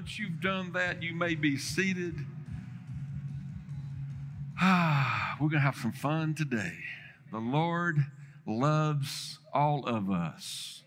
Once 0.00 0.18
you've 0.18 0.40
done 0.40 0.72
that, 0.72 1.02
you 1.02 1.12
may 1.12 1.34
be 1.34 1.58
seated. 1.58 2.14
Ah, 4.58 5.36
we're 5.40 5.50
going 5.50 5.60
to 5.60 5.66
have 5.66 5.76
some 5.76 5.92
fun 5.92 6.34
today. 6.34 6.72
The 7.30 7.38
Lord 7.38 8.06
loves 8.46 9.38
all 9.52 9.86
of 9.86 10.10
us, 10.10 10.84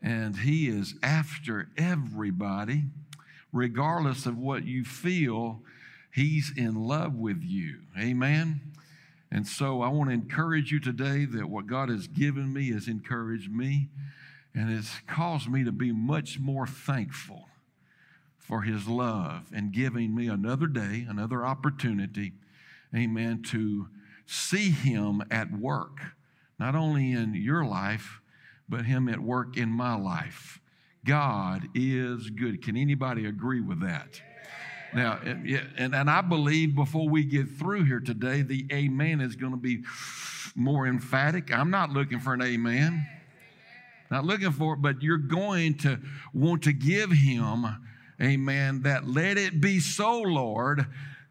and 0.00 0.36
He 0.36 0.68
is 0.68 0.94
after 1.02 1.70
everybody, 1.76 2.84
regardless 3.52 4.26
of 4.26 4.38
what 4.38 4.64
you 4.64 4.84
feel. 4.84 5.62
He's 6.14 6.52
in 6.56 6.76
love 6.76 7.16
with 7.16 7.42
you. 7.42 7.80
Amen. 7.98 8.60
And 9.32 9.44
so 9.44 9.82
I 9.82 9.88
want 9.88 10.10
to 10.10 10.14
encourage 10.14 10.70
you 10.70 10.78
today 10.78 11.24
that 11.24 11.50
what 11.50 11.66
God 11.66 11.88
has 11.88 12.06
given 12.06 12.52
me 12.52 12.70
has 12.70 12.86
encouraged 12.86 13.50
me 13.50 13.88
and 14.54 14.70
it's 14.70 15.00
caused 15.08 15.48
me 15.48 15.64
to 15.64 15.72
be 15.72 15.90
much 15.90 16.38
more 16.38 16.68
thankful 16.68 17.49
for 18.50 18.62
His 18.62 18.88
love 18.88 19.46
and 19.54 19.70
giving 19.72 20.12
me 20.12 20.26
another 20.26 20.66
day, 20.66 21.06
another 21.08 21.46
opportunity, 21.46 22.32
amen, 22.94 23.44
to 23.50 23.86
see 24.26 24.70
Him 24.70 25.22
at 25.30 25.52
work, 25.52 25.98
not 26.58 26.74
only 26.74 27.12
in 27.12 27.34
your 27.34 27.64
life, 27.64 28.20
but 28.68 28.86
Him 28.86 29.08
at 29.08 29.20
work 29.20 29.56
in 29.56 29.70
my 29.70 29.94
life. 29.94 30.58
God 31.04 31.68
is 31.76 32.28
good. 32.30 32.60
Can 32.60 32.76
anybody 32.76 33.24
agree 33.24 33.60
with 33.60 33.80
that? 33.82 34.20
Now, 34.92 35.20
eh, 35.24 35.60
and, 35.76 35.94
and 35.94 36.10
I 36.10 36.20
believe 36.20 36.74
before 36.74 37.08
we 37.08 37.22
get 37.22 37.48
through 37.48 37.84
here 37.84 38.00
today, 38.00 38.42
the 38.42 38.66
amen 38.72 39.20
is 39.20 39.36
going 39.36 39.52
to 39.52 39.58
be 39.58 39.84
more 40.56 40.88
emphatic. 40.88 41.56
I'm 41.56 41.70
not 41.70 41.90
looking 41.90 42.18
for 42.18 42.34
an 42.34 42.42
amen. 42.42 43.06
Not 44.10 44.24
looking 44.24 44.50
for 44.50 44.74
it, 44.74 44.82
but 44.82 45.02
you're 45.02 45.18
going 45.18 45.76
to 45.78 46.00
want 46.34 46.64
to 46.64 46.72
give 46.72 47.12
him, 47.12 47.64
amen, 48.20 48.82
that 48.82 49.08
let 49.08 49.38
it 49.38 49.60
be 49.60 49.80
so, 49.80 50.20
Lord. 50.20 50.86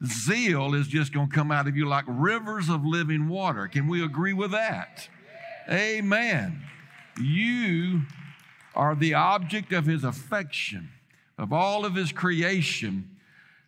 Zeal 0.06 0.74
is 0.74 0.88
just 0.88 1.14
going 1.14 1.30
to 1.30 1.36
come 1.36 1.52
out 1.52 1.68
of 1.68 1.76
you 1.76 1.86
like 1.86 2.06
rivers 2.08 2.70
of 2.70 2.86
living 2.86 3.28
water. 3.28 3.68
Can 3.68 3.88
we 3.88 4.04
agree 4.04 4.34
with 4.34 4.52
that? 4.52 5.10
Amen. 5.70 6.64
You 7.22 8.04
are 8.76 8.96
the 8.96 9.14
object 9.14 9.74
of 9.74 9.86
his 9.86 10.04
affection, 10.04 10.90
of 11.38 11.52
all 11.52 11.86
of 11.86 11.96
his 11.96 12.12
creation. 12.12 13.18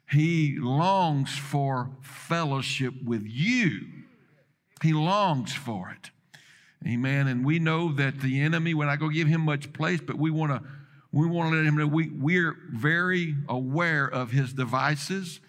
He 0.10 0.58
longs 0.58 1.38
for 1.38 1.90
fellowship 2.02 2.94
with 3.04 3.24
you. 3.26 3.82
He 4.82 4.94
longs 4.94 5.54
for 5.54 5.90
it. 5.92 6.12
Amen. 6.88 7.28
And 7.28 7.46
we 7.46 7.60
know 7.60 7.92
that 7.94 8.22
the 8.22 8.42
enemy, 8.42 8.74
we're 8.74 8.86
not 8.86 9.00
going 9.00 9.12
to 9.12 9.18
give 9.18 9.28
him 9.28 9.42
much 9.42 9.72
place, 9.74 10.00
but 10.02 10.18
we 10.18 10.32
want 10.32 10.52
to 10.52 10.68
we 11.12 11.28
want 11.28 11.52
to 11.52 11.58
let 11.58 11.66
him 11.66 11.78
know 11.78 11.88
we, 11.88 12.09
we're 12.09 12.56
very 12.72 13.36
aware 13.50 14.08
of 14.08 14.31
his 14.31 14.54
devices. 14.54 15.40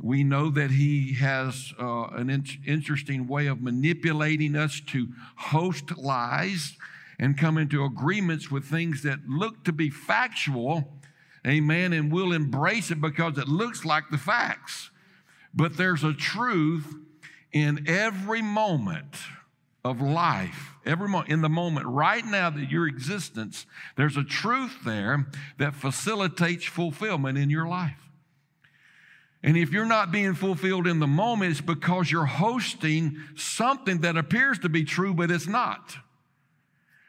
We 0.00 0.24
know 0.24 0.50
that 0.50 0.70
he 0.70 1.14
has 1.14 1.72
uh, 1.78 2.06
an 2.08 2.30
in- 2.30 2.46
interesting 2.66 3.26
way 3.26 3.46
of 3.46 3.62
manipulating 3.62 4.56
us 4.56 4.80
to 4.88 5.08
host 5.36 5.96
lies 5.96 6.76
and 7.18 7.38
come 7.38 7.58
into 7.58 7.84
agreements 7.84 8.50
with 8.50 8.64
things 8.64 9.02
that 9.02 9.20
look 9.28 9.64
to 9.64 9.72
be 9.72 9.90
factual 9.90 10.94
Amen. 11.46 11.92
And 11.92 12.10
we'll 12.10 12.32
embrace 12.32 12.90
it 12.90 13.00
because 13.00 13.38
it 13.38 13.48
looks 13.48 13.84
like 13.84 14.04
the 14.10 14.18
facts. 14.18 14.90
But 15.52 15.76
there's 15.76 16.02
a 16.02 16.12
truth 16.12 16.94
in 17.52 17.84
every 17.86 18.42
moment 18.42 19.16
of 19.84 20.00
life, 20.00 20.74
every 20.86 21.08
moment, 21.08 21.30
in 21.30 21.42
the 21.42 21.48
moment 21.48 21.86
right 21.86 22.24
now 22.24 22.48
that 22.48 22.70
your 22.70 22.86
existence, 22.86 23.66
there's 23.96 24.16
a 24.16 24.24
truth 24.24 24.78
there 24.84 25.26
that 25.58 25.74
facilitates 25.74 26.64
fulfillment 26.64 27.36
in 27.36 27.50
your 27.50 27.68
life. 27.68 28.00
And 29.42 29.58
if 29.58 29.72
you're 29.72 29.84
not 29.84 30.10
being 30.10 30.34
fulfilled 30.34 30.86
in 30.86 31.00
the 31.00 31.06
moment, 31.06 31.50
it's 31.50 31.60
because 31.60 32.10
you're 32.10 32.24
hosting 32.24 33.18
something 33.36 34.00
that 34.00 34.16
appears 34.16 34.58
to 34.60 34.70
be 34.70 34.84
true, 34.84 35.12
but 35.12 35.30
it's 35.30 35.46
not. 35.46 35.96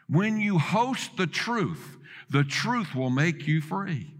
When 0.09 0.37
you 0.37 0.59
host 0.59 1.15
the 1.15 1.27
truth, 1.27 1.97
the 2.29 2.43
truth 2.43 2.93
will 2.93 3.09
make 3.09 3.47
you 3.47 3.61
free. 3.61 4.11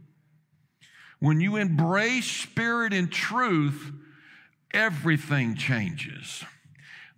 When 1.19 1.41
you 1.41 1.57
embrace 1.57 2.25
spirit 2.25 2.93
and 2.93 3.11
truth, 3.11 3.91
everything 4.73 5.55
changes. 5.55 6.43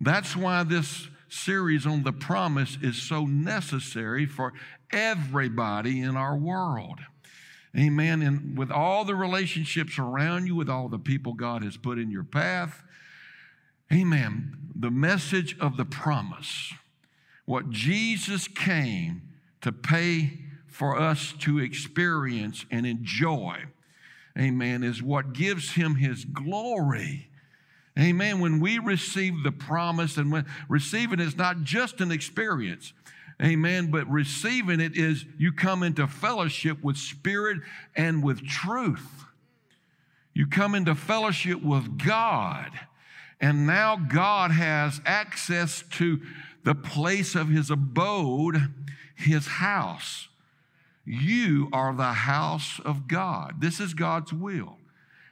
That's 0.00 0.36
why 0.36 0.64
this 0.64 1.06
series 1.28 1.86
on 1.86 2.02
the 2.02 2.12
promise 2.12 2.78
is 2.82 3.00
so 3.00 3.24
necessary 3.26 4.26
for 4.26 4.52
everybody 4.92 6.00
in 6.00 6.16
our 6.16 6.36
world. 6.36 7.00
Amen. 7.76 8.22
And 8.22 8.56
with 8.56 8.70
all 8.70 9.04
the 9.04 9.14
relationships 9.14 9.98
around 9.98 10.46
you, 10.46 10.56
with 10.56 10.68
all 10.68 10.88
the 10.88 10.98
people 10.98 11.34
God 11.34 11.62
has 11.62 11.76
put 11.76 11.98
in 11.98 12.10
your 12.10 12.24
path, 12.24 12.82
amen. 13.92 14.56
The 14.74 14.90
message 14.90 15.58
of 15.58 15.76
the 15.76 15.84
promise, 15.84 16.72
what 17.44 17.70
Jesus 17.70 18.48
came 18.48 19.22
to 19.60 19.72
pay 19.72 20.40
for 20.66 20.98
us 20.98 21.34
to 21.40 21.58
experience 21.58 22.64
and 22.70 22.86
enjoy 22.86 23.64
amen, 24.38 24.84
is 24.84 25.02
what 25.02 25.32
gives 25.32 25.72
him 25.72 25.96
his 25.96 26.24
glory. 26.24 27.27
Amen. 27.98 28.40
When 28.40 28.60
we 28.60 28.78
receive 28.78 29.42
the 29.42 29.52
promise, 29.52 30.16
and 30.16 30.30
when 30.30 30.46
receiving 30.68 31.20
is 31.20 31.36
not 31.36 31.62
just 31.62 32.00
an 32.00 32.12
experience, 32.12 32.92
amen, 33.42 33.90
but 33.90 34.08
receiving 34.08 34.80
it 34.80 34.96
is 34.96 35.24
you 35.36 35.52
come 35.52 35.82
into 35.82 36.06
fellowship 36.06 36.82
with 36.82 36.96
spirit 36.96 37.58
and 37.96 38.22
with 38.22 38.46
truth. 38.46 39.24
You 40.32 40.46
come 40.46 40.74
into 40.74 40.94
fellowship 40.94 41.62
with 41.62 41.98
God, 41.98 42.70
and 43.40 43.66
now 43.66 43.96
God 43.96 44.52
has 44.52 45.00
access 45.04 45.82
to 45.92 46.20
the 46.62 46.76
place 46.76 47.34
of 47.34 47.48
his 47.48 47.70
abode, 47.70 48.72
his 49.16 49.46
house. 49.46 50.28
You 51.04 51.68
are 51.72 51.94
the 51.94 52.12
house 52.12 52.78
of 52.84 53.08
God. 53.08 53.60
This 53.60 53.80
is 53.80 53.94
God's 53.94 54.32
will 54.32 54.76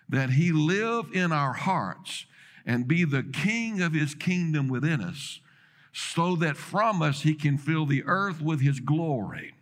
that 0.09 0.31
He 0.31 0.53
live 0.53 1.07
in 1.13 1.33
our 1.33 1.53
hearts 1.53 2.27
and 2.67 2.89
be 2.89 3.05
the 3.05 3.23
king 3.23 3.81
of 3.81 3.95
His 3.95 4.15
kingdom 4.15 4.69
within 4.69 5.01
us, 5.01 5.41
so 5.93 6.37
that 6.37 6.57
from 6.57 7.01
us 7.01 7.23
He 7.23 7.35
can 7.35 7.57
fill 7.57 7.87
the 7.87 8.03
earth 8.05 8.43
with 8.43 8.61
His 8.61 8.81
glory. 8.81 9.55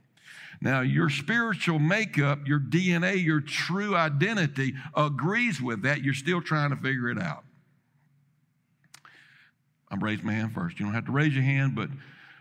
Now, 0.61 0.81
your 0.81 1.11
spiritual 1.11 1.79
makeup, 1.79 2.49
your 2.49 2.59
DNA, 2.59 3.23
your 3.23 3.41
true 3.41 3.95
identity 3.95 4.75
agrees 4.97 5.61
with 5.61 5.83
that. 5.83 6.03
You're 6.03 6.15
still 6.15 6.41
trying 6.41 6.71
to 6.71 6.77
figure 6.77 7.11
it 7.11 7.21
out. 7.21 7.45
I'm 9.91 10.03
raising 10.03 10.27
my 10.27 10.33
hand 10.33 10.55
first. 10.55 10.81
You 10.81 10.87
don't 10.87 10.95
have 10.95 11.07
to 11.07 11.13
raise 11.13 11.35
your 11.35 11.45
hand, 11.45 11.75
but 11.77 11.91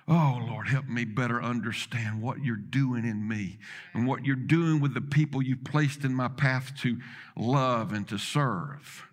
Oh, 0.06 0.44
Lord, 0.50 0.68
help 0.68 0.90
me 0.90 1.06
better 1.06 1.42
understand 1.42 2.22
what 2.22 2.44
you're 2.44 2.58
doing 2.58 3.06
in 3.06 3.26
me 3.26 3.58
and 3.94 4.06
what 4.06 4.26
you're 4.26 4.36
doing 4.36 4.82
with 4.82 4.94
the 4.94 5.02
people 5.02 5.42
you've 5.42 5.64
placed 5.64 6.04
in 6.04 6.14
my 6.14 6.28
path 6.28 6.74
to 6.82 6.98
love 7.38 7.94
and 7.94 8.06
to 8.10 8.18
serve. 8.18 9.08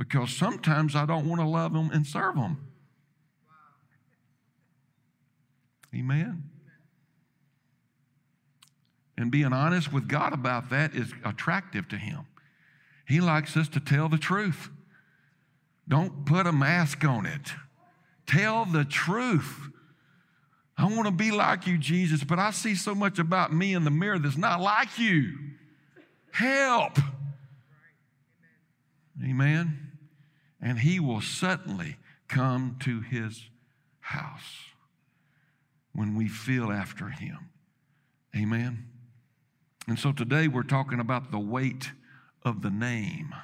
Because 0.00 0.30
sometimes 0.30 0.96
I 0.96 1.04
don't 1.04 1.28
want 1.28 1.42
to 1.42 1.46
love 1.46 1.74
them 1.74 1.90
and 1.92 2.06
serve 2.06 2.34
them. 2.34 2.56
Amen. 5.94 6.44
And 9.18 9.30
being 9.30 9.52
honest 9.52 9.92
with 9.92 10.08
God 10.08 10.32
about 10.32 10.70
that 10.70 10.94
is 10.94 11.12
attractive 11.22 11.86
to 11.90 11.98
Him. 11.98 12.20
He 13.06 13.20
likes 13.20 13.58
us 13.58 13.68
to 13.68 13.80
tell 13.80 14.08
the 14.08 14.16
truth. 14.16 14.70
Don't 15.86 16.24
put 16.24 16.46
a 16.46 16.52
mask 16.52 17.04
on 17.04 17.26
it. 17.26 17.52
Tell 18.26 18.64
the 18.64 18.86
truth. 18.86 19.68
I 20.78 20.86
want 20.86 21.08
to 21.08 21.12
be 21.12 21.30
like 21.30 21.66
you, 21.66 21.76
Jesus, 21.76 22.24
but 22.24 22.38
I 22.38 22.52
see 22.52 22.74
so 22.74 22.94
much 22.94 23.18
about 23.18 23.52
me 23.52 23.74
in 23.74 23.84
the 23.84 23.90
mirror 23.90 24.18
that's 24.18 24.38
not 24.38 24.62
like 24.62 24.98
you. 24.98 25.34
Help. 26.32 26.96
Amen. 29.22 29.89
And 30.60 30.80
he 30.80 31.00
will 31.00 31.20
suddenly 31.20 31.96
come 32.28 32.76
to 32.80 33.00
his 33.00 33.48
house 34.00 34.70
when 35.92 36.16
we 36.16 36.28
feel 36.28 36.70
after 36.70 37.08
him. 37.08 37.50
Amen. 38.36 38.86
And 39.88 39.98
so 39.98 40.12
today 40.12 40.46
we're 40.46 40.62
talking 40.62 41.00
about 41.00 41.30
the 41.30 41.38
weight 41.38 41.90
of 42.44 42.62
the 42.62 42.70
name. 42.70 43.34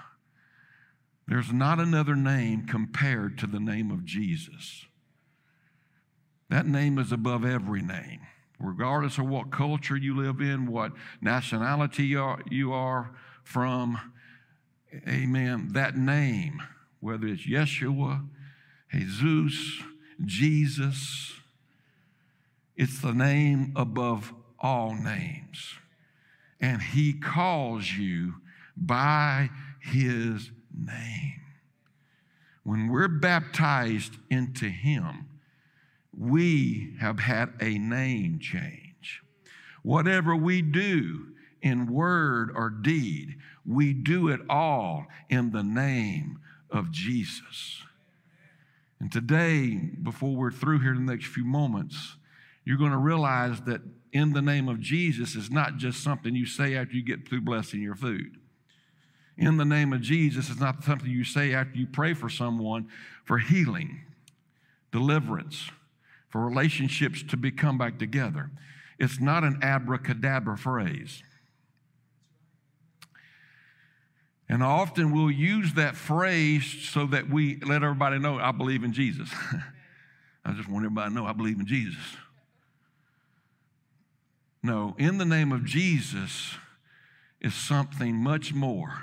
There's 1.27 1.53
not 1.53 1.81
another 1.81 2.15
name 2.15 2.67
compared 2.67 3.39
to 3.39 3.47
the 3.47 3.59
name 3.59 3.91
of 3.91 4.05
Jesus. 4.05 4.85
That 6.49 6.67
name 6.67 6.99
is 6.99 7.11
above 7.11 7.45
every 7.45 7.83
name, 7.83 8.21
regardless 8.61 9.19
of 9.19 9.27
what 9.27 9.51
culture 9.51 9.97
you 9.97 10.17
live 10.17 10.41
in, 10.41 10.67
what 10.67 10.93
nationality 11.21 12.05
you 12.05 12.21
are, 12.21 12.41
you 12.49 12.73
are 12.73 13.11
from. 13.43 13.99
Amen. 15.09 15.71
That 15.73 15.97
name, 15.97 16.63
whether 17.07 17.29
it's 17.29 17.47
Yeshua, 17.47 18.27
Jesus, 18.91 19.81
Jesus, 20.25 21.35
it's 22.77 23.01
the 23.01 23.15
name 23.15 23.73
above 23.77 24.35
all 24.59 24.93
names. 24.93 25.77
and 26.61 26.81
he 26.81 27.13
calls 27.13 27.93
you 27.93 28.35
by 28.77 29.51
his 29.79 30.51
name. 30.75 31.41
When 32.65 32.89
we're 32.89 33.09
baptized 33.09 34.17
into 34.31 34.69
him, 34.69 35.29
we 36.17 36.97
have 36.99 37.21
had 37.21 37.53
a 37.61 37.79
name 37.79 38.39
change. 38.41 39.23
Whatever 39.83 40.35
we 40.35 40.63
do 40.63 41.27
in 41.63 41.93
word 41.93 42.51
or 42.55 42.71
deed, 42.71 43.37
we 43.65 43.93
do 43.93 44.29
it 44.29 44.41
all 44.49 45.07
in 45.29 45.53
the 45.53 45.63
name 45.63 46.39
of 46.71 46.91
Jesus. 46.91 47.83
And 49.01 49.13
today, 49.13 49.75
before 50.03 50.35
we're 50.35 50.51
through 50.51 50.81
here 50.81 50.95
in 50.95 51.07
the 51.07 51.13
next 51.13 51.27
few 51.27 51.45
moments, 51.45 52.17
you're 52.65 52.79
going 52.79 52.93
to 52.93 52.97
realize 52.97 53.61
that 53.63 53.83
in 54.13 54.33
the 54.33 54.43
name 54.43 54.69
of 54.69 54.81
Jesus 54.81 55.37
is 55.37 55.51
not 55.51 55.77
just 55.77 56.03
something 56.03 56.35
you 56.35 56.47
say 56.47 56.75
after 56.75 56.97
you 56.97 57.03
get 57.03 57.29
through 57.29 57.43
blessing 57.43 57.83
your 57.83 57.95
food. 57.95 58.39
In 59.37 59.59
the 59.59 59.65
name 59.65 59.93
of 59.93 60.01
Jesus 60.01 60.49
is 60.49 60.59
not 60.59 60.83
something 60.83 61.11
you 61.11 61.25
say 61.25 61.53
after 61.53 61.79
you 61.79 61.87
pray 61.87 62.15
for 62.15 62.31
someone 62.31 62.89
for 63.25 63.39
healing, 63.39 64.01
deliverance, 64.93 65.71
for 66.29 66.45
relationships 66.45 67.23
to 67.25 67.37
become 67.37 67.77
back 67.77 67.99
together. 67.99 68.51
It's 68.99 69.21
not 69.21 69.45
an 69.45 69.59
abracadabra 69.63 70.57
phrase. 70.57 71.23
And 74.49 74.63
often 74.63 75.13
we'll 75.13 75.31
use 75.31 75.75
that 75.75 75.97
phrase 75.97 76.65
so 76.65 77.07
that 77.07 77.29
we 77.29 77.57
let 77.61 77.83
everybody 77.83 78.19
know, 78.19 78.39
I 78.39 78.53
believe 78.53 78.85
in 78.85 78.93
Jesus. 78.93 79.29
I 80.45 80.53
just 80.53 80.69
want 80.69 80.85
everybody 80.85 81.11
to 81.11 81.15
know 81.15 81.27
I 81.27 81.33
believe 81.33 81.59
in 81.59 81.67
Jesus. 81.67 82.17
No, 84.63 84.95
in 84.99 85.19
the 85.19 85.25
name 85.25 85.53
of 85.53 85.65
Jesus 85.65 86.55
is 87.41 87.55
something 87.55 88.17
much 88.17 88.55
more 88.55 89.03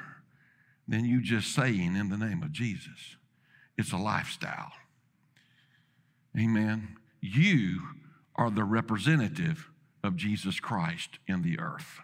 than 0.87 1.05
you 1.05 1.21
just 1.21 1.53
saying 1.53 1.95
in 1.95 2.09
the 2.09 2.17
name 2.17 2.41
of 2.43 2.51
Jesus. 2.51 3.17
It's 3.77 3.91
a 3.91 3.97
lifestyle. 3.97 4.71
Amen. 6.37 6.97
You 7.21 7.81
are 8.35 8.49
the 8.49 8.63
representative 8.63 9.69
of 10.03 10.15
Jesus 10.15 10.59
Christ 10.59 11.19
in 11.27 11.41
the 11.41 11.59
earth. 11.59 12.01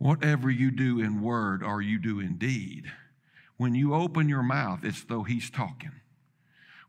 Whatever 0.00 0.48
you 0.48 0.70
do 0.70 0.98
in 0.98 1.20
word 1.20 1.62
or 1.62 1.82
you 1.82 1.98
do 1.98 2.20
in 2.20 2.38
deed, 2.38 2.90
when 3.58 3.74
you 3.74 3.92
open 3.92 4.30
your 4.30 4.42
mouth, 4.42 4.80
it's 4.82 5.04
though 5.04 5.24
he's 5.24 5.50
talking. 5.50 5.92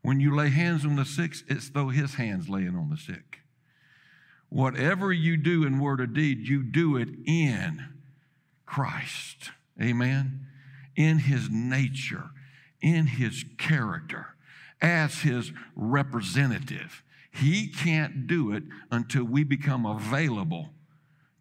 When 0.00 0.18
you 0.18 0.34
lay 0.34 0.48
hands 0.48 0.86
on 0.86 0.96
the 0.96 1.04
sick, 1.04 1.34
it's 1.46 1.68
though 1.68 1.90
his 1.90 2.14
hands 2.14 2.48
laying 2.48 2.74
on 2.74 2.88
the 2.88 2.96
sick. 2.96 3.40
Whatever 4.48 5.12
you 5.12 5.36
do 5.36 5.62
in 5.62 5.78
word 5.78 6.00
or 6.00 6.06
deed, 6.06 6.48
you 6.48 6.62
do 6.62 6.96
it 6.96 7.10
in 7.26 7.84
Christ. 8.64 9.50
Amen. 9.78 10.46
In 10.96 11.18
his 11.18 11.50
nature, 11.50 12.30
in 12.80 13.08
his 13.08 13.44
character, 13.58 14.28
as 14.80 15.20
his 15.20 15.52
representative. 15.76 17.02
He 17.30 17.68
can't 17.68 18.26
do 18.26 18.52
it 18.52 18.62
until 18.90 19.24
we 19.24 19.44
become 19.44 19.84
available 19.84 20.70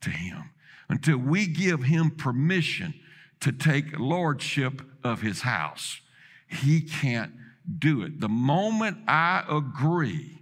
to 0.01 0.09
him 0.09 0.49
until 0.91 1.17
we 1.17 1.47
give 1.47 1.83
him 1.83 2.11
permission 2.11 2.93
to 3.39 3.51
take 3.51 3.97
lordship 3.97 4.81
of 5.05 5.21
his 5.21 5.41
house. 5.41 6.01
He 6.47 6.81
can't 6.81 7.31
do 7.79 8.03
it. 8.03 8.19
The 8.19 8.27
moment 8.27 8.97
I 9.07 9.45
agree, 9.49 10.41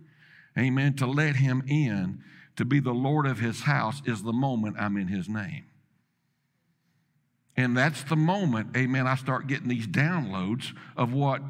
amen, 0.57 0.95
to 0.95 1.05
let 1.05 1.35
him 1.35 1.63
in 1.67 2.23
to 2.55 2.65
be 2.65 2.79
the 2.79 2.93
Lord 2.93 3.27
of 3.27 3.37
his 3.37 3.61
house 3.61 4.01
is 4.05 4.23
the 4.23 4.33
moment 4.33 4.75
I'm 4.79 4.97
in 4.97 5.07
his 5.07 5.29
name. 5.29 5.65
And 7.55 7.77
that's 7.77 8.03
the 8.03 8.15
moment, 8.15 8.75
amen, 8.75 9.05
I 9.05 9.15
start 9.15 9.47
getting 9.47 9.67
these 9.67 9.87
downloads 9.87 10.73
of 10.97 11.13
what 11.13 11.43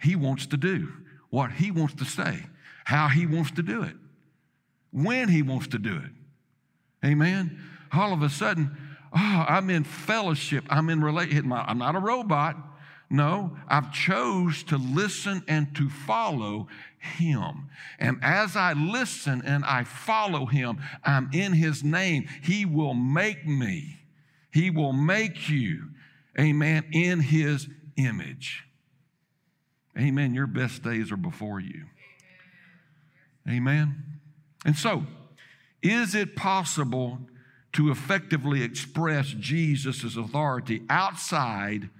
he 0.00 0.14
wants 0.14 0.46
to 0.46 0.56
do, 0.56 0.92
what 1.28 1.50
he 1.50 1.72
wants 1.72 1.94
to 1.94 2.04
say, 2.04 2.44
how 2.84 3.08
he 3.08 3.26
wants 3.26 3.50
to 3.52 3.62
do 3.62 3.82
it, 3.82 3.96
when 4.92 5.28
he 5.28 5.42
wants 5.42 5.66
to 5.68 5.78
do 5.78 5.96
it. 5.96 6.10
Amen 7.04 7.60
all 7.96 8.12
of 8.12 8.22
a 8.22 8.28
sudden, 8.30 8.76
oh, 9.12 9.44
I'm 9.48 9.70
in 9.70 9.84
fellowship. 9.84 10.64
I'm 10.68 10.90
in 10.90 11.02
relation. 11.02 11.52
I'm 11.52 11.78
not 11.78 11.96
a 11.96 12.00
robot. 12.00 12.56
No, 13.10 13.56
I've 13.68 13.92
chose 13.92 14.64
to 14.64 14.76
listen 14.76 15.44
and 15.46 15.74
to 15.76 15.88
follow 15.88 16.68
him. 16.98 17.68
And 17.98 18.18
as 18.22 18.56
I 18.56 18.72
listen 18.72 19.42
and 19.44 19.64
I 19.64 19.84
follow 19.84 20.46
him, 20.46 20.80
I'm 21.04 21.30
in 21.32 21.52
his 21.52 21.84
name. 21.84 22.26
He 22.42 22.64
will 22.64 22.94
make 22.94 23.46
me. 23.46 24.00
He 24.52 24.70
will 24.70 24.92
make 24.92 25.48
you, 25.48 25.90
amen, 26.38 26.86
in 26.92 27.20
his 27.20 27.68
image. 27.96 28.64
Amen. 29.98 30.34
Your 30.34 30.46
best 30.46 30.82
days 30.82 31.12
are 31.12 31.16
before 31.16 31.60
you. 31.60 31.84
Amen. 33.48 34.18
And 34.64 34.76
so, 34.76 35.04
is 35.82 36.14
it 36.14 36.34
possible 36.34 37.18
to 37.74 37.90
effectively 37.90 38.62
express 38.62 39.28
Jesus' 39.28 40.16
authority 40.16 40.82
outside 40.88 41.90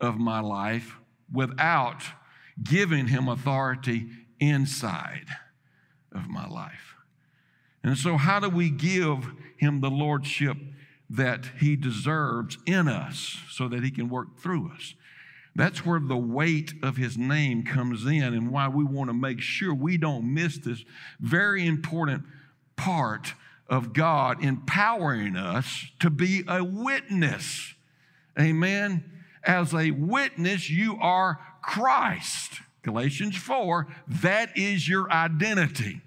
of 0.00 0.18
my 0.18 0.40
life 0.40 0.96
without 1.32 2.02
giving 2.62 3.08
him 3.08 3.28
authority 3.28 4.06
inside 4.40 5.26
of 6.12 6.28
my 6.28 6.46
life. 6.46 6.94
And 7.82 7.96
so, 7.96 8.16
how 8.16 8.40
do 8.40 8.48
we 8.48 8.70
give 8.70 9.32
him 9.56 9.80
the 9.80 9.90
lordship 9.90 10.56
that 11.08 11.46
he 11.60 11.76
deserves 11.76 12.58
in 12.66 12.88
us 12.88 13.38
so 13.50 13.68
that 13.68 13.84
he 13.84 13.90
can 13.90 14.08
work 14.08 14.38
through 14.38 14.72
us? 14.72 14.94
That's 15.54 15.86
where 15.86 16.00
the 16.00 16.16
weight 16.16 16.74
of 16.82 16.96
his 16.96 17.16
name 17.16 17.64
comes 17.64 18.04
in, 18.04 18.22
and 18.22 18.50
why 18.50 18.68
we 18.68 18.84
want 18.84 19.08
to 19.08 19.14
make 19.14 19.40
sure 19.40 19.72
we 19.72 19.96
don't 19.96 20.34
miss 20.34 20.58
this 20.58 20.84
very 21.20 21.66
important 21.66 22.24
part 22.76 23.32
of 23.68 23.92
God 23.92 24.42
empowering 24.42 25.36
us 25.36 25.86
to 26.00 26.10
be 26.10 26.44
a 26.46 26.62
witness. 26.62 27.74
Amen. 28.38 29.04
As 29.42 29.74
a 29.74 29.90
witness, 29.90 30.70
you 30.70 30.96
are 31.00 31.38
Christ. 31.62 32.60
Galatians 32.82 33.36
4, 33.36 33.88
that 34.06 34.56
is 34.56 34.88
your 34.88 35.10
identity 35.10 36.00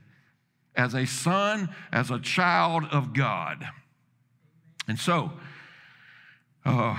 as 0.75 0.93
a 0.93 1.05
son, 1.05 1.69
as 1.91 2.09
a 2.09 2.19
child 2.19 2.85
of 2.91 3.13
God. 3.13 3.67
And 4.87 4.97
so, 4.97 5.33
uh, 6.65 6.97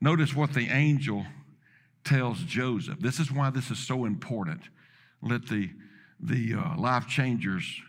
notice 0.00 0.34
what 0.34 0.54
the 0.54 0.68
angel 0.70 1.26
tells 2.02 2.38
Joseph. 2.40 2.98
This 2.98 3.20
is 3.20 3.30
why 3.30 3.50
this 3.50 3.70
is 3.70 3.78
so 3.78 4.06
important. 4.06 4.62
Let 5.20 5.48
the, 5.48 5.70
the 6.18 6.54
uh, 6.54 6.80
life 6.80 7.06
changers 7.06 7.82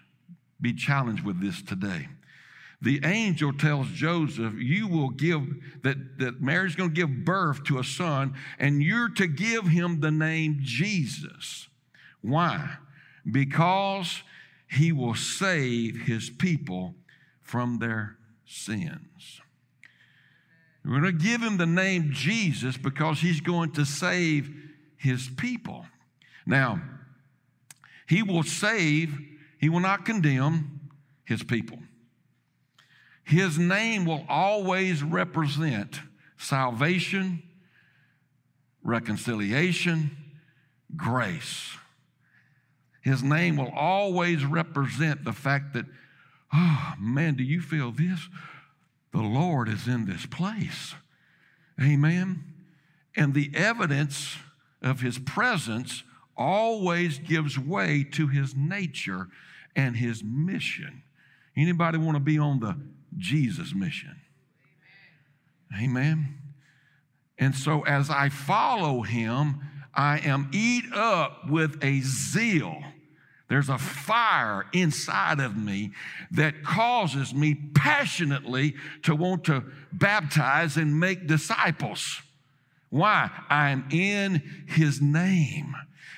be 0.60 0.74
challenged 0.74 1.24
with 1.24 1.42
this 1.42 1.62
today. 1.62 2.08
The 2.82 3.02
angel 3.04 3.54
tells 3.54 3.88
Joseph, 3.90 4.54
You 4.56 4.88
will 4.88 5.10
give, 5.10 5.42
that, 5.82 6.20
that 6.20 6.42
Mary's 6.42 6.76
going 6.76 6.92
to 6.92 6.96
give 6.96 7.26
birth 7.26 7.64
to 7.66 7.80
a 7.80 7.84
son, 7.84 8.36
and 8.60 8.84
you're 8.84 9.10
to 9.10 9.28
give 9.28 9.68
him 9.68 10.00
the 10.00 10.12
name 10.12 10.60
Jesus. 10.62 11.68
Why? 12.22 12.78
Because 13.30 14.22
he 14.70 14.92
will 14.92 15.16
save 15.16 16.02
his 16.02 16.30
people 16.30 16.94
from 17.42 17.80
their 17.80 18.18
sins. 18.46 19.42
We're 20.86 21.02
going 21.02 21.18
to 21.18 21.24
give 21.24 21.42
him 21.42 21.58
the 21.58 21.66
name 21.66 22.12
Jesus 22.14 22.78
because 22.78 23.20
he's 23.20 23.42
going 23.42 23.72
to 23.74 23.86
save 23.86 24.50
his 24.98 25.30
people. 25.36 25.86
Now, 26.46 26.82
he 28.08 28.24
will 28.24 28.44
save 28.44 29.18
he 29.60 29.70
will 29.70 29.80
not 29.80 30.06
condemn 30.06 30.90
his 31.24 31.44
people. 31.44 31.80
His 33.24 33.60
name 33.60 34.06
will 34.06 34.26
always 34.30 35.04
represent 35.04 36.00
salvation, 36.38 37.44
reconciliation, 38.84 40.12
grace. 40.96 41.72
His 43.02 43.24
name 43.24 43.58
will 43.58 43.72
always 43.76 44.46
represent 44.46 45.26
the 45.26 45.34
fact 45.34 45.74
that, 45.74 45.86
oh 46.54 46.94
man, 47.00 47.36
do 47.36 47.44
you 47.44 47.60
feel 47.62 47.92
this? 47.92 48.30
The 49.12 49.22
Lord 49.22 49.68
is 49.68 49.88
in 49.88 50.06
this 50.06 50.26
place. 50.26 50.94
Amen. 51.82 52.44
And 53.16 53.34
the 53.34 53.52
evidence 53.54 54.38
of 54.82 55.02
his 55.02 55.18
presence 55.20 56.04
always 56.38 57.20
gives 57.20 57.58
way 57.58 58.04
to 58.12 58.28
his 58.28 58.56
nature 58.56 59.28
and 59.76 59.96
his 59.96 60.24
mission. 60.24 61.04
Anybody 61.56 61.98
want 61.98 62.16
to 62.16 62.20
be 62.20 62.38
on 62.38 62.60
the 62.60 62.78
Jesus 63.18 63.74
mission? 63.74 64.16
Amen. 65.82 66.38
And 67.40 67.56
so 67.56 67.82
as 67.82 68.10
I 68.10 68.30
follow 68.30 69.02
him, 69.02 69.62
I 69.94 70.20
am 70.20 70.50
eat 70.54 70.86
up 70.94 71.50
with 71.50 71.84
a 71.84 72.02
zeal 72.02 72.84
There's 73.50 73.70
a 73.70 73.78
fire 73.78 74.66
inside 74.74 75.40
of 75.40 75.56
me 75.56 75.92
that 76.32 76.64
causes 76.64 77.34
me 77.34 77.56
passionately 77.74 78.76
to 79.04 79.16
want 79.16 79.46
to 79.46 79.64
baptize 79.94 80.76
and 80.76 81.00
make 81.00 81.28
disciples. 81.28 82.22
Why? 82.90 83.30
I'm 83.50 83.86
in 83.90 84.66
His 84.68 85.02
name. 85.02 85.76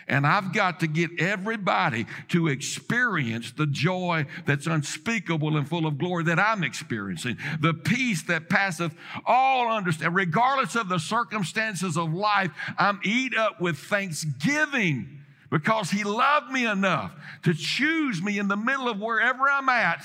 And 0.10 0.26
I've 0.26 0.54
got 0.54 0.80
to 0.80 0.88
get 0.88 1.12
everybody 1.20 2.08
to 2.30 2.48
experience 2.48 3.52
the 3.52 3.68
joy 3.68 4.26
that's 4.48 4.66
unspeakable 4.66 5.56
and 5.56 5.70
full 5.70 5.86
of 5.86 6.00
glory 6.00 6.24
that 6.26 6.40
I'm 6.40 6.64
experiencing. 6.64 7.38
The 7.60 7.76
peace 7.76 8.24
that 8.24 8.50
passeth 8.50 8.94
all 9.26 9.72
understanding. 9.72 10.16
Regardless 10.16 10.76
of 10.76 10.90
the 10.90 10.98
circumstances 10.98 11.96
of 11.96 12.12
life, 12.12 12.50
I'm 12.78 13.00
eat 13.04 13.38
up 13.38 13.62
with 13.62 13.78
thanksgiving 13.78 15.20
because 15.52 15.92
he 15.92 16.04
loved 16.04 16.52
me 16.52 16.66
enough 16.66 17.14
to 17.44 17.54
choose 17.54 18.22
me 18.22 18.40
in 18.40 18.48
the 18.48 18.58
middle 18.58 18.90
of 18.90 19.00
wherever 19.00 19.48
I'm 19.48 19.70
at. 19.70 20.04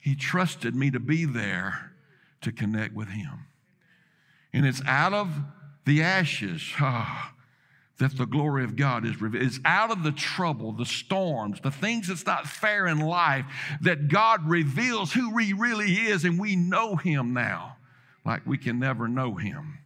He 0.00 0.14
trusted 0.14 0.74
me 0.74 0.92
to 0.92 1.00
be 1.00 1.24
there 1.24 1.92
to 2.42 2.52
connect 2.52 2.94
with 2.94 3.08
him. 3.08 3.46
And 4.52 4.64
it's 4.64 4.82
out 4.86 5.12
of 5.12 5.28
the 5.84 6.02
ashes 6.02 6.62
oh, 6.80 7.30
that 7.98 8.16
the 8.16 8.26
glory 8.26 8.64
of 8.64 8.76
God 8.76 9.04
is. 9.04 9.16
It's 9.20 9.60
out 9.64 9.90
of 9.90 10.02
the 10.02 10.12
trouble, 10.12 10.72
the 10.72 10.86
storms, 10.86 11.60
the 11.60 11.70
things 11.70 12.08
that's 12.08 12.26
not 12.26 12.46
fair 12.46 12.86
in 12.86 13.00
life 13.00 13.44
that 13.80 14.08
God 14.08 14.48
reveals 14.48 15.12
who 15.12 15.36
He 15.38 15.52
really 15.52 15.92
is, 15.92 16.24
and 16.24 16.38
we 16.38 16.56
know 16.56 16.96
Him 16.96 17.32
now 17.32 17.76
like 18.24 18.46
we 18.46 18.58
can 18.58 18.78
never 18.78 19.08
know 19.08 19.34
Him. 19.34 19.78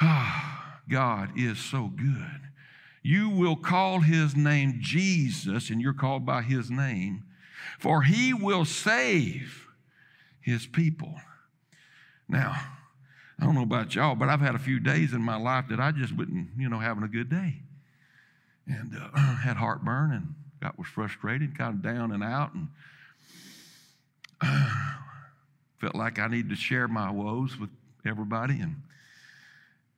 God 0.88 1.30
is 1.36 1.58
so 1.58 1.90
good. 1.94 2.40
You 3.02 3.30
will 3.30 3.54
call 3.54 4.00
his 4.00 4.34
name 4.34 4.78
Jesus, 4.80 5.70
and 5.70 5.80
you're 5.80 5.94
called 5.94 6.26
by 6.26 6.42
his 6.42 6.72
name, 6.72 7.22
for 7.78 8.02
he 8.02 8.34
will 8.34 8.64
save 8.64 9.68
his 10.40 10.66
people. 10.66 11.14
Now, 12.28 12.60
I 13.40 13.44
don't 13.44 13.54
know 13.54 13.62
about 13.62 13.94
y'all, 13.94 14.14
but 14.14 14.28
I've 14.28 14.40
had 14.40 14.54
a 14.54 14.58
few 14.58 14.80
days 14.80 15.12
in 15.12 15.20
my 15.20 15.36
life 15.36 15.66
that 15.68 15.78
I 15.78 15.92
just 15.92 16.16
wasn't, 16.16 16.48
you 16.56 16.68
know, 16.68 16.78
having 16.78 17.02
a 17.02 17.08
good 17.08 17.28
day. 17.28 17.56
And 18.66 18.96
uh, 18.96 19.18
had 19.36 19.56
heartburn 19.56 20.12
and 20.12 20.34
got 20.60 20.78
was 20.78 20.88
frustrated, 20.88 21.56
kind 21.56 21.74
of 21.74 21.82
down 21.82 22.12
and 22.12 22.24
out, 22.24 22.54
and 22.54 22.68
uh, 24.40 24.70
felt 25.80 25.94
like 25.94 26.18
I 26.18 26.28
needed 26.28 26.48
to 26.50 26.56
share 26.56 26.88
my 26.88 27.10
woes 27.10 27.58
with 27.58 27.70
everybody. 28.06 28.58
And, 28.60 28.82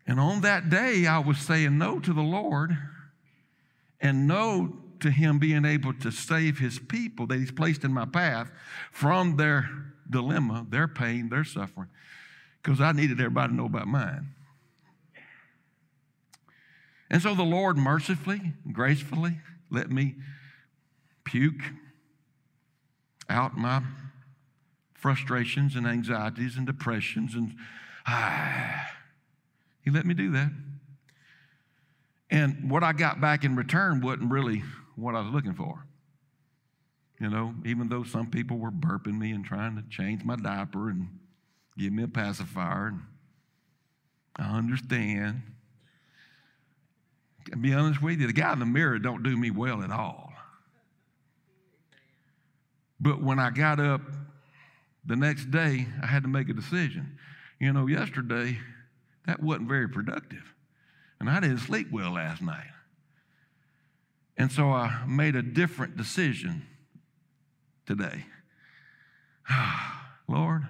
and 0.07 0.18
on 0.18 0.40
that 0.40 0.68
day, 0.68 1.07
I 1.07 1.18
was 1.21 1.38
saying 1.38 1.78
no 1.78 2.00
to 2.00 2.12
the 2.12 2.23
Lord 2.23 2.76
and 4.00 4.26
no 4.26 4.76
to 5.00 5.11
him 5.11 5.38
being 5.38 5.64
able 5.64 5.92
to 5.95 6.11
save 6.11 6.59
his 6.59 6.78
people 6.78 7.26
that 7.28 7.38
he's 7.38 7.52
placed 7.52 7.85
in 7.85 7.92
my 7.92 8.04
path 8.04 8.50
from 8.90 9.37
their 9.37 9.71
dilemma, 10.11 10.66
their 10.68 10.88
pain, 10.88 11.28
their 11.28 11.45
suffering, 11.45 11.88
because 12.62 12.80
I 12.80 12.92
needed 12.92 13.20
everybody 13.20 13.50
to 13.50 13.54
know 13.54 13.66
about 13.66 13.86
mine. 13.86 14.34
And 17.10 17.22
so 17.22 17.34
the 17.34 17.42
Lord 17.42 17.76
mercifully, 17.76 18.52
gracefully 18.70 19.38
let 19.70 19.90
me 19.90 20.16
puke 21.24 21.62
out 23.28 23.56
my 23.56 23.82
frustrations 24.94 25.76
and 25.76 25.86
anxieties 25.86 26.56
and 26.56 26.66
depressions 26.66 27.34
and 27.34 27.54
ah, 28.06 28.90
he 29.82 29.90
let 29.90 30.04
me 30.04 30.14
do 30.14 30.30
that. 30.32 30.50
And 32.30 32.70
what 32.70 32.82
I 32.82 32.92
got 32.92 33.20
back 33.20 33.44
in 33.44 33.56
return 33.56 34.00
wasn't 34.00 34.30
really 34.30 34.62
what 34.96 35.14
I 35.14 35.20
was 35.20 35.32
looking 35.32 35.54
for. 35.54 35.84
You 37.20 37.30
know, 37.30 37.54
even 37.64 37.88
though 37.88 38.04
some 38.04 38.30
people 38.30 38.58
were 38.58 38.70
burping 38.70 39.18
me 39.18 39.32
and 39.32 39.44
trying 39.44 39.76
to 39.76 39.82
change 39.88 40.24
my 40.24 40.36
diaper 40.36 40.90
and 40.90 41.08
give 41.78 41.92
me 41.92 42.02
a 42.02 42.08
pacifier, 42.08 42.92
I 44.37 44.58
understand. 44.58 45.42
Be 47.61 47.73
honest 47.73 48.02
with 48.02 48.20
you, 48.20 48.26
the 48.26 48.32
guy 48.32 48.52
in 48.52 48.58
the 48.58 48.66
mirror 48.66 48.99
don't 48.99 49.23
do 49.23 49.37
me 49.37 49.50
well 49.50 49.82
at 49.82 49.90
all. 49.90 50.32
But 53.00 53.23
when 53.23 53.38
I 53.38 53.50
got 53.50 53.78
up 53.78 54.00
the 55.06 55.16
next 55.16 55.50
day, 55.50 55.87
I 56.02 56.06
had 56.06 56.25
to 56.25 56.28
make 56.28 56.49
a 56.49 56.52
decision. 56.52 57.18
You 57.61 57.73
know, 57.73 57.87
yesterday, 57.87 58.58
that 59.26 59.42
wasn't 59.42 59.68
very 59.68 59.88
productive. 59.88 60.42
And 61.20 61.30
I 61.30 61.40
didn't 61.40 61.58
sleep 61.58 61.88
well 61.92 62.12
last 62.12 62.42
night. 62.42 62.70
And 64.37 64.52
so 64.52 64.70
I 64.70 65.04
made 65.06 65.37
a 65.37 65.42
different 65.42 65.97
decision 65.97 66.66
today. 67.87 68.26
Lord, 70.28 70.68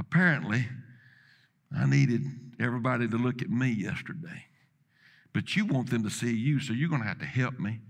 apparently 0.00 0.66
I 1.76 1.86
needed 1.86 2.22
everybody 2.58 3.06
to 3.06 3.16
look 3.16 3.42
at 3.42 3.50
me 3.50 3.68
yesterday. 3.68 4.46
But 5.32 5.54
you 5.54 5.66
want 5.66 5.90
them 5.90 6.02
to 6.02 6.10
see 6.10 6.34
you, 6.34 6.58
so 6.58 6.72
you're 6.72 6.88
going 6.88 7.02
to 7.02 7.08
have 7.08 7.20
to 7.20 7.26
help 7.26 7.60
me. 7.60 7.80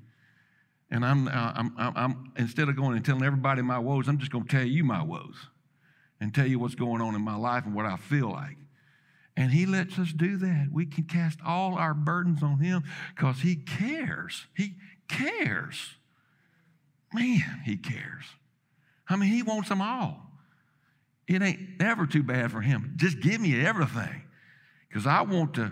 And 0.90 1.05
I'm, 1.05 1.29
I'm, 1.29 1.73
I'm, 1.79 1.93
I'm, 1.97 2.33
instead 2.37 2.69
of 2.69 2.76
going 2.76 2.97
and 2.97 3.05
telling 3.05 3.23
everybody 3.23 3.62
my 3.62 3.79
woes, 3.79 4.09
I'm 4.09 4.19
just 4.19 4.33
going 4.33 4.45
to 4.45 4.50
tell 4.50 4.67
you 4.67 4.85
my 4.85 5.02
woes 5.02 5.37
and 6.21 6.35
tell 6.35 6.47
you 6.47 6.59
what's 6.59 6.75
going 6.75 7.00
on 7.00 7.14
in 7.14 7.23
my 7.23 7.37
life 7.37 7.64
and 7.64 7.75
what 7.75 7.87
I 7.87 7.97
feel 7.97 8.31
like. 8.31 8.57
And 9.37 9.52
He 9.52 9.64
lets 9.64 9.99
us 9.99 10.12
do 10.12 10.37
that. 10.38 10.69
We 10.73 10.85
can 10.85 11.05
cast 11.05 11.38
all 11.47 11.76
our 11.76 11.95
burdens 11.95 12.43
on 12.43 12.59
Him 12.59 12.83
because 13.14 13.40
He 13.40 13.55
cares. 13.55 14.47
He 14.55 14.75
cares. 15.09 15.95
Man, 17.14 17.62
He 17.64 17.76
cares. 17.76 18.25
I 19.09 19.17
mean, 19.17 19.31
He 19.31 19.43
wants 19.43 19.69
them 19.69 19.81
all. 19.81 20.29
It 21.30 21.42
ain't 21.42 21.80
ever 21.80 22.06
too 22.06 22.25
bad 22.25 22.50
for 22.50 22.60
Him. 22.60 22.94
Just 22.96 23.20
give 23.20 23.40
me 23.40 23.64
everything 23.64 24.22
because 24.88 25.06
I 25.06 25.22
want 25.22 25.54
to 25.54 25.70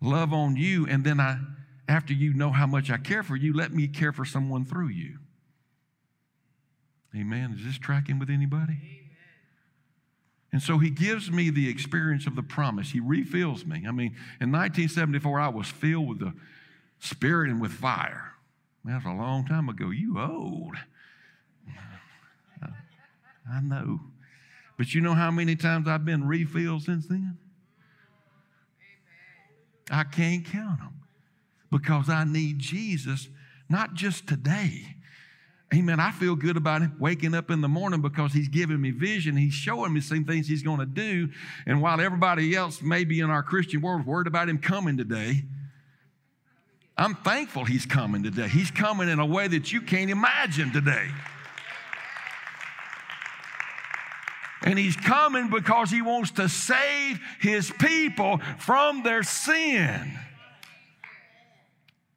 love 0.00 0.32
on 0.32 0.54
you. 0.54 0.86
And 0.86 1.02
then 1.02 1.18
I, 1.18 1.38
after 1.88 2.12
you 2.12 2.32
know 2.32 2.50
how 2.50 2.68
much 2.68 2.92
I 2.92 2.96
care 2.96 3.24
for 3.24 3.34
you, 3.34 3.52
let 3.52 3.72
me 3.72 3.88
care 3.88 4.12
for 4.12 4.24
someone 4.24 4.64
through 4.64 4.90
you. 4.90 5.18
Amen. 7.16 7.56
Is 7.58 7.66
this 7.66 7.76
tracking 7.76 8.20
with 8.20 8.30
anybody? 8.30 8.78
And 10.52 10.62
so 10.62 10.78
he 10.78 10.90
gives 10.90 11.28
me 11.28 11.50
the 11.50 11.68
experience 11.68 12.28
of 12.28 12.36
the 12.36 12.42
promise. 12.44 12.90
He 12.90 13.00
refills 13.00 13.66
me. 13.66 13.84
I 13.88 13.90
mean, 13.90 14.14
in 14.40 14.52
1974, 14.52 15.40
I 15.40 15.48
was 15.48 15.66
filled 15.66 16.08
with 16.08 16.20
the 16.20 16.34
Spirit 17.00 17.50
and 17.50 17.60
with 17.60 17.72
fire. 17.72 18.34
That's 18.84 19.04
a 19.04 19.08
long 19.08 19.44
time 19.44 19.68
ago. 19.68 19.90
You 19.90 20.20
old. 20.20 20.76
I 23.50 23.60
know. 23.60 23.98
But 24.80 24.94
you 24.94 25.02
know 25.02 25.12
how 25.12 25.30
many 25.30 25.56
times 25.56 25.86
I've 25.86 26.06
been 26.06 26.26
refilled 26.26 26.84
since 26.84 27.06
then? 27.06 27.36
I 29.90 30.04
can't 30.04 30.42
count 30.42 30.78
them 30.78 31.02
because 31.70 32.08
I 32.08 32.24
need 32.24 32.60
Jesus, 32.60 33.28
not 33.68 33.92
just 33.92 34.26
today, 34.26 34.96
Amen. 35.74 36.00
I 36.00 36.12
feel 36.12 36.34
good 36.34 36.56
about 36.56 36.80
him 36.80 36.96
waking 36.98 37.34
up 37.34 37.50
in 37.50 37.60
the 37.60 37.68
morning 37.68 38.00
because 38.00 38.32
he's 38.32 38.48
giving 38.48 38.80
me 38.80 38.90
vision. 38.90 39.36
He's 39.36 39.52
showing 39.52 39.92
me 39.92 40.00
some 40.00 40.24
things 40.24 40.48
he's 40.48 40.62
going 40.62 40.80
to 40.80 40.86
do. 40.86 41.28
And 41.66 41.82
while 41.82 42.00
everybody 42.00 42.56
else, 42.56 42.80
maybe 42.80 43.20
in 43.20 43.28
our 43.28 43.42
Christian 43.42 43.82
world, 43.82 44.06
worried 44.06 44.26
about 44.28 44.48
him 44.48 44.58
coming 44.58 44.96
today, 44.96 45.44
I'm 46.96 47.16
thankful 47.16 47.66
he's 47.66 47.84
coming 47.84 48.22
today. 48.22 48.48
He's 48.48 48.70
coming 48.70 49.10
in 49.10 49.18
a 49.18 49.26
way 49.26 49.46
that 49.46 49.72
you 49.72 49.82
can't 49.82 50.10
imagine 50.10 50.72
today. 50.72 51.10
And 54.62 54.78
he's 54.78 54.96
coming 54.96 55.48
because 55.48 55.90
he 55.90 56.02
wants 56.02 56.32
to 56.32 56.48
save 56.48 57.18
his 57.40 57.70
people 57.70 58.38
from 58.58 59.02
their 59.02 59.22
sin. 59.22 60.18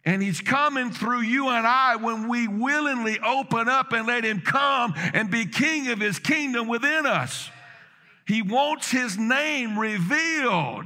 And 0.05 0.21
he's 0.21 0.41
coming 0.41 0.91
through 0.91 1.21
you 1.21 1.47
and 1.49 1.65
I 1.65 1.95
when 1.95 2.27
we 2.27 2.47
willingly 2.47 3.19
open 3.19 3.69
up 3.69 3.93
and 3.93 4.05
let 4.05 4.25
him 4.25 4.41
come 4.41 4.93
and 5.13 5.31
be 5.31 5.45
king 5.45 5.87
of 5.87 5.99
his 5.99 6.19
kingdom 6.19 6.67
within 6.67 7.05
us. 7.05 7.49
He 8.27 8.41
wants 8.41 8.91
his 8.91 9.17
name 9.17 9.79
revealed. 9.79 10.85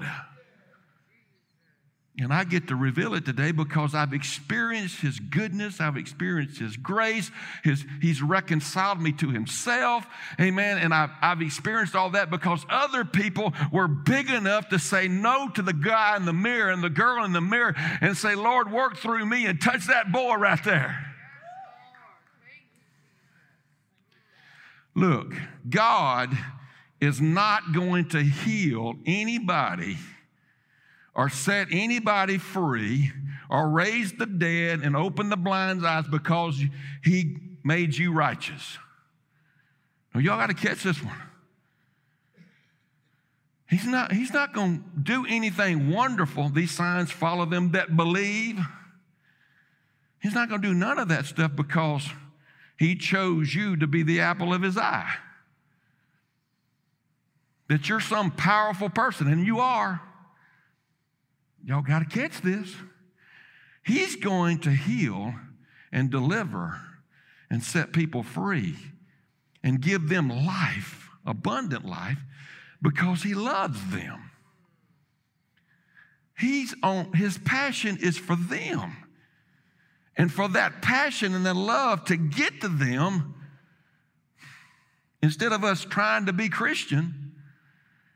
And 2.20 2.34
I 2.34 2.46
get 2.46 2.70
to 2.70 2.76
reveal 2.76 3.14
it 3.14 3.26
today 3.26 3.52
because 3.52 3.94
I've 3.94 4.12
experienced 4.12 5.02
His 5.02 5.20
goodness. 5.20 5.80
I've 5.80 5.98
experienced 5.98 6.58
His 6.58 6.76
grace. 6.76 7.30
His, 7.64 7.86
he's 8.02 8.24
reconciled 8.24 9.00
me 9.00 9.12
to 9.14 9.30
Himself. 9.30 10.08
Amen. 10.42 10.80
And 10.80 10.96
I've, 10.96 11.12
I've 11.22 11.42
experienced 11.44 11.96
all 11.96 12.10
that 12.12 12.32
because 12.32 12.66
other 12.70 13.06
people 13.06 13.54
were 13.72 13.88
big 13.88 14.32
enough 14.32 14.70
to 14.70 14.80
say 14.80 15.08
no 15.08 15.50
to 15.50 15.62
the 15.62 15.74
guy 15.74 16.18
in 16.18 16.26
the 16.26 16.34
mirror 16.34 16.72
and 16.72 16.84
the 16.84 16.90
girl 16.90 17.24
in 17.24 17.34
the 17.34 17.42
mirror 17.42 17.76
and 18.02 18.18
say, 18.18 18.34
Lord, 18.34 18.72
work 18.72 18.98
through 18.98 19.28
me 19.28 19.46
and 19.46 19.62
touch 19.62 19.86
that 19.86 20.12
boy 20.12 20.36
right 20.36 20.64
there. 20.64 21.04
Look, 24.96 25.36
God 25.70 26.36
is 27.00 27.22
not 27.22 27.74
going 27.74 28.10
to 28.10 28.24
heal 28.24 28.96
anybody 29.06 29.98
or 31.18 31.30
set 31.30 31.68
anybody 31.72 32.38
free 32.38 33.12
or 33.50 33.70
raise 33.70 34.14
the 34.14 34.28
dead 34.28 34.82
and 34.82 34.96
open 34.96 35.30
the 35.30 35.36
blind's 35.36 35.84
eyes 35.84 36.06
because 36.08 36.62
he 37.04 37.36
made 37.64 37.98
you 37.98 38.14
righteous. 38.14 38.78
Now, 40.14 40.22
y'all 40.22 40.38
got 40.38 40.48
to 40.48 40.54
catch 40.54 40.84
this 40.84 41.04
one. 41.04 41.20
He's 43.70 43.86
not, 43.86 44.14
he's 44.14 44.32
not 44.32 44.54
going 44.54 44.78
to 44.78 45.00
do 45.02 45.26
anything 45.28 45.90
wonderful. 45.90 46.50
These 46.50 46.72
signs 46.72 47.12
follow 47.12 47.46
them 47.46 47.72
that 47.72 47.98
believe. 47.98 48.60
He's 50.22 50.34
not 50.34 50.50
going 50.50 50.62
to 50.62 50.68
do 50.68 50.74
none 50.74 51.00
of 51.00 51.10
that 51.10 51.26
stuff 51.26 51.56
because 51.56 52.08
he 52.78 52.96
chose 52.96 53.54
you 53.54 53.76
to 53.76 53.88
be 53.88 54.04
the 54.04 54.22
apple 54.22 54.54
of 54.54 54.62
his 54.62 54.78
eye. 54.78 55.16
That 57.68 57.90
you're 57.90 58.00
some 58.00 58.32
powerful 58.32 58.90
person, 58.90 59.28
and 59.28 59.46
you 59.46 59.60
are. 59.60 60.02
Y'all 61.68 61.82
got 61.82 62.00
to 62.00 62.06
catch 62.06 62.40
this. 62.40 62.74
He's 63.84 64.16
going 64.16 64.60
to 64.60 64.72
heal 64.72 65.36
and 65.92 66.10
deliver 66.10 66.80
and 67.50 67.62
set 67.62 67.92
people 67.92 68.24
free 68.24 68.78
and 69.64 69.82
give 69.82 70.08
them 70.08 70.30
life, 70.30 71.10
abundant 71.26 71.84
life, 71.84 72.20
because 72.82 73.22
he 73.22 73.34
loves 73.34 73.92
them. 73.92 74.32
He's 76.40 76.74
on 76.82 77.12
his 77.14 77.38
passion 77.38 77.98
is 78.00 78.18
for 78.18 78.38
them. 78.38 78.96
And 80.16 80.32
for 80.32 80.48
that 80.48 80.82
passion 80.82 81.36
and 81.36 81.46
that 81.46 81.56
love 81.56 82.06
to 82.06 82.16
get 82.16 82.62
to 82.62 82.70
them, 82.70 83.36
instead 85.22 85.52
of 85.52 85.66
us 85.66 85.84
trying 85.84 86.28
to 86.28 86.34
be 86.34 86.48
Christian 86.48 87.34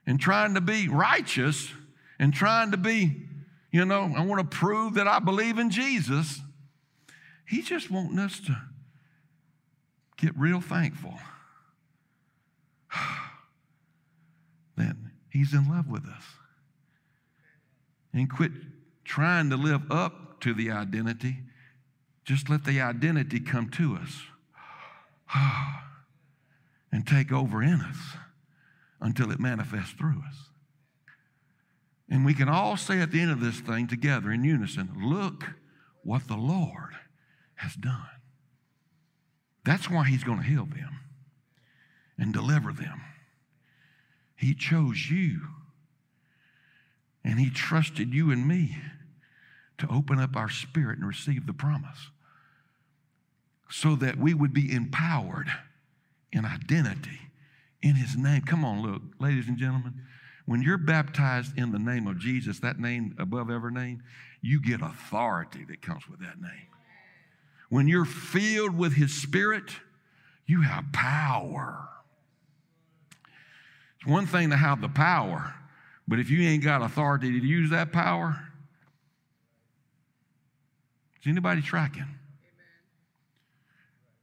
and 0.07 0.21
trying 0.21 0.53
to 0.53 0.61
be 0.61 0.87
righteous 0.87 1.69
and 2.17 2.33
trying 2.33 2.71
to 2.71 2.77
be, 2.77 3.27
you 3.71 3.85
know, 3.85 4.13
I 4.15 4.25
want 4.25 4.49
to 4.49 4.57
prove 4.57 4.95
that 4.95 5.07
I 5.07 5.19
believe 5.19 5.57
in 5.57 5.69
Jesus, 5.69 6.41
He's 7.47 7.67
just 7.67 7.91
wanting 7.91 8.19
us 8.19 8.39
to 8.41 8.57
get 10.17 10.37
real 10.37 10.61
thankful 10.61 11.15
that 14.77 14.95
He's 15.29 15.53
in 15.53 15.69
love 15.69 15.87
with 15.87 16.05
us. 16.05 16.23
And 18.13 18.29
quit 18.29 18.51
trying 19.05 19.49
to 19.49 19.57
live 19.57 19.89
up 19.91 20.41
to 20.41 20.53
the 20.53 20.71
identity 20.71 21.37
just 22.23 22.49
let 22.49 22.63
the 22.65 22.79
identity 22.81 23.39
come 23.39 23.69
to 23.69 23.95
us 23.95 24.21
and 26.91 27.05
take 27.05 27.31
over 27.31 27.63
in 27.63 27.81
us 27.81 27.97
until 28.99 29.31
it 29.31 29.39
manifests 29.39 29.91
through 29.91 30.21
us. 30.27 30.50
And 32.11 32.25
we 32.25 32.33
can 32.33 32.49
all 32.49 32.75
say 32.75 32.99
at 32.99 33.11
the 33.11 33.21
end 33.21 33.31
of 33.31 33.39
this 33.39 33.61
thing 33.61 33.87
together 33.87 34.31
in 34.31 34.43
unison 34.43 34.91
look 35.01 35.45
what 36.03 36.27
the 36.27 36.35
Lord 36.35 36.93
has 37.55 37.73
done. 37.73 38.09
That's 39.63 39.89
why 39.89 40.07
He's 40.07 40.23
going 40.23 40.39
to 40.39 40.45
heal 40.45 40.65
them 40.65 40.99
and 42.17 42.33
deliver 42.33 42.73
them. 42.73 43.01
He 44.35 44.53
chose 44.53 45.09
you, 45.09 45.41
and 47.23 47.39
He 47.39 47.49
trusted 47.49 48.13
you 48.13 48.29
and 48.31 48.45
me 48.47 48.77
to 49.77 49.87
open 49.89 50.19
up 50.19 50.35
our 50.35 50.49
spirit 50.49 50.97
and 50.99 51.07
receive 51.07 51.47
the 51.47 51.53
promise 51.53 52.09
so 53.69 53.95
that 53.95 54.17
we 54.17 54.33
would 54.33 54.53
be 54.53 54.73
empowered 54.73 55.47
in 56.33 56.45
identity 56.45 57.31
in 57.81 57.95
his 57.95 58.15
name. 58.15 58.41
Come 58.41 58.63
on, 58.65 58.81
look, 58.81 59.01
ladies 59.19 59.47
and 59.47 59.57
gentlemen. 59.57 60.01
When 60.51 60.61
you're 60.61 60.77
baptized 60.77 61.57
in 61.57 61.71
the 61.71 61.79
name 61.79 62.07
of 62.07 62.19
Jesus, 62.19 62.59
that 62.59 62.77
name 62.77 63.15
above 63.17 63.49
every 63.49 63.71
name, 63.71 64.03
you 64.41 64.61
get 64.61 64.81
authority 64.81 65.63
that 65.69 65.81
comes 65.81 66.09
with 66.09 66.19
that 66.19 66.41
name. 66.41 66.67
When 67.69 67.87
you're 67.87 68.03
filled 68.03 68.77
with 68.77 68.91
his 68.91 69.13
spirit, 69.13 69.71
you 70.45 70.63
have 70.63 70.91
power. 70.91 71.87
It's 73.95 74.05
one 74.05 74.25
thing 74.25 74.49
to 74.49 74.57
have 74.57 74.81
the 74.81 74.89
power, 74.89 75.55
but 76.05 76.19
if 76.19 76.29
you 76.29 76.45
ain't 76.45 76.65
got 76.65 76.81
authority 76.81 77.39
to 77.39 77.47
use 77.47 77.69
that 77.69 77.93
power, 77.93 78.37
is 81.21 81.27
anybody 81.31 81.61
tracking? 81.61 82.17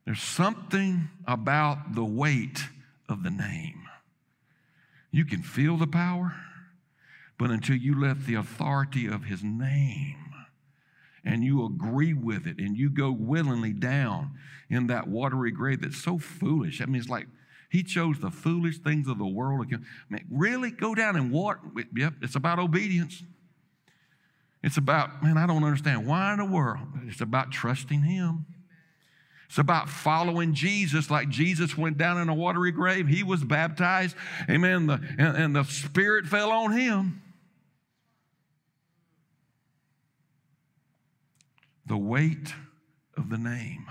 There's 0.05 0.21
something 0.21 1.09
about 1.27 1.95
the 1.95 2.05
weight 2.05 2.65
of 3.09 3.23
the 3.23 3.31
name. 3.31 3.88
You 5.11 5.25
can 5.25 5.43
feel 5.43 5.77
the 5.77 5.87
power, 5.87 6.35
but 7.39 7.51
until 7.51 7.77
you 7.77 7.99
let 7.99 8.27
the 8.27 8.35
authority 8.35 9.07
of 9.07 9.25
his 9.25 9.43
name 9.43 10.17
and 11.25 11.43
you 11.43 11.65
agree 11.65 12.15
with 12.15 12.47
it 12.47 12.59
and 12.59 12.77
you 12.77 12.91
go 12.91 13.11
willingly 13.11 13.73
down 13.73 14.33
in 14.71 14.87
that 14.89 15.09
watery 15.09 15.51
grave 15.51 15.83
that's 15.83 16.03
so 16.03 16.19
foolish. 16.19 16.81
I 16.81 16.87
mean, 16.87 17.01
it's 17.01 17.09
like 17.09 17.27
he 17.71 17.83
chose 17.83 18.19
the 18.19 18.31
foolish 18.31 18.79
things 18.79 19.09
of 19.09 19.19
the 19.19 19.27
world. 19.27 19.67
I 19.73 19.77
mean, 20.09 20.27
really? 20.31 20.71
Go 20.71 20.95
down 20.95 21.17
and 21.17 21.31
water? 21.31 21.61
Yep, 21.95 22.15
it's 22.23 22.35
about 22.35 22.59
obedience. 22.59 23.23
It's 24.63 24.77
about, 24.77 25.23
man, 25.23 25.37
I 25.39 25.47
don't 25.47 25.63
understand. 25.63 26.07
Why 26.07 26.33
in 26.33 26.39
the 26.39 26.45
world? 26.45 26.87
It's 27.07 27.21
about 27.21 27.53
trusting 27.53 28.03
Him. 28.03 28.47
It's 29.49 29.59
about 29.59 29.89
following 29.89 30.53
Jesus 30.53 31.11
like 31.11 31.31
Jesus 31.31 31.77
went 31.77 31.97
down 31.97 32.19
in 32.19 32.29
a 32.29 32.35
watery 32.35 32.71
grave. 32.71 33.09
He 33.09 33.23
was 33.23 33.43
baptized. 33.43 34.15
Amen. 34.49 34.87
The, 34.87 35.01
and, 35.19 35.37
and 35.37 35.57
the 35.57 35.65
Spirit 35.65 36.27
fell 36.27 36.51
on 36.51 36.73
him. 36.73 37.23
The 41.87 41.97
weight 41.97 42.53
of 43.17 43.31
the 43.31 43.39
name. 43.39 43.87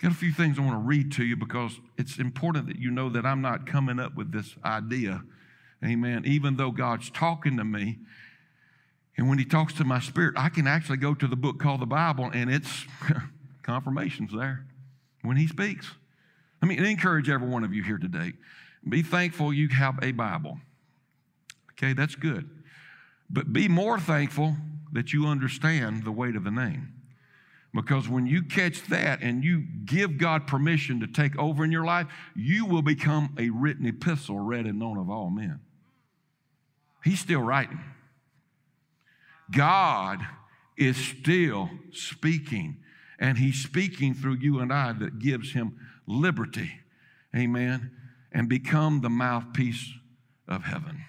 Got 0.00 0.12
a 0.12 0.14
few 0.14 0.32
things 0.32 0.58
I 0.58 0.62
want 0.62 0.72
to 0.72 0.88
read 0.88 1.12
to 1.12 1.24
you 1.24 1.36
because 1.36 1.78
it's 1.98 2.18
important 2.18 2.68
that 2.68 2.78
you 2.78 2.90
know 2.90 3.10
that 3.10 3.26
I'm 3.26 3.42
not 3.42 3.66
coming 3.66 4.00
up 4.00 4.14
with 4.14 4.32
this 4.32 4.56
idea. 4.64 5.22
Amen. 5.84 6.22
Even 6.24 6.56
though 6.56 6.70
God's 6.70 7.10
talking 7.10 7.58
to 7.58 7.64
me, 7.64 7.98
and 9.18 9.28
when 9.28 9.36
he 9.36 9.44
talks 9.44 9.74
to 9.74 9.84
my 9.84 10.00
spirit, 10.00 10.34
I 10.38 10.48
can 10.48 10.66
actually 10.66 10.96
go 10.96 11.12
to 11.12 11.26
the 11.26 11.36
book 11.36 11.58
called 11.58 11.80
the 11.80 11.86
Bible, 11.86 12.30
and 12.32 12.50
it's 12.50 12.86
confirmation's 13.70 14.32
there 14.32 14.66
when 15.22 15.36
he 15.36 15.46
speaks. 15.46 15.88
Let 16.60 16.68
me 16.68 16.76
encourage 16.76 17.30
every 17.30 17.48
one 17.48 17.62
of 17.62 17.72
you 17.72 17.84
here 17.84 17.98
today. 17.98 18.32
Be 18.88 19.02
thankful 19.02 19.52
you 19.52 19.68
have 19.68 19.98
a 20.02 20.10
Bible. 20.10 20.58
Okay, 21.72 21.92
that's 21.92 22.16
good. 22.16 22.50
But 23.30 23.52
be 23.52 23.68
more 23.68 24.00
thankful 24.00 24.56
that 24.92 25.12
you 25.12 25.26
understand 25.26 26.04
the 26.04 26.10
weight 26.10 26.34
of 26.34 26.42
the 26.42 26.50
name. 26.50 26.94
Because 27.72 28.08
when 28.08 28.26
you 28.26 28.42
catch 28.42 28.82
that 28.88 29.22
and 29.22 29.44
you 29.44 29.62
give 29.84 30.18
God 30.18 30.48
permission 30.48 30.98
to 31.00 31.06
take 31.06 31.38
over 31.38 31.64
in 31.64 31.70
your 31.70 31.84
life, 31.84 32.08
you 32.34 32.66
will 32.66 32.82
become 32.82 33.36
a 33.38 33.50
written 33.50 33.86
epistle 33.86 34.40
read 34.40 34.66
and 34.66 34.80
known 34.80 34.98
of 34.98 35.08
all 35.08 35.30
men. 35.30 35.60
He's 37.04 37.20
still 37.20 37.40
writing. 37.40 37.80
God 39.52 40.26
is 40.76 40.96
still 40.96 41.70
speaking, 41.92 42.78
and 43.20 43.38
He's 43.38 43.62
speaking 43.62 44.14
through 44.14 44.38
you 44.40 44.58
and 44.58 44.72
I 44.72 44.92
that 44.94 45.18
gives 45.18 45.52
Him 45.52 45.76
liberty. 46.06 46.72
Amen. 47.36 47.92
And 48.32 48.48
become 48.48 49.02
the 49.02 49.10
mouthpiece 49.10 49.92
of 50.48 50.64
heaven. 50.64 51.04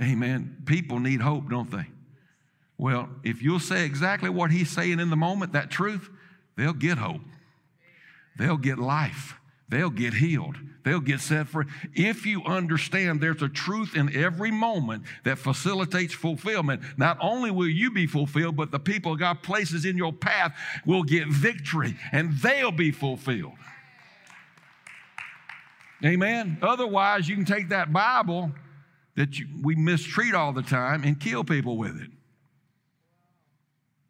Amen. 0.00 0.62
People 0.66 0.98
need 0.98 1.20
hope, 1.20 1.48
don't 1.50 1.70
they? 1.70 1.86
Well, 2.78 3.08
if 3.22 3.42
you'll 3.42 3.60
say 3.60 3.84
exactly 3.84 4.30
what 4.30 4.50
He's 4.50 4.70
saying 4.70 4.98
in 4.98 5.10
the 5.10 5.16
moment, 5.16 5.52
that 5.52 5.70
truth, 5.70 6.08
they'll 6.56 6.72
get 6.72 6.98
hope, 6.98 7.22
they'll 8.38 8.56
get 8.56 8.78
life. 8.78 9.34
They'll 9.68 9.90
get 9.90 10.14
healed. 10.14 10.56
They'll 10.84 11.00
get 11.00 11.20
set 11.20 11.48
free. 11.48 11.66
If 11.94 12.24
you 12.24 12.44
understand 12.44 13.20
there's 13.20 13.42
a 13.42 13.48
truth 13.48 13.96
in 13.96 14.14
every 14.14 14.52
moment 14.52 15.02
that 15.24 15.38
facilitates 15.38 16.14
fulfillment, 16.14 16.82
not 16.96 17.18
only 17.20 17.50
will 17.50 17.68
you 17.68 17.90
be 17.90 18.06
fulfilled, 18.06 18.54
but 18.54 18.70
the 18.70 18.78
people 18.78 19.16
God 19.16 19.42
places 19.42 19.84
in 19.84 19.96
your 19.96 20.12
path 20.12 20.56
will 20.84 21.02
get 21.02 21.26
victory 21.26 21.96
and 22.12 22.34
they'll 22.38 22.70
be 22.70 22.92
fulfilled. 22.92 23.58
Amen. 26.04 26.58
Otherwise, 26.62 27.28
you 27.28 27.34
can 27.34 27.44
take 27.44 27.70
that 27.70 27.92
Bible 27.92 28.52
that 29.16 29.38
you, 29.38 29.48
we 29.62 29.74
mistreat 29.74 30.34
all 30.34 30.52
the 30.52 30.62
time 30.62 31.02
and 31.02 31.18
kill 31.18 31.42
people 31.42 31.76
with 31.76 32.00
it. 32.00 32.10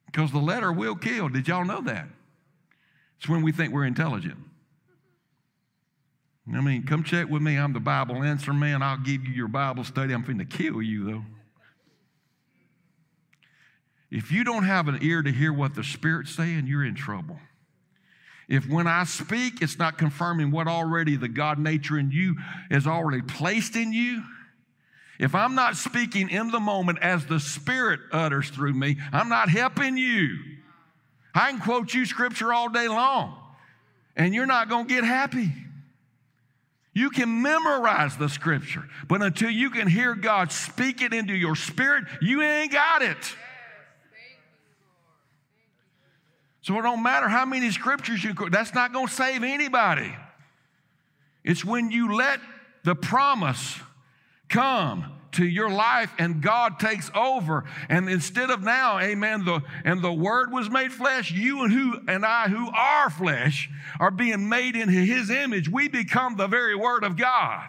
Because 0.06 0.32
the 0.32 0.38
letter 0.38 0.72
will 0.72 0.96
kill. 0.96 1.28
Did 1.28 1.48
y'all 1.48 1.64
know 1.64 1.80
that? 1.82 2.08
It's 3.18 3.28
when 3.28 3.42
we 3.42 3.52
think 3.52 3.72
we're 3.72 3.86
intelligent. 3.86 4.36
I 6.54 6.60
mean, 6.60 6.84
come 6.84 7.02
check 7.02 7.28
with 7.28 7.42
me. 7.42 7.56
I'm 7.56 7.72
the 7.72 7.80
Bible 7.80 8.22
answer 8.22 8.52
man. 8.52 8.82
I'll 8.82 8.98
give 8.98 9.24
you 9.24 9.32
your 9.32 9.48
Bible 9.48 9.82
study. 9.82 10.12
I'm 10.12 10.22
finna 10.22 10.48
kill 10.48 10.80
you, 10.80 11.04
though. 11.04 11.24
If 14.10 14.30
you 14.30 14.44
don't 14.44 14.64
have 14.64 14.86
an 14.86 14.98
ear 15.02 15.22
to 15.22 15.32
hear 15.32 15.52
what 15.52 15.74
the 15.74 15.82
Spirit's 15.82 16.34
saying, 16.34 16.68
you're 16.68 16.84
in 16.84 16.94
trouble. 16.94 17.38
If 18.48 18.68
when 18.68 18.86
I 18.86 19.02
speak, 19.02 19.60
it's 19.60 19.76
not 19.76 19.98
confirming 19.98 20.52
what 20.52 20.68
already 20.68 21.16
the 21.16 21.26
God 21.26 21.58
nature 21.58 21.98
in 21.98 22.12
you 22.12 22.36
is 22.70 22.86
already 22.86 23.22
placed 23.22 23.74
in 23.74 23.92
you, 23.92 24.22
If 25.18 25.34
I'm 25.34 25.54
not 25.54 25.76
speaking 25.76 26.28
in 26.28 26.50
the 26.50 26.60
moment 26.60 26.98
as 27.00 27.26
the 27.26 27.40
Spirit 27.40 28.00
utters 28.12 28.50
through 28.50 28.74
me, 28.74 28.98
I'm 29.12 29.28
not 29.28 29.48
helping 29.48 29.96
you. 29.96 30.38
I 31.34 31.50
can 31.50 31.60
quote 31.60 31.94
you 31.94 32.04
scripture 32.04 32.52
all 32.52 32.68
day 32.68 32.88
long, 32.88 33.36
and 34.14 34.34
you're 34.34 34.46
not 34.46 34.68
going 34.68 34.86
to 34.86 34.94
get 34.94 35.04
happy. 35.04 35.50
You 36.96 37.10
can 37.10 37.42
memorize 37.42 38.16
the 38.16 38.30
scripture, 38.30 38.88
but 39.06 39.20
until 39.20 39.50
you 39.50 39.68
can 39.68 39.86
hear 39.86 40.14
God 40.14 40.50
speak 40.50 41.02
it 41.02 41.12
into 41.12 41.34
your 41.34 41.54
spirit, 41.54 42.04
you 42.22 42.40
ain't 42.40 42.72
got 42.72 43.02
it. 43.02 43.36
So 46.62 46.78
it 46.78 46.82
don't 46.82 47.02
matter 47.02 47.28
how 47.28 47.44
many 47.44 47.70
scriptures 47.70 48.24
you 48.24 48.32
that's 48.50 48.72
not 48.72 48.94
going 48.94 49.08
to 49.08 49.12
save 49.12 49.42
anybody. 49.42 50.10
It's 51.44 51.62
when 51.62 51.90
you 51.90 52.14
let 52.14 52.40
the 52.82 52.94
promise 52.94 53.78
come 54.48 55.04
to 55.36 55.46
your 55.46 55.70
life 55.70 56.12
and 56.18 56.42
God 56.42 56.78
takes 56.78 57.10
over. 57.14 57.64
And 57.88 58.08
instead 58.08 58.50
of 58.50 58.62
now, 58.62 58.98
amen, 58.98 59.44
the 59.44 59.62
and 59.84 60.02
the 60.02 60.12
word 60.12 60.52
was 60.52 60.70
made 60.70 60.92
flesh, 60.92 61.30
you 61.30 61.62
and 61.62 61.72
who 61.72 62.00
and 62.08 62.24
I 62.24 62.48
who 62.48 62.70
are 62.70 63.10
flesh 63.10 63.70
are 64.00 64.10
being 64.10 64.48
made 64.48 64.76
into 64.76 64.92
his 64.92 65.30
image. 65.30 65.68
We 65.68 65.88
become 65.88 66.36
the 66.36 66.46
very 66.46 66.74
word 66.74 67.04
of 67.04 67.16
God. 67.16 67.68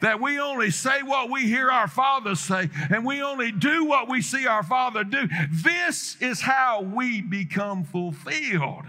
That 0.00 0.20
we 0.20 0.40
only 0.40 0.70
say 0.70 1.02
what 1.02 1.30
we 1.30 1.42
hear 1.42 1.70
our 1.70 1.88
Father 1.88 2.34
say, 2.34 2.70
and 2.88 3.04
we 3.04 3.20
only 3.20 3.52
do 3.52 3.84
what 3.84 4.08
we 4.08 4.22
see 4.22 4.46
our 4.46 4.62
Father 4.62 5.04
do. 5.04 5.28
This 5.50 6.16
is 6.22 6.40
how 6.40 6.80
we 6.80 7.20
become 7.20 7.84
fulfilled. 7.84 8.86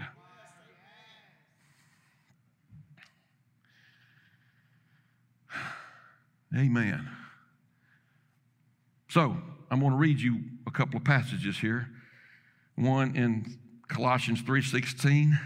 Amen. 6.56 7.08
So, 9.12 9.36
I'm 9.70 9.80
going 9.80 9.92
to 9.92 9.98
read 9.98 10.20
you 10.20 10.42
a 10.66 10.70
couple 10.70 10.96
of 10.96 11.04
passages 11.04 11.58
here. 11.58 11.86
One 12.76 13.14
in 13.14 13.58
Colossians 13.86 14.40
3:16. 14.40 15.38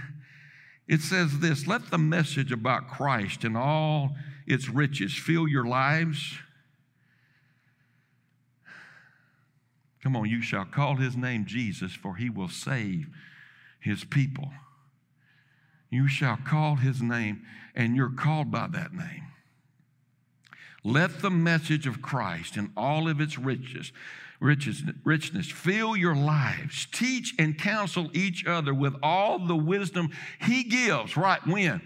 It 0.87 1.01
says 1.01 1.41
this, 1.41 1.67
"Let 1.67 1.91
the 1.91 1.99
message 1.99 2.53
about 2.53 2.87
Christ 2.87 3.43
and 3.43 3.57
all 3.57 4.17
its 4.47 4.69
riches 4.69 5.17
fill 5.17 5.49
your 5.49 5.65
lives." 5.65 6.39
Come 10.01 10.15
on, 10.15 10.29
you 10.29 10.43
shall 10.43 10.65
call 10.65 10.95
his 10.95 11.17
name 11.17 11.45
Jesus, 11.45 11.93
for 11.93 12.15
he 12.15 12.31
will 12.31 12.49
save 12.49 13.13
his 13.81 14.05
people. 14.05 14.55
You 15.91 16.07
shall 16.07 16.37
call 16.37 16.77
his 16.77 17.03
name, 17.03 17.45
and 17.75 17.97
you're 17.97 18.11
called 18.11 18.53
by 18.53 18.69
that 18.69 18.93
name. 18.95 19.26
Let 20.87 21.21
the 21.21 21.31
message 21.31 21.89
of 21.89 22.01
Christ 22.01 22.57
and 22.57 22.71
all 22.77 23.09
of 23.09 23.21
its 23.21 23.37
riches, 23.37 23.91
riches, 24.39 24.85
richness 25.03 25.51
fill 25.51 25.97
your 25.97 26.15
lives. 26.15 26.87
Teach 26.93 27.35
and 27.41 27.59
counsel 27.59 28.09
each 28.13 28.47
other 28.47 28.73
with 28.73 28.95
all 29.03 29.45
the 29.45 29.57
wisdom 29.57 30.11
He 30.41 30.63
gives. 30.63 31.17
Right 31.17 31.45
when? 31.45 31.81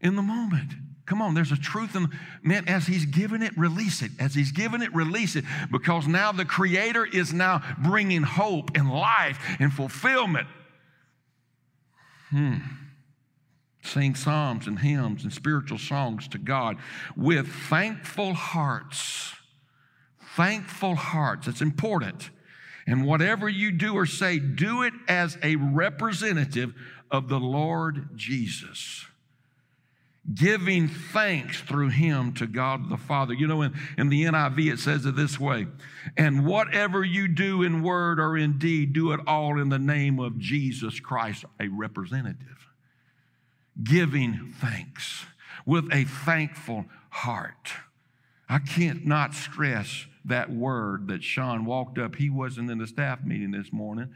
In 0.00 0.16
the 0.16 0.22
moment. 0.22 0.72
Come 1.06 1.22
on, 1.22 1.34
there's 1.34 1.52
a 1.52 1.56
truth 1.56 1.94
in 1.94 2.08
man, 2.42 2.66
as 2.66 2.88
he's 2.88 3.06
given 3.06 3.40
it, 3.40 3.56
release 3.56 4.02
it. 4.02 4.10
As 4.18 4.34
he's 4.34 4.50
given 4.50 4.82
it, 4.82 4.92
release 4.92 5.36
it. 5.36 5.44
Because 5.70 6.08
now 6.08 6.32
the 6.32 6.44
Creator 6.44 7.06
is 7.06 7.32
now 7.32 7.62
bringing 7.84 8.24
hope 8.24 8.72
and 8.74 8.90
life 8.90 9.38
and 9.60 9.72
fulfillment. 9.72 10.48
Hmm 12.30 12.56
sing 13.86 14.14
psalms 14.14 14.66
and 14.66 14.78
hymns 14.78 15.22
and 15.22 15.32
spiritual 15.32 15.78
songs 15.78 16.28
to 16.28 16.38
God 16.38 16.76
with 17.16 17.48
thankful 17.48 18.34
hearts. 18.34 19.34
Thankful 20.36 20.94
hearts. 20.94 21.48
It's 21.48 21.62
important. 21.62 22.30
And 22.86 23.04
whatever 23.04 23.48
you 23.48 23.72
do 23.72 23.94
or 23.94 24.06
say, 24.06 24.38
do 24.38 24.82
it 24.82 24.92
as 25.08 25.38
a 25.42 25.56
representative 25.56 26.74
of 27.10 27.28
the 27.28 27.40
Lord 27.40 28.10
Jesus. 28.16 29.06
Giving 30.32 30.88
thanks 30.88 31.60
through 31.60 31.90
him 31.90 32.32
to 32.34 32.46
God 32.46 32.90
the 32.90 32.96
Father. 32.96 33.32
You 33.32 33.46
know, 33.46 33.62
in, 33.62 33.74
in 33.96 34.08
the 34.08 34.24
NIV, 34.24 34.72
it 34.72 34.78
says 34.80 35.06
it 35.06 35.14
this 35.14 35.38
way 35.38 35.68
And 36.16 36.44
whatever 36.44 37.04
you 37.04 37.28
do 37.28 37.62
in 37.62 37.82
word 37.82 38.18
or 38.18 38.36
in 38.36 38.58
deed, 38.58 38.92
do 38.92 39.12
it 39.12 39.20
all 39.26 39.60
in 39.60 39.68
the 39.68 39.78
name 39.78 40.18
of 40.18 40.38
Jesus 40.38 40.98
Christ, 40.98 41.44
a 41.60 41.68
representative 41.68 42.55
giving 43.82 44.54
thanks 44.60 45.24
with 45.64 45.92
a 45.92 46.04
thankful 46.04 46.86
heart. 47.10 47.72
I 48.48 48.58
can't 48.58 49.04
not 49.04 49.34
stress 49.34 50.06
that 50.24 50.50
word 50.50 51.08
that 51.08 51.22
Sean 51.22 51.64
walked 51.64 51.98
up. 51.98 52.16
He 52.16 52.30
wasn't 52.30 52.70
in 52.70 52.78
the 52.78 52.86
staff 52.86 53.24
meeting 53.24 53.50
this 53.52 53.72
morning. 53.72 54.12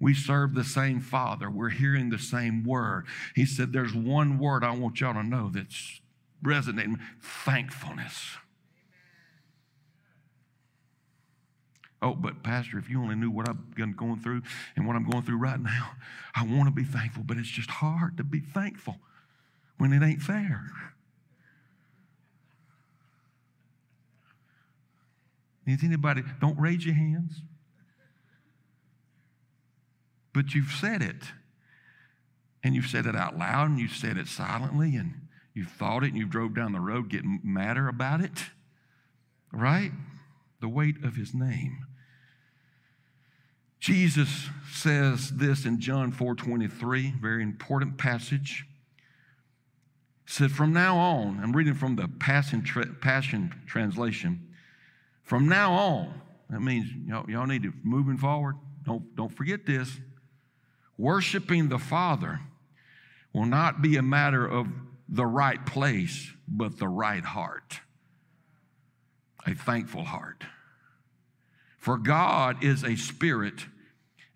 We 0.00 0.14
serve 0.14 0.54
the 0.54 0.64
same 0.64 1.00
Father. 1.00 1.50
We're 1.50 1.70
hearing 1.70 2.10
the 2.10 2.18
same 2.18 2.64
word. 2.64 3.06
He 3.34 3.44
said, 3.44 3.72
There's 3.72 3.94
one 3.94 4.38
word 4.38 4.62
I 4.62 4.70
want 4.70 5.00
y'all 5.00 5.14
to 5.14 5.22
know 5.22 5.50
that's 5.52 6.00
resonating 6.42 7.00
thankfulness. 7.20 8.36
Oh, 12.00 12.14
but 12.14 12.42
Pastor, 12.42 12.78
if 12.78 12.88
you 12.88 13.00
only 13.02 13.16
knew 13.16 13.30
what 13.30 13.48
I've 13.48 13.74
been 13.74 13.92
going 13.92 14.20
through 14.20 14.42
and 14.76 14.86
what 14.86 14.94
I'm 14.94 15.08
going 15.08 15.24
through 15.24 15.38
right 15.38 15.58
now, 15.58 15.90
I 16.34 16.44
want 16.44 16.66
to 16.68 16.70
be 16.70 16.84
thankful, 16.84 17.24
but 17.26 17.36
it's 17.36 17.48
just 17.48 17.70
hard 17.70 18.16
to 18.18 18.24
be 18.24 18.40
thankful 18.40 18.96
when 19.78 19.92
it 19.92 20.02
ain't 20.04 20.22
fair. 20.22 20.70
Is 25.66 25.84
anybody, 25.84 26.22
don't 26.40 26.58
raise 26.58 26.86
your 26.86 26.94
hands. 26.94 27.42
But 30.32 30.54
you've 30.54 30.72
said 30.72 31.02
it. 31.02 31.24
And 32.64 32.74
you've 32.74 32.86
said 32.86 33.06
it 33.06 33.14
out 33.14 33.36
loud 33.36 33.70
and 33.70 33.78
you've 33.78 33.92
said 33.92 34.16
it 34.16 34.28
silently 34.28 34.96
and 34.96 35.28
you've 35.54 35.70
thought 35.70 36.04
it 36.04 36.08
and 36.08 36.16
you've 36.16 36.30
drove 36.30 36.54
down 36.54 36.72
the 36.72 36.80
road 36.80 37.08
getting 37.08 37.40
madder 37.44 37.86
about 37.86 38.20
it. 38.20 38.46
Right? 39.52 39.92
The 40.60 40.68
weight 40.68 41.04
of 41.04 41.16
his 41.16 41.34
name. 41.34 41.87
Jesus 43.80 44.48
says 44.72 45.30
this 45.30 45.64
in 45.64 45.80
John 45.80 46.12
4 46.12 46.34
23, 46.34 47.14
very 47.20 47.42
important 47.42 47.96
passage. 47.98 48.66
Said, 50.26 50.50
From 50.50 50.72
now 50.72 50.96
on, 50.96 51.40
I'm 51.42 51.52
reading 51.52 51.74
from 51.74 51.96
the 51.96 52.08
Passion, 52.08 52.62
tra- 52.62 52.92
Passion 53.00 53.54
Translation. 53.66 54.48
From 55.22 55.48
now 55.48 55.72
on, 55.72 56.20
that 56.50 56.60
means 56.60 56.86
y'all, 57.06 57.28
y'all 57.30 57.46
need 57.46 57.62
to 57.62 57.72
moving 57.82 58.16
forward. 58.16 58.56
Don't, 58.84 59.14
don't 59.16 59.34
forget 59.34 59.66
this. 59.66 59.98
Worshiping 60.96 61.68
the 61.68 61.78
Father 61.78 62.40
will 63.32 63.46
not 63.46 63.80
be 63.80 63.96
a 63.96 64.02
matter 64.02 64.46
of 64.46 64.66
the 65.08 65.26
right 65.26 65.64
place, 65.64 66.32
but 66.46 66.78
the 66.78 66.88
right 66.88 67.24
heart. 67.24 67.80
A 69.46 69.54
thankful 69.54 70.04
heart. 70.04 70.44
For 71.88 71.96
God 71.96 72.62
is 72.62 72.84
a 72.84 72.96
spirit, 72.96 73.64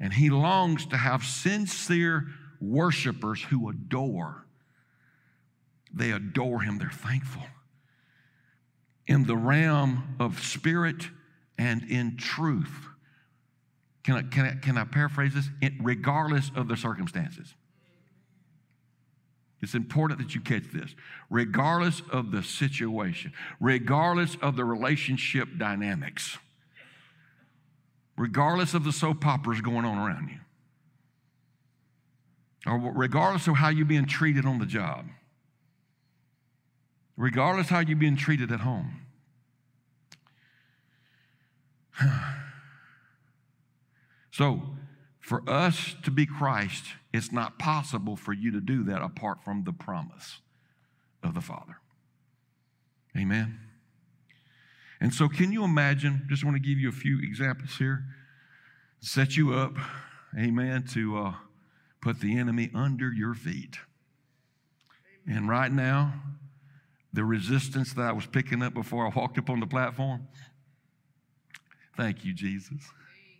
and 0.00 0.10
He 0.10 0.30
longs 0.30 0.86
to 0.86 0.96
have 0.96 1.22
sincere 1.22 2.28
worshipers 2.62 3.42
who 3.42 3.68
adore. 3.68 4.46
They 5.92 6.12
adore 6.12 6.62
Him, 6.62 6.78
they're 6.78 6.88
thankful. 6.88 7.42
In 9.06 9.24
the 9.24 9.36
realm 9.36 10.16
of 10.18 10.42
spirit 10.42 11.10
and 11.58 11.82
in 11.90 12.16
truth. 12.16 12.86
Can 14.02 14.14
I, 14.14 14.22
can 14.22 14.46
I, 14.46 14.54
can 14.54 14.78
I 14.78 14.84
paraphrase 14.84 15.34
this? 15.34 15.50
It, 15.60 15.74
regardless 15.78 16.50
of 16.56 16.68
the 16.68 16.76
circumstances. 16.78 17.52
It's 19.60 19.74
important 19.74 20.20
that 20.20 20.34
you 20.34 20.40
catch 20.40 20.72
this. 20.72 20.94
Regardless 21.28 22.00
of 22.10 22.30
the 22.30 22.42
situation, 22.42 23.34
regardless 23.60 24.38
of 24.40 24.56
the 24.56 24.64
relationship 24.64 25.48
dynamics 25.58 26.38
regardless 28.16 28.74
of 28.74 28.84
the 28.84 28.92
soap 28.92 29.26
operas 29.26 29.60
going 29.60 29.84
on 29.84 29.98
around 29.98 30.28
you, 30.28 30.38
or 32.66 32.92
regardless 32.92 33.48
of 33.48 33.56
how 33.56 33.68
you're 33.68 33.84
being 33.84 34.06
treated 34.06 34.46
on 34.46 34.58
the 34.58 34.66
job, 34.66 35.06
regardless 37.16 37.68
how 37.68 37.80
you're 37.80 37.96
being 37.96 38.16
treated 38.16 38.52
at 38.52 38.60
home. 38.60 39.06
so, 44.30 44.62
for 45.20 45.42
us 45.48 45.94
to 46.02 46.10
be 46.10 46.26
Christ, 46.26 46.84
it's 47.12 47.30
not 47.32 47.58
possible 47.58 48.16
for 48.16 48.32
you 48.32 48.50
to 48.50 48.60
do 48.60 48.82
that 48.84 49.02
apart 49.02 49.44
from 49.44 49.64
the 49.64 49.72
promise 49.72 50.38
of 51.22 51.34
the 51.34 51.40
Father. 51.40 51.76
Amen. 53.16 53.61
And 55.02 55.12
so, 55.12 55.28
can 55.28 55.50
you 55.50 55.64
imagine? 55.64 56.22
Just 56.28 56.44
want 56.44 56.54
to 56.54 56.62
give 56.62 56.78
you 56.78 56.88
a 56.88 56.92
few 56.92 57.18
examples 57.20 57.76
here. 57.76 58.04
Set 59.00 59.36
you 59.36 59.52
up, 59.52 59.74
amen, 60.38 60.84
to 60.92 61.18
uh, 61.18 61.34
put 62.00 62.20
the 62.20 62.38
enemy 62.38 62.70
under 62.72 63.10
your 63.10 63.34
feet. 63.34 63.78
And 65.26 65.48
right 65.48 65.72
now, 65.72 66.14
the 67.12 67.24
resistance 67.24 67.92
that 67.94 68.02
I 68.02 68.12
was 68.12 68.26
picking 68.26 68.62
up 68.62 68.74
before 68.74 69.04
I 69.04 69.10
walked 69.12 69.38
up 69.38 69.50
on 69.50 69.58
the 69.58 69.66
platform. 69.66 70.28
Thank 71.96 72.24
you, 72.24 72.32
Jesus. 72.32 72.78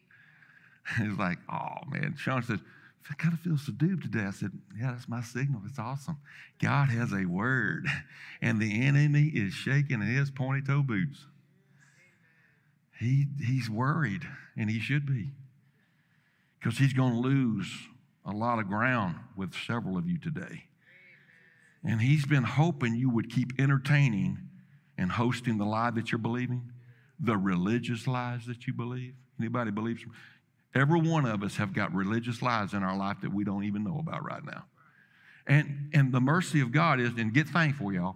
He's 0.98 1.16
like, 1.16 1.38
oh 1.48 1.76
man. 1.88 2.16
Sean 2.18 2.42
said, 2.42 2.58
I 3.08 3.14
kind 3.14 3.34
of 3.34 3.38
feel 3.38 3.56
subdued 3.56 4.02
today. 4.02 4.24
I 4.24 4.32
said, 4.32 4.50
Yeah, 4.76 4.90
that's 4.90 5.08
my 5.08 5.22
signal. 5.22 5.62
It's 5.68 5.78
awesome. 5.78 6.18
God 6.60 6.88
has 6.88 7.12
a 7.12 7.24
word, 7.24 7.86
and 8.42 8.58
the 8.58 8.84
enemy 8.84 9.30
is 9.32 9.52
shaking 9.52 10.02
in 10.02 10.08
his 10.08 10.32
pointy 10.32 10.66
toe 10.66 10.82
boots. 10.82 11.26
He, 13.02 13.26
he's 13.44 13.68
worried, 13.68 14.22
and 14.56 14.70
he 14.70 14.78
should 14.78 15.06
be, 15.06 15.32
because 16.58 16.78
he's 16.78 16.92
going 16.92 17.14
to 17.14 17.18
lose 17.18 17.70
a 18.24 18.30
lot 18.30 18.60
of 18.60 18.68
ground 18.68 19.16
with 19.36 19.52
several 19.54 19.98
of 19.98 20.08
you 20.08 20.18
today. 20.18 20.64
And 21.84 22.00
he's 22.00 22.24
been 22.24 22.44
hoping 22.44 22.94
you 22.94 23.10
would 23.10 23.28
keep 23.28 23.60
entertaining 23.60 24.38
and 24.96 25.10
hosting 25.10 25.58
the 25.58 25.64
lie 25.64 25.90
that 25.90 26.12
you're 26.12 26.18
believing, 26.18 26.70
the 27.18 27.36
religious 27.36 28.06
lies 28.06 28.46
that 28.46 28.68
you 28.68 28.72
believe. 28.72 29.14
Anybody 29.40 29.72
believes? 29.72 30.04
Every 30.74 31.00
one 31.00 31.26
of 31.26 31.42
us 31.42 31.56
have 31.56 31.72
got 31.72 31.92
religious 31.92 32.40
lies 32.40 32.72
in 32.72 32.84
our 32.84 32.96
life 32.96 33.16
that 33.22 33.34
we 33.34 33.42
don't 33.42 33.64
even 33.64 33.82
know 33.82 33.98
about 33.98 34.24
right 34.24 34.44
now. 34.44 34.64
And, 35.46 35.90
and 35.92 36.12
the 36.12 36.20
mercy 36.20 36.60
of 36.60 36.70
God 36.70 37.00
is, 37.00 37.10
and 37.18 37.34
get 37.34 37.48
thankful, 37.48 37.92
y'all, 37.92 38.14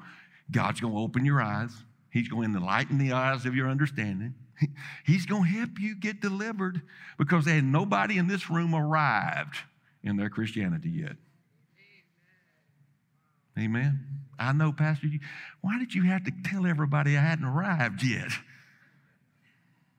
God's 0.50 0.80
going 0.80 0.94
to 0.94 1.00
open 1.00 1.24
your 1.24 1.42
eyes. 1.42 1.72
He's 2.10 2.28
going 2.28 2.52
to 2.52 2.58
enlighten 2.58 2.98
the 2.98 3.12
eyes 3.12 3.46
of 3.46 3.56
your 3.56 3.68
understanding. 3.68 4.34
He's 5.06 5.26
going 5.26 5.44
to 5.44 5.58
help 5.58 5.78
you 5.78 5.94
get 5.94 6.20
delivered 6.20 6.82
because 7.18 7.46
ain't 7.46 7.66
nobody 7.66 8.18
in 8.18 8.26
this 8.26 8.50
room 8.50 8.74
arrived 8.74 9.56
in 10.02 10.16
their 10.16 10.30
Christianity 10.30 10.90
yet. 10.90 11.16
Amen. 13.58 14.00
I 14.38 14.52
know, 14.52 14.72
Pastor, 14.72 15.06
you, 15.06 15.20
why 15.62 15.78
did 15.78 15.94
you 15.94 16.02
have 16.02 16.24
to 16.24 16.32
tell 16.44 16.66
everybody 16.66 17.16
I 17.16 17.22
hadn't 17.22 17.46
arrived 17.46 18.02
yet? 18.02 18.30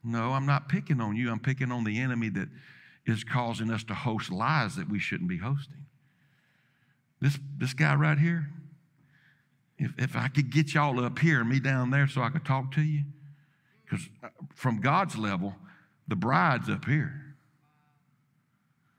No, 0.03 0.33
I'm 0.33 0.45
not 0.45 0.69
picking 0.69 1.01
on 1.01 1.15
you. 1.15 1.31
I'm 1.31 1.39
picking 1.39 1.71
on 1.71 1.83
the 1.83 1.99
enemy 1.99 2.29
that 2.29 2.49
is 3.05 3.23
causing 3.23 3.71
us 3.71 3.83
to 3.85 3.93
host 3.93 4.31
lies 4.31 4.75
that 4.75 4.89
we 4.89 4.99
shouldn't 4.99 5.29
be 5.29 5.37
hosting. 5.37 5.85
This, 7.19 7.39
this 7.57 7.73
guy 7.73 7.95
right 7.95 8.19
here, 8.19 8.47
if, 9.79 9.91
if 9.97 10.15
I 10.15 10.27
could 10.27 10.51
get 10.51 10.73
y'all 10.73 11.03
up 11.03 11.17
here 11.19 11.41
and 11.41 11.49
me 11.49 11.59
down 11.59 11.89
there 11.89 12.07
so 12.07 12.21
I 12.21 12.29
could 12.29 12.45
talk 12.45 12.71
to 12.73 12.81
you, 12.81 13.03
because 13.87 14.07
uh, 14.23 14.29
from 14.53 14.81
God's 14.81 15.17
level, 15.17 15.55
the 16.07 16.15
bride's 16.15 16.69
up 16.69 16.85
here. 16.85 17.35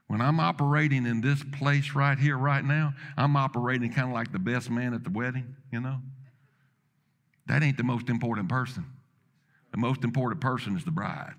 When 0.06 0.22
I'm 0.22 0.40
operating 0.40 1.06
in 1.06 1.20
this 1.20 1.42
place 1.58 1.92
right 1.94 2.18
here, 2.18 2.36
right 2.36 2.64
now, 2.64 2.94
I'm 3.16 3.36
operating 3.36 3.92
kind 3.92 4.08
of 4.08 4.14
like 4.14 4.32
the 4.32 4.38
best 4.38 4.70
man 4.70 4.94
at 4.94 5.04
the 5.04 5.10
wedding, 5.10 5.56
you 5.70 5.80
know? 5.80 5.98
That 7.46 7.62
ain't 7.62 7.76
the 7.76 7.84
most 7.84 8.08
important 8.08 8.48
person. 8.48 8.86
The 9.72 9.78
most 9.78 10.04
important 10.04 10.40
person 10.40 10.76
is 10.76 10.84
the 10.84 10.90
bride. 10.90 11.34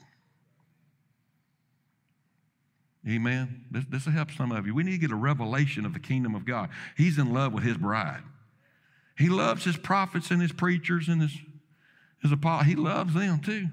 Amen. 3.07 3.65
This, 3.71 3.85
this 3.89 4.05
will 4.05 4.13
help 4.13 4.31
some 4.31 4.51
of 4.51 4.67
you. 4.67 4.75
We 4.75 4.83
need 4.83 4.91
to 4.91 4.97
get 4.97 5.11
a 5.11 5.15
revelation 5.15 5.85
of 5.85 5.93
the 5.93 5.99
kingdom 5.99 6.35
of 6.35 6.45
God. 6.45 6.69
He's 6.95 7.17
in 7.17 7.33
love 7.33 7.53
with 7.53 7.63
his 7.63 7.77
bride. 7.77 8.21
He 9.17 9.29
loves 9.29 9.63
his 9.63 9.77
prophets 9.77 10.31
and 10.31 10.41
his 10.41 10.51
preachers 10.51 11.07
and 11.07 11.21
his, 11.21 11.35
his 12.21 12.31
apostles. 12.31 12.67
He 12.67 12.75
loves 12.75 13.13
them 13.13 13.39
too. 13.39 13.67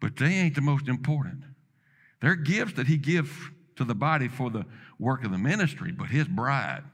But 0.00 0.16
they 0.16 0.34
ain't 0.34 0.54
the 0.54 0.60
most 0.60 0.88
important. 0.88 1.42
They're 2.20 2.36
gifts 2.36 2.74
that 2.74 2.86
he 2.86 2.96
gives 2.96 3.30
to 3.76 3.84
the 3.84 3.94
body 3.94 4.28
for 4.28 4.50
the 4.50 4.64
work 4.98 5.24
of 5.24 5.30
the 5.30 5.38
ministry, 5.38 5.92
but 5.92 6.08
his 6.08 6.28
bride. 6.28 6.84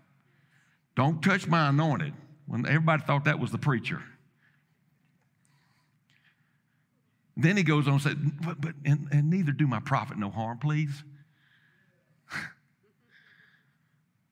Don't 0.94 1.22
touch 1.22 1.46
my 1.46 1.68
anointed. 1.68 2.14
When 2.46 2.66
everybody 2.66 3.02
thought 3.02 3.24
that 3.24 3.38
was 3.38 3.50
the 3.50 3.58
preacher. 3.58 4.02
Then 7.36 7.56
he 7.56 7.62
goes 7.62 7.86
on 7.86 7.94
and 7.94 8.02
says, 8.02 8.16
but, 8.44 8.60
but 8.60 8.74
and, 8.84 9.08
and 9.10 9.30
neither 9.30 9.52
do 9.52 9.66
my 9.66 9.80
prophet 9.80 10.18
no 10.18 10.28
harm, 10.28 10.58
please. 10.58 11.02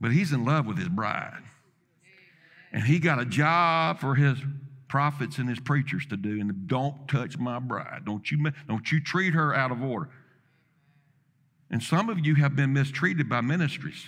but 0.00 0.12
he's 0.12 0.32
in 0.32 0.44
love 0.44 0.66
with 0.66 0.76
his 0.76 0.88
bride. 0.88 1.42
And 2.72 2.84
he 2.84 2.98
got 2.98 3.20
a 3.20 3.24
job 3.24 4.00
for 4.00 4.14
his 4.14 4.38
prophets 4.90 5.38
and 5.38 5.48
his 5.48 5.60
preachers 5.60 6.04
to 6.06 6.16
do. 6.16 6.40
And 6.40 6.66
don't 6.66 7.08
touch 7.08 7.38
my 7.38 7.58
bride. 7.58 8.02
Don't 8.04 8.30
you, 8.30 8.50
don't 8.68 8.92
you 8.92 9.00
treat 9.00 9.32
her 9.32 9.54
out 9.54 9.70
of 9.70 9.82
order. 9.82 10.10
And 11.70 11.82
some 11.82 12.10
of 12.10 12.26
you 12.26 12.34
have 12.34 12.56
been 12.56 12.72
mistreated 12.74 13.28
by 13.28 13.40
ministries. 13.40 14.04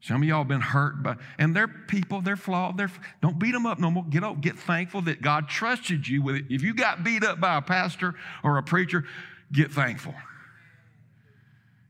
Some 0.00 0.22
of 0.22 0.28
y'all 0.28 0.44
been 0.44 0.60
hurt 0.60 1.02
by, 1.02 1.16
and 1.38 1.54
they're 1.54 1.68
people, 1.68 2.20
they're 2.20 2.36
flawed. 2.36 2.78
They're, 2.78 2.90
don't 3.20 3.38
beat 3.38 3.50
them 3.52 3.66
up 3.66 3.78
no 3.78 3.90
more. 3.90 4.04
Get 4.04 4.24
up, 4.24 4.40
get 4.40 4.56
thankful 4.56 5.02
that 5.02 5.20
God 5.20 5.48
trusted 5.48 6.06
you 6.08 6.22
with 6.22 6.36
it. 6.36 6.44
If 6.48 6.62
you 6.62 6.72
got 6.72 7.04
beat 7.04 7.24
up 7.24 7.40
by 7.40 7.56
a 7.56 7.62
pastor 7.62 8.14
or 8.42 8.58
a 8.58 8.62
preacher, 8.62 9.04
get 9.52 9.72
thankful. 9.72 10.14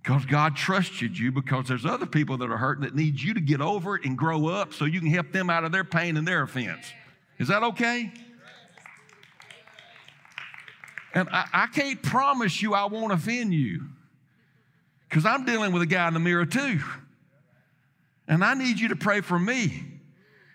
Because 0.02 0.24
God 0.24 0.56
trusted 0.56 1.18
you 1.18 1.30
because 1.30 1.68
there's 1.68 1.84
other 1.84 2.06
people 2.06 2.38
that 2.38 2.50
are 2.50 2.56
hurting 2.56 2.84
that 2.84 2.94
need 2.94 3.20
you 3.20 3.34
to 3.34 3.40
get 3.40 3.60
over 3.60 3.94
it 3.94 4.06
and 4.06 4.16
grow 4.16 4.48
up 4.48 4.72
so 4.72 4.86
you 4.86 5.00
can 5.00 5.10
help 5.10 5.32
them 5.32 5.50
out 5.50 5.64
of 5.64 5.70
their 5.70 5.84
pain 5.84 6.16
and 6.16 6.26
their 6.26 6.42
offense. 6.42 6.92
Is 7.38 7.48
that 7.48 7.62
okay? 7.62 8.12
And 11.14 11.28
I, 11.30 11.46
I 11.52 11.66
can't 11.68 12.02
promise 12.02 12.60
you 12.60 12.74
I 12.74 12.84
won't 12.86 13.12
offend 13.12 13.54
you 13.54 13.82
because 15.08 15.24
I'm 15.24 15.44
dealing 15.44 15.72
with 15.72 15.82
a 15.82 15.86
guy 15.86 16.06
in 16.08 16.14
the 16.14 16.20
mirror 16.20 16.46
too. 16.46 16.80
And 18.26 18.44
I 18.44 18.54
need 18.54 18.78
you 18.78 18.88
to 18.88 18.96
pray 18.96 19.22
for 19.22 19.38
me. 19.38 19.84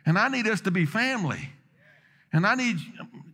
And 0.05 0.17
I 0.17 0.27
need 0.27 0.47
us 0.47 0.61
to 0.61 0.71
be 0.71 0.85
family. 0.85 1.49
And 2.31 2.45
I 2.45 2.55
need, 2.55 2.77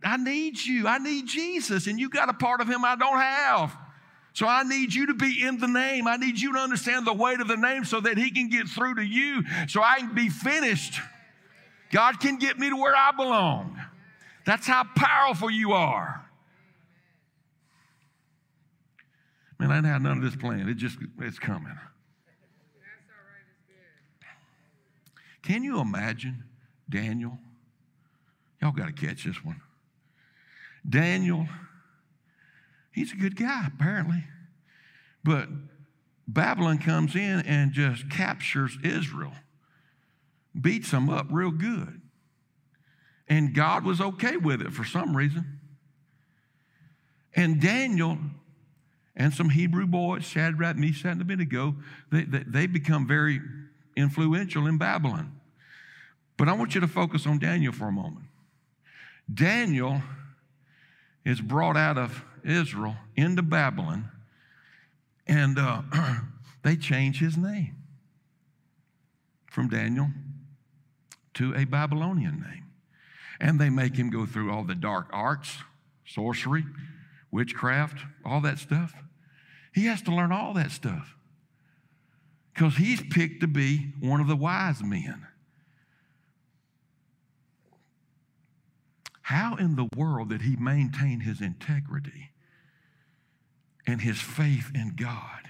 I 0.04 0.16
need 0.16 0.58
you. 0.58 0.86
I 0.86 0.98
need 0.98 1.26
Jesus. 1.26 1.86
And 1.86 1.98
you 1.98 2.08
got 2.08 2.28
a 2.28 2.34
part 2.34 2.60
of 2.60 2.68
him 2.68 2.84
I 2.84 2.96
don't 2.96 3.18
have. 3.18 3.76
So 4.32 4.46
I 4.46 4.62
need 4.62 4.94
you 4.94 5.06
to 5.06 5.14
be 5.14 5.44
in 5.44 5.58
the 5.58 5.66
name. 5.66 6.06
I 6.06 6.16
need 6.16 6.40
you 6.40 6.52
to 6.54 6.58
understand 6.58 7.06
the 7.06 7.12
weight 7.12 7.40
of 7.40 7.48
the 7.48 7.56
name 7.56 7.84
so 7.84 8.00
that 8.00 8.16
he 8.16 8.30
can 8.30 8.48
get 8.48 8.68
through 8.68 8.94
to 8.94 9.02
you 9.02 9.42
so 9.68 9.82
I 9.82 9.98
can 9.98 10.14
be 10.14 10.28
finished. 10.28 11.00
God 11.90 12.20
can 12.20 12.38
get 12.38 12.58
me 12.58 12.70
to 12.70 12.76
where 12.76 12.94
I 12.94 13.10
belong. 13.12 13.78
That's 14.46 14.66
how 14.66 14.84
powerful 14.96 15.50
you 15.50 15.72
are. 15.72 16.24
Man, 19.58 19.70
I 19.70 19.74
didn't 19.76 19.86
have 19.86 20.02
none 20.02 20.18
of 20.18 20.22
this 20.22 20.36
planned. 20.36 20.70
It 20.70 20.76
just, 20.76 20.96
it's 21.20 21.38
coming. 21.38 21.76
Can 25.42 25.62
you 25.62 25.80
imagine 25.80 26.44
Daniel? 26.88 27.38
Y'all 28.60 28.72
got 28.72 28.86
to 28.86 28.92
catch 28.92 29.24
this 29.24 29.44
one. 29.44 29.60
Daniel, 30.88 31.46
he's 32.92 33.12
a 33.12 33.16
good 33.16 33.36
guy, 33.36 33.66
apparently. 33.66 34.24
But 35.24 35.48
Babylon 36.26 36.78
comes 36.78 37.14
in 37.14 37.40
and 37.40 37.72
just 37.72 38.08
captures 38.08 38.78
Israel, 38.82 39.32
beats 40.58 40.90
them 40.90 41.08
up 41.08 41.26
real 41.30 41.50
good. 41.50 42.00
And 43.28 43.54
God 43.54 43.84
was 43.84 44.00
okay 44.00 44.36
with 44.36 44.60
it 44.60 44.72
for 44.72 44.84
some 44.84 45.16
reason. 45.16 45.60
And 47.34 47.60
Daniel 47.60 48.18
and 49.14 49.32
some 49.32 49.50
Hebrew 49.50 49.86
boys, 49.86 50.24
Shadrach, 50.24 50.76
Meshach, 50.76 51.12
and 51.12 51.20
Abednego, 51.20 51.76
they, 52.10 52.24
they, 52.24 52.42
they 52.46 52.66
become 52.66 53.06
very 53.06 53.40
influential 53.96 54.66
in 54.66 54.78
Babylon. 54.78 55.40
But 56.36 56.48
I 56.48 56.54
want 56.54 56.74
you 56.74 56.80
to 56.80 56.88
focus 56.88 57.26
on 57.26 57.38
Daniel 57.38 57.72
for 57.72 57.86
a 57.86 57.92
moment. 57.92 58.26
Daniel 59.32 60.02
is 61.24 61.40
brought 61.40 61.76
out 61.76 61.98
of 61.98 62.24
Israel 62.42 62.96
into 63.14 63.42
Babylon, 63.42 64.10
and 65.26 65.58
uh, 65.58 65.82
they 66.64 66.76
change 66.76 67.20
his 67.20 67.36
name 67.36 67.76
from 69.50 69.68
Daniel 69.68 70.08
to 71.34 71.54
a 71.54 71.64
Babylonian 71.64 72.40
name. 72.40 72.66
And 73.40 73.58
they 73.58 73.70
make 73.70 73.96
him 73.96 74.10
go 74.10 74.26
through 74.26 74.52
all 74.52 74.64
the 74.64 74.74
dark 74.74 75.08
arts, 75.12 75.58
sorcery, 76.06 76.64
witchcraft, 77.30 77.98
all 78.24 78.40
that 78.42 78.58
stuff. 78.58 78.94
He 79.72 79.86
has 79.86 80.02
to 80.02 80.14
learn 80.14 80.32
all 80.32 80.52
that 80.54 80.70
stuff 80.70 81.14
because 82.52 82.76
he's 82.76 83.02
picked 83.02 83.40
to 83.40 83.46
be 83.46 83.92
one 84.00 84.20
of 84.20 84.26
the 84.26 84.36
wise 84.36 84.82
men. 84.82 85.26
How 89.22 89.54
in 89.54 89.76
the 89.76 89.88
world 89.96 90.30
did 90.30 90.42
he 90.42 90.56
maintain 90.56 91.20
his 91.20 91.40
integrity 91.40 92.32
and 93.86 94.00
his 94.00 94.20
faith 94.20 94.72
in 94.74 94.96
God? 94.96 95.48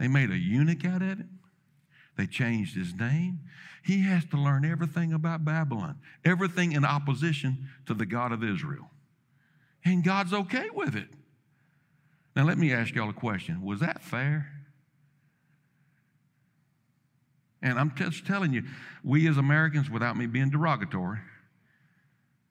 They 0.00 0.08
made 0.08 0.30
a 0.30 0.36
eunuch 0.36 0.84
out 0.86 1.02
of 1.02 1.20
it. 1.20 1.26
They 2.16 2.26
changed 2.26 2.76
his 2.76 2.94
name. 2.94 3.40
He 3.84 4.02
has 4.02 4.24
to 4.26 4.36
learn 4.36 4.64
everything 4.64 5.12
about 5.12 5.44
Babylon, 5.44 5.98
everything 6.24 6.72
in 6.72 6.84
opposition 6.84 7.68
to 7.86 7.94
the 7.94 8.06
God 8.06 8.32
of 8.32 8.44
Israel. 8.44 8.90
And 9.84 10.04
God's 10.04 10.32
okay 10.32 10.68
with 10.72 10.94
it. 10.94 11.08
Now, 12.36 12.44
let 12.44 12.58
me 12.58 12.72
ask 12.72 12.94
y'all 12.94 13.10
a 13.10 13.14
question 13.14 13.62
Was 13.62 13.80
that 13.80 14.02
fair? 14.02 14.48
And 17.62 17.78
I'm 17.78 17.94
just 17.94 18.26
telling 18.26 18.52
you, 18.52 18.64
we 19.04 19.28
as 19.28 19.38
Americans, 19.38 19.88
without 19.88 20.16
me 20.16 20.26
being 20.26 20.50
derogatory, 20.50 21.20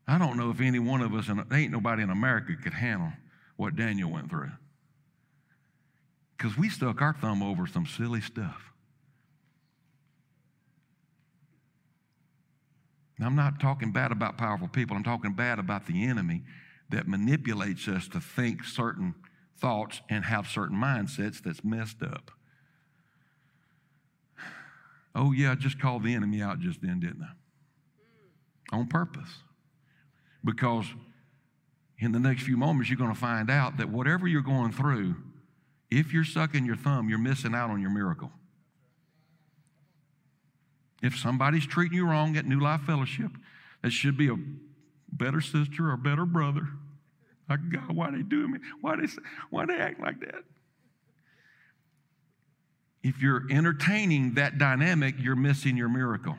I 0.07 0.17
don't 0.17 0.37
know 0.37 0.49
if 0.51 0.61
any 0.61 0.79
one 0.79 1.01
of 1.01 1.13
us, 1.13 1.27
and 1.27 1.43
ain't 1.51 1.71
nobody 1.71 2.01
in 2.01 2.09
America 2.09 2.53
could 2.61 2.73
handle 2.73 3.11
what 3.57 3.75
Daniel 3.75 4.09
went 4.09 4.29
through. 4.29 4.51
Because 6.37 6.57
we 6.57 6.69
stuck 6.69 7.01
our 7.01 7.13
thumb 7.13 7.43
over 7.43 7.67
some 7.67 7.85
silly 7.85 8.21
stuff. 8.21 8.70
Now, 13.21 13.27
I'm 13.27 13.35
not 13.35 13.59
talking 13.59 13.91
bad 13.91 14.11
about 14.11 14.39
powerful 14.39 14.67
people. 14.67 14.97
I'm 14.97 15.03
talking 15.03 15.33
bad 15.33 15.59
about 15.59 15.85
the 15.85 16.05
enemy 16.05 16.41
that 16.89 17.07
manipulates 17.07 17.87
us 17.87 18.07
to 18.09 18.19
think 18.19 18.63
certain 18.63 19.13
thoughts 19.59 20.01
and 20.09 20.25
have 20.25 20.47
certain 20.47 20.75
mindsets 20.75 21.41
that's 21.41 21.63
messed 21.63 22.01
up. 22.01 22.31
Oh, 25.13 25.33
yeah, 25.33 25.51
I 25.51 25.55
just 25.55 25.79
called 25.79 26.03
the 26.03 26.15
enemy 26.15 26.41
out 26.41 26.59
just 26.61 26.81
then, 26.81 26.99
didn't 26.99 27.21
I? 27.21 28.75
On 28.75 28.87
purpose. 28.87 29.29
Because 30.43 30.85
in 31.99 32.13
the 32.13 32.19
next 32.19 32.41
few 32.41 32.57
moments, 32.57 32.89
you're 32.89 32.97
going 32.97 33.13
to 33.13 33.19
find 33.19 33.51
out 33.51 33.77
that 33.77 33.89
whatever 33.89 34.27
you're 34.27 34.41
going 34.41 34.71
through, 34.71 35.15
if 35.91 36.11
you're 36.11 36.23
sucking 36.23 36.65
your 36.65 36.75
thumb, 36.75 37.07
you're 37.07 37.19
missing 37.19 37.53
out 37.53 37.69
on 37.69 37.81
your 37.81 37.91
miracle. 37.91 38.31
If 41.01 41.17
somebody's 41.17 41.65
treating 41.65 41.97
you 41.97 42.05
wrong 42.05 42.37
at 42.37 42.45
New 42.45 42.59
Life 42.59 42.81
Fellowship, 42.81 43.31
that 43.81 43.91
should 43.91 44.17
be 44.17 44.29
a 44.29 44.37
better 45.11 45.41
sister 45.41 45.89
or 45.89 45.93
a 45.93 45.97
better 45.97 46.25
brother. 46.25 46.67
Like, 47.49 47.59
God, 47.71 47.95
why 47.95 48.11
they 48.11 48.21
doing 48.21 48.51
me? 48.51 48.59
Why 48.81 48.95
they, 48.95 49.07
why 49.49 49.65
they 49.65 49.75
act 49.75 49.99
like 49.99 50.19
that? 50.21 50.43
If 53.03 53.19
you're 53.21 53.43
entertaining 53.49 54.35
that 54.35 54.57
dynamic, 54.57 55.15
you're 55.19 55.35
missing 55.35 55.75
your 55.75 55.89
miracle. 55.89 56.37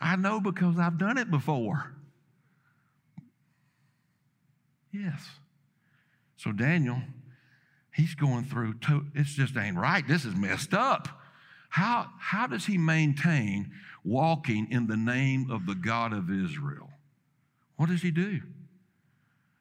I 0.00 0.16
know 0.16 0.40
because 0.40 0.78
I've 0.78 0.98
done 0.98 1.18
it 1.18 1.30
before. 1.30 1.92
Yes. 4.92 5.20
So 6.36 6.52
Daniel, 6.52 6.98
he's 7.92 8.14
going 8.14 8.44
through, 8.44 8.76
it's 9.14 9.34
just 9.34 9.56
ain't 9.56 9.76
right. 9.76 10.06
This 10.06 10.24
is 10.24 10.36
messed 10.36 10.72
up. 10.72 11.08
How, 11.68 12.08
how 12.18 12.46
does 12.46 12.66
he 12.66 12.78
maintain 12.78 13.72
walking 14.04 14.68
in 14.70 14.86
the 14.86 14.96
name 14.96 15.50
of 15.50 15.66
the 15.66 15.74
God 15.74 16.12
of 16.12 16.30
Israel? 16.30 16.90
What 17.76 17.88
does 17.88 18.02
he 18.02 18.10
do? 18.10 18.40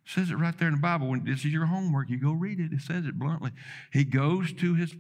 It 0.05 0.11
says 0.11 0.29
it 0.29 0.35
right 0.35 0.57
there 0.57 0.67
in 0.67 0.75
the 0.75 0.81
Bible. 0.81 1.07
When 1.07 1.25
this 1.25 1.39
is 1.39 1.51
your 1.51 1.65
homework, 1.65 2.09
you 2.09 2.17
go 2.17 2.31
read 2.31 2.59
it. 2.59 2.71
It 2.71 2.81
says 2.81 3.05
it 3.05 3.17
bluntly. 3.17 3.51
He 3.91 4.03
goes 4.03 4.53
to 4.53 4.75
his 4.75 4.95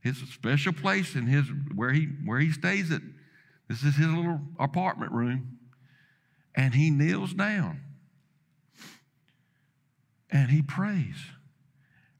his 0.00 0.16
special 0.32 0.72
place 0.72 1.14
in 1.14 1.26
his 1.26 1.44
where 1.74 1.92
he 1.92 2.06
where 2.24 2.40
he 2.40 2.50
stays 2.50 2.90
at. 2.90 3.02
This 3.68 3.82
is 3.84 3.96
his 3.96 4.06
little 4.06 4.40
apartment 4.58 5.12
room, 5.12 5.58
and 6.54 6.74
he 6.74 6.90
kneels 6.90 7.34
down 7.34 7.82
and 10.32 10.50
he 10.50 10.62
prays 10.62 11.16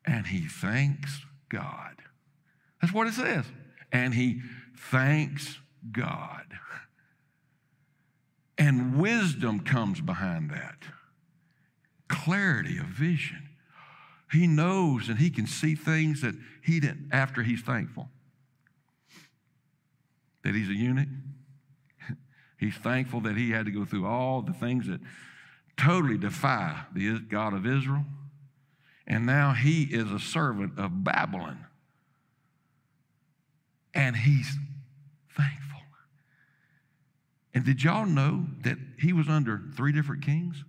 and 0.04 0.26
he 0.26 0.46
thanks 0.46 1.24
God. 1.48 1.96
That's 2.80 2.92
what 2.92 3.06
it 3.06 3.14
says 3.14 3.44
and 3.92 4.14
he 4.14 4.40
thanks 4.76 5.58
God. 5.90 6.44
And 8.58 8.98
wisdom 8.98 9.60
comes 9.60 10.00
behind 10.00 10.50
that 10.50 10.76
clarity 12.08 12.76
of 12.76 12.86
vision. 12.86 13.48
He 14.32 14.46
knows 14.46 15.08
and 15.08 15.18
he 15.18 15.30
can 15.30 15.46
see 15.46 15.74
things 15.74 16.20
that 16.22 16.34
he 16.62 16.80
didn't 16.80 17.08
after 17.12 17.42
he's 17.42 17.62
thankful. 17.62 18.08
That 20.44 20.54
he's 20.54 20.68
a 20.68 20.74
eunuch. 20.74 21.08
He's 22.58 22.74
thankful 22.74 23.20
that 23.22 23.36
he 23.36 23.50
had 23.50 23.66
to 23.66 23.72
go 23.72 23.86
through 23.86 24.06
all 24.06 24.42
the 24.42 24.52
things 24.52 24.86
that 24.86 25.00
totally 25.78 26.18
defy 26.18 26.82
the 26.94 27.18
God 27.18 27.54
of 27.54 27.66
Israel. 27.66 28.04
And 29.06 29.24
now 29.24 29.52
he 29.52 29.84
is 29.84 30.10
a 30.10 30.18
servant 30.18 30.78
of 30.78 31.02
Babylon 31.04 31.64
and 33.94 34.16
he's 34.16 34.56
thankful. 35.36 35.80
And 37.54 37.64
did 37.64 37.82
y'all 37.82 38.06
know 38.06 38.46
that 38.62 38.78
he 38.98 39.12
was 39.12 39.28
under 39.28 39.60
three 39.76 39.92
different 39.92 40.24
kings? 40.24 40.64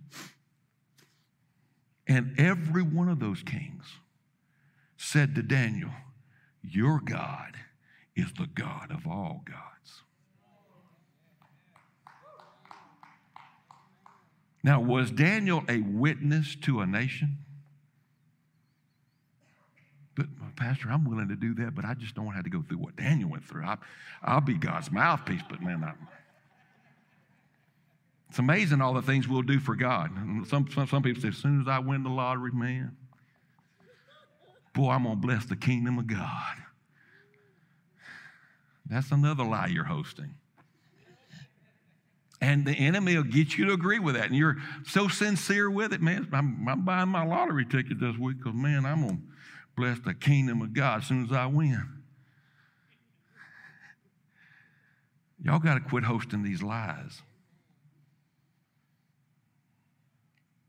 And 2.06 2.34
every 2.38 2.82
one 2.82 3.08
of 3.08 3.20
those 3.20 3.42
kings 3.42 3.84
said 4.96 5.34
to 5.34 5.42
Daniel, 5.42 5.90
Your 6.62 7.00
God 7.00 7.56
is 8.16 8.32
the 8.32 8.48
God 8.54 8.90
of 8.90 9.06
all 9.06 9.42
gods. 9.44 10.02
Now, 14.64 14.80
was 14.80 15.10
Daniel 15.10 15.64
a 15.68 15.80
witness 15.80 16.56
to 16.62 16.80
a 16.80 16.86
nation? 16.86 17.38
But, 20.14 20.26
Pastor, 20.56 20.90
I'm 20.90 21.04
willing 21.04 21.28
to 21.28 21.36
do 21.36 21.54
that, 21.54 21.74
but 21.74 21.84
I 21.84 21.94
just 21.94 22.14
don't 22.14 22.32
have 22.32 22.44
to 22.44 22.50
go 22.50 22.62
through 22.62 22.78
what 22.78 22.96
Daniel 22.96 23.30
went 23.30 23.44
through. 23.44 23.64
I, 23.64 23.78
I'll 24.22 24.40
be 24.40 24.54
God's 24.54 24.90
mouthpiece, 24.90 25.40
but 25.48 25.62
man, 25.62 25.82
I, 25.82 25.94
it's 28.28 28.38
amazing 28.38 28.80
all 28.80 28.94
the 28.94 29.02
things 29.02 29.28
we'll 29.28 29.42
do 29.42 29.58
for 29.58 29.74
God. 29.74 30.10
Some, 30.48 30.68
some, 30.70 30.86
some 30.86 31.02
people 31.02 31.20
say, 31.20 31.28
as 31.28 31.36
soon 31.36 31.60
as 31.60 31.68
I 31.68 31.78
win 31.78 32.02
the 32.02 32.10
lottery, 32.10 32.50
man, 32.52 32.96
boy, 34.74 34.90
I'm 34.90 35.04
going 35.04 35.20
to 35.20 35.26
bless 35.26 35.44
the 35.44 35.56
kingdom 35.56 35.98
of 35.98 36.06
God. 36.06 36.56
That's 38.86 39.10
another 39.10 39.44
lie 39.44 39.68
you're 39.68 39.84
hosting. 39.84 40.34
And 42.40 42.66
the 42.66 42.72
enemy 42.72 43.16
will 43.16 43.22
get 43.22 43.56
you 43.56 43.66
to 43.66 43.72
agree 43.72 44.00
with 44.00 44.16
that. 44.16 44.26
And 44.26 44.34
you're 44.34 44.56
so 44.84 45.08
sincere 45.08 45.70
with 45.70 45.92
it, 45.92 46.02
man. 46.02 46.26
I'm, 46.32 46.66
I'm 46.68 46.84
buying 46.84 47.08
my 47.08 47.24
lottery 47.24 47.64
ticket 47.64 48.00
this 48.00 48.18
week 48.18 48.38
because, 48.38 48.54
man, 48.54 48.84
I'm 48.84 49.02
going 49.02 49.22
bless 49.76 49.98
the 50.00 50.14
kingdom 50.14 50.62
of 50.62 50.72
God 50.72 51.02
as 51.02 51.06
soon 51.06 51.24
as 51.24 51.32
I 51.32 51.46
win. 51.46 52.02
Y'all 55.42 55.58
got 55.58 55.74
to 55.74 55.80
quit 55.80 56.04
hosting 56.04 56.42
these 56.42 56.62
lies. 56.62 57.20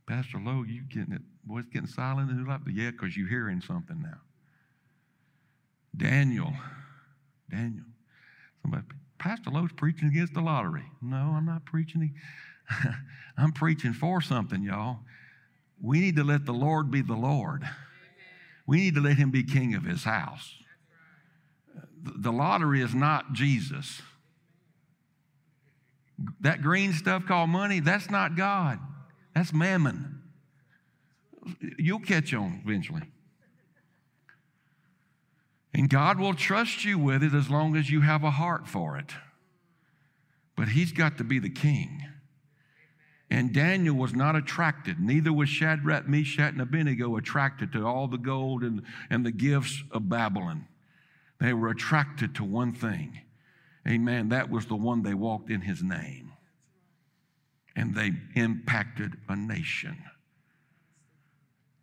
Pastor 0.08 0.40
Lowe, 0.40 0.64
you 0.64 0.82
getting 0.84 1.14
it? 1.14 1.22
Boy, 1.44 1.60
it's 1.60 1.70
getting 1.70 1.88
silent 1.88 2.32
in 2.32 2.44
the 2.44 2.50
life. 2.50 2.62
Yeah, 2.72 2.92
because 2.92 3.16
you're 3.16 3.28
hearing 3.28 3.62
something 3.62 4.02
now. 4.02 4.20
Daniel, 5.96 6.52
Daniel. 7.50 7.86
Somebody, 8.62 8.84
Pastor 9.20 9.52
Lowe's 9.52 9.72
preaching 9.76 10.08
against 10.08 10.34
the 10.34 10.42
lottery. 10.42 10.86
No, 11.02 11.18
I'm 11.18 11.46
not 11.46 11.66
preaching. 11.66 12.14
I'm 13.38 13.52
preaching 13.52 13.94
for 13.94 14.22
something, 14.22 14.64
y'all. 14.64 15.00
We 15.82 16.00
need 16.00 16.16
to 16.16 16.24
let 16.24 16.46
the 16.46 16.54
Lord 16.54 16.90
be 16.90 17.02
the 17.02 17.14
Lord. 17.14 17.64
We 18.66 18.78
need 18.78 18.96
to 18.96 19.02
let 19.02 19.18
him 19.18 19.32
be 19.32 19.44
king 19.44 19.76
of 19.76 19.84
his 19.84 20.04
house. 20.04 20.56
The 22.02 22.32
lottery 22.32 22.82
is 22.82 22.94
not 22.94 23.34
Jesus. 23.34 24.02
That 26.42 26.62
green 26.62 26.94
stuff 26.94 27.26
called 27.26 27.50
money, 27.50 27.80
that's 27.80 28.10
not 28.10 28.36
God. 28.36 28.80
That's 29.36 29.54
mammon. 29.54 30.22
You'll 31.78 32.00
catch 32.00 32.34
on 32.34 32.62
eventually. 32.64 33.04
And 35.74 35.90
God 35.90 36.20
will 36.20 36.36
trust 36.36 36.86
you 36.86 37.00
with 37.00 37.24
it 37.24 37.34
as 37.34 37.50
long 37.50 37.76
as 37.76 37.90
you 37.90 38.02
have 38.02 38.24
a 38.24 38.32
heart 38.32 38.68
for 38.68 38.98
it. 38.98 39.14
But 40.56 40.70
He's 40.70 40.92
got 40.92 41.18
to 41.18 41.24
be 41.24 41.40
the 41.40 41.50
king. 41.50 42.06
And 43.34 43.52
Daniel 43.52 43.96
was 43.96 44.14
not 44.14 44.36
attracted, 44.36 45.00
neither 45.00 45.34
was 45.34 45.50
Shadrach, 45.50 46.08
Meshach, 46.08 46.54
and 46.54 46.62
Abednego 46.62 47.18
attracted 47.18 47.72
to 47.72 47.84
all 47.84 48.08
the 48.08 48.20
gold 48.20 48.62
and, 48.62 48.84
and 49.10 49.26
the 49.26 49.32
gifts 49.32 49.84
of 49.90 50.08
Babylon. 50.08 50.68
They 51.40 51.52
were 51.52 51.70
attracted 51.70 52.36
to 52.36 52.44
one 52.44 52.74
thing. 52.74 53.22
Amen. 53.88 54.30
That 54.30 54.52
was 54.52 54.68
the 54.68 54.76
one 54.76 55.02
they 55.02 55.16
walked 55.16 55.50
in 55.50 55.62
his 55.62 55.82
name. 55.82 56.34
And 57.76 57.96
they 57.96 58.12
impacted 58.36 59.18
a 59.28 59.36
nation. 59.36 59.98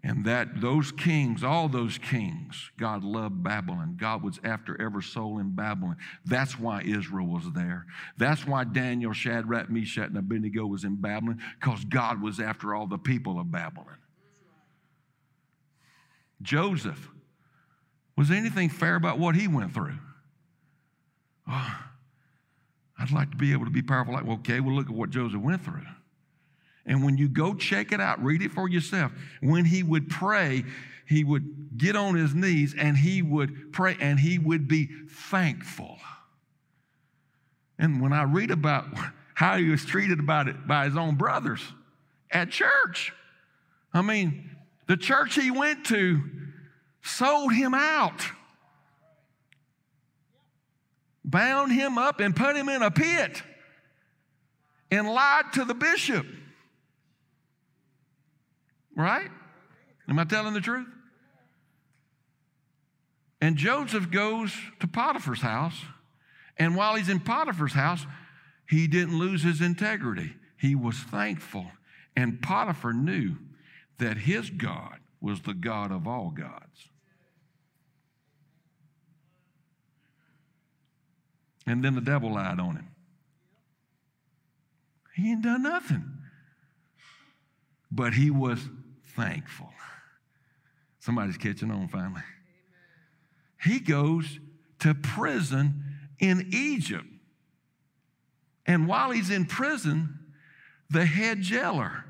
And 0.03 0.25
that 0.25 0.63
those 0.63 0.93
kings, 0.93 1.45
all 1.45 1.69
those 1.69 1.99
kings, 1.99 2.71
God 2.79 3.05
loved 3.05 3.43
Babylon. 3.43 3.97
God 4.01 4.23
was 4.23 4.41
after 4.45 4.81
every 4.81 5.03
soul 5.03 5.39
in 5.39 5.51
Babylon. 5.55 5.97
That's 6.25 6.59
why 6.59 6.83
Israel 6.83 7.27
was 7.27 7.45
there. 7.53 7.85
That's 8.17 8.47
why 8.47 8.65
Daniel, 8.65 9.13
Shadrach, 9.13 9.69
Meshach, 9.69 10.09
and 10.09 10.17
Abednego 10.17 10.65
was 10.65 10.85
in 10.85 10.97
Babylon, 10.97 11.41
because 11.61 11.85
God 11.85 12.23
was 12.23 12.41
after 12.41 12.75
all 12.75 12.87
the 12.87 12.97
people 12.97 13.39
of 13.39 13.51
Babylon. 13.51 13.99
Joseph, 16.41 17.11
was 18.17 18.31
anything 18.31 18.71
fair 18.71 18.97
about 18.97 19.19
what 19.19 19.35
he 19.35 19.49
went 19.49 19.75
through? 19.75 19.99
Oh, 21.47 21.79
I'd 22.99 23.11
like 23.11 23.31
to 23.33 23.37
be 23.37 23.53
able 23.53 23.67
to 23.67 23.71
be 23.71 23.83
powerful 23.83 24.15
like, 24.15 24.27
okay, 24.27 24.61
well, 24.61 24.75
look 24.75 24.89
at 24.89 24.95
what 24.95 25.11
Joseph 25.11 25.43
went 25.43 25.63
through. 25.63 25.85
And 26.91 27.05
when 27.05 27.17
you 27.17 27.29
go 27.29 27.55
check 27.55 27.93
it 27.93 28.01
out, 28.01 28.21
read 28.21 28.43
it 28.43 28.51
for 28.51 28.69
yourself. 28.69 29.13
When 29.41 29.65
he 29.65 29.85
would 29.85 30.09
pray, 30.11 30.65
he 31.07 31.23
would 31.23 31.79
get 31.79 31.95
on 31.95 32.17
his 32.17 32.35
knees 32.35 32.75
and 32.77 32.99
he 32.99 33.23
would 33.23 33.73
pray 33.73 33.97
and 34.01 34.19
he 34.19 34.41
would 34.41 34.67
be 34.67 34.89
thankful. 35.09 35.99
And 37.79 38.03
when 38.03 38.13
I 38.13 38.25
read 38.25 38.51
about 38.51 38.87
how 39.35 39.57
he 39.57 39.71
was 39.71 39.85
treated 39.85 40.19
about 40.19 40.49
it 40.49 40.67
by 40.67 40.87
his 40.87 40.97
own 40.97 41.15
brothers 41.15 41.63
at 42.33 42.51
church. 42.51 43.13
I 43.95 44.03
mean, 44.03 44.51
the 44.89 44.97
church 44.97 45.37
he 45.37 45.53
went 45.53 45.87
to 45.87 46.21
sold 47.03 47.55
him 47.55 47.73
out, 47.73 48.21
bound 51.25 51.71
him 51.71 51.99
up, 51.99 52.19
and 52.19 52.35
put 52.35 52.57
him 52.57 52.69
in 52.69 52.83
a 52.83 52.91
pit, 52.91 53.45
and 54.91 55.09
lied 55.09 55.53
to 55.53 55.65
the 55.65 55.75
bishop. 55.75 56.27
Right? 58.97 59.31
Am 60.09 60.19
I 60.19 60.25
telling 60.25 60.55
the 60.55 60.61
truth? 60.61 60.89
And 63.41 63.57
Joseph 63.57 64.11
goes 64.11 64.53
to 64.81 64.87
Potiphar's 64.87 65.41
house, 65.41 65.81
and 66.59 66.77
while 66.77 66.97
he's 66.97 67.09
in 67.09 67.21
Potiphar's 67.21 67.73
house, 67.73 68.07
he 68.69 68.87
didn't 68.87 69.19
lose 69.19 69.43
his 69.43 69.61
integrity. 69.61 70.35
He 70.59 70.75
was 70.75 70.97
thankful. 70.97 71.71
And 72.15 72.43
Potiphar 72.43 72.93
knew 72.93 73.37
that 73.99 74.19
his 74.19 74.51
God 74.51 74.99
was 75.21 75.41
the 75.43 75.55
God 75.55 75.91
of 75.91 76.07
all 76.07 76.31
gods. 76.31 76.89
And 81.67 81.85
then 81.85 81.95
the 81.95 82.01
devil 82.01 82.35
lied 82.35 82.61
on 82.61 82.77
him. 82.77 82.89
He 85.15 85.31
ain't 85.33 85.43
done 85.43 85.63
nothing. 85.63 86.05
But 87.91 88.15
he 88.15 88.31
was 88.31 88.69
thankful. 89.21 89.71
Somebody's 91.01 91.37
catching 91.37 91.71
on 91.71 91.89
finally. 91.89 92.23
He 93.63 93.81
goes 93.81 94.39
to 94.81 94.95
prison 94.95 95.85
in 96.19 96.49
Egypt. 96.53 97.07
And 98.67 98.87
while 98.87 99.11
he's 99.11 99.31
in 99.31 99.47
prison, 99.47 100.19
the 100.91 101.05
head 101.05 101.43
jailer 101.43 102.05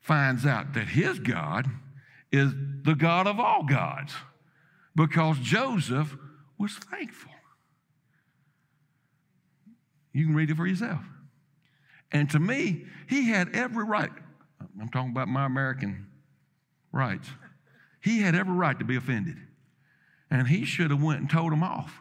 finds 0.00 0.46
out 0.46 0.74
that 0.74 0.88
his 0.88 1.18
God 1.18 1.68
is 2.32 2.52
the 2.82 2.94
God 2.94 3.26
of 3.26 3.38
all 3.38 3.64
gods 3.64 4.14
because 4.94 5.38
Joseph 5.38 6.16
was 6.58 6.72
thankful. 6.72 7.32
You 10.12 10.26
can 10.26 10.34
read 10.34 10.50
it 10.50 10.56
for 10.56 10.66
yourself. 10.66 11.04
And 12.12 12.28
to 12.30 12.38
me, 12.38 12.86
he 13.08 13.28
had 13.28 13.54
every 13.54 13.84
right. 13.84 14.10
I'm 14.80 14.88
talking 14.88 15.10
about 15.10 15.28
my 15.28 15.46
American 15.46 16.06
rights. 16.92 17.28
He 18.02 18.22
had 18.22 18.34
every 18.34 18.54
right 18.54 18.78
to 18.78 18.84
be 18.84 18.96
offended. 18.96 19.36
And 20.30 20.46
he 20.46 20.64
should 20.64 20.90
have 20.90 21.02
went 21.02 21.20
and 21.20 21.28
told 21.28 21.52
him 21.52 21.62
off. 21.62 22.00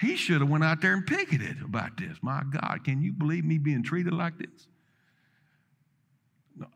He 0.00 0.16
should 0.16 0.40
have 0.40 0.50
went 0.50 0.64
out 0.64 0.82
there 0.82 0.92
and 0.92 1.06
picketed 1.06 1.62
about 1.62 1.96
this. 1.96 2.18
My 2.20 2.42
God, 2.50 2.80
can 2.84 3.00
you 3.00 3.12
believe 3.12 3.44
me 3.44 3.58
being 3.58 3.82
treated 3.82 4.12
like 4.12 4.38
this? 4.38 4.68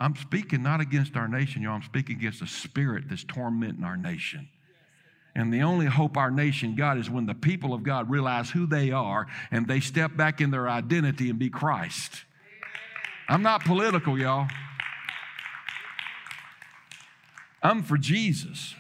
I'm 0.01 0.17
speaking 0.17 0.63
not 0.63 0.81
against 0.81 1.17
our 1.17 1.29
nation, 1.29 1.63
y'all. 1.63 1.75
I'm 1.75 1.83
speaking 1.83 2.17
against 2.17 2.41
the 2.41 2.47
spirit 2.47 3.05
that's 3.09 3.25
tormenting 3.25 3.85
our 3.85 3.97
nation. 3.97 4.49
And 5.35 5.53
the 5.53 5.63
only 5.63 5.87
hope 5.87 6.17
our 6.17 6.31
nation 6.31 6.75
got 6.75 6.99
is 6.99 7.09
when 7.09 7.27
the 7.27 7.35
people 7.35 7.73
of 7.73 7.83
God 7.83 8.11
realize 8.11 8.51
who 8.51 8.67
they 8.67 8.91
are 8.91 9.27
and 9.51 9.69
they 9.69 9.79
step 9.79 10.17
back 10.17 10.41
in 10.41 10.51
their 10.51 10.69
identity 10.69 11.31
and 11.31 11.39
be 11.39 11.51
Christ. 11.51 12.25
I'm 13.29 13.43
not 13.43 13.65
political, 13.65 14.19
y'all. 14.19 14.49
I'm 17.63 17.83
for 17.83 17.99
Jesus. 17.99 18.75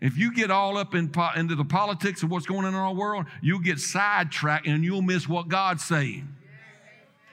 If 0.00 0.18
you 0.18 0.32
get 0.32 0.50
all 0.50 0.76
up 0.76 0.94
in 0.94 1.08
po- 1.08 1.30
into 1.34 1.54
the 1.54 1.64
politics 1.64 2.22
of 2.22 2.30
what's 2.30 2.46
going 2.46 2.64
on 2.64 2.74
in 2.74 2.78
our 2.78 2.94
world, 2.94 3.26
you'll 3.42 3.60
get 3.60 3.78
sidetracked 3.78 4.66
and 4.66 4.84
you'll 4.84 5.02
miss 5.02 5.28
what 5.28 5.48
God's 5.48 5.82
saying. 5.82 6.28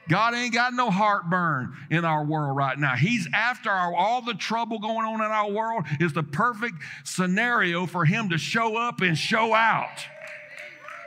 God 0.10 0.34
ain't 0.34 0.54
got 0.54 0.74
no 0.74 0.90
heartburn 0.90 1.74
in 1.90 2.04
our 2.04 2.26
world 2.26 2.58
right 2.58 2.78
now. 2.78 2.96
He's 2.96 3.28
after 3.34 3.70
our, 3.70 3.94
all 3.94 4.22
the 4.22 4.34
trouble 4.34 4.80
going 4.80 5.06
on 5.06 5.16
in 5.16 5.32
our 5.32 5.50
world 5.50 5.86
is 6.00 6.14
the 6.14 6.24
perfect 6.24 6.76
scenario 7.04 7.86
for 7.86 8.04
him 8.04 8.30
to 8.30 8.38
show 8.38 8.76
up 8.76 9.02
and 9.02 9.18
show 9.18 9.54
out. 9.54 10.06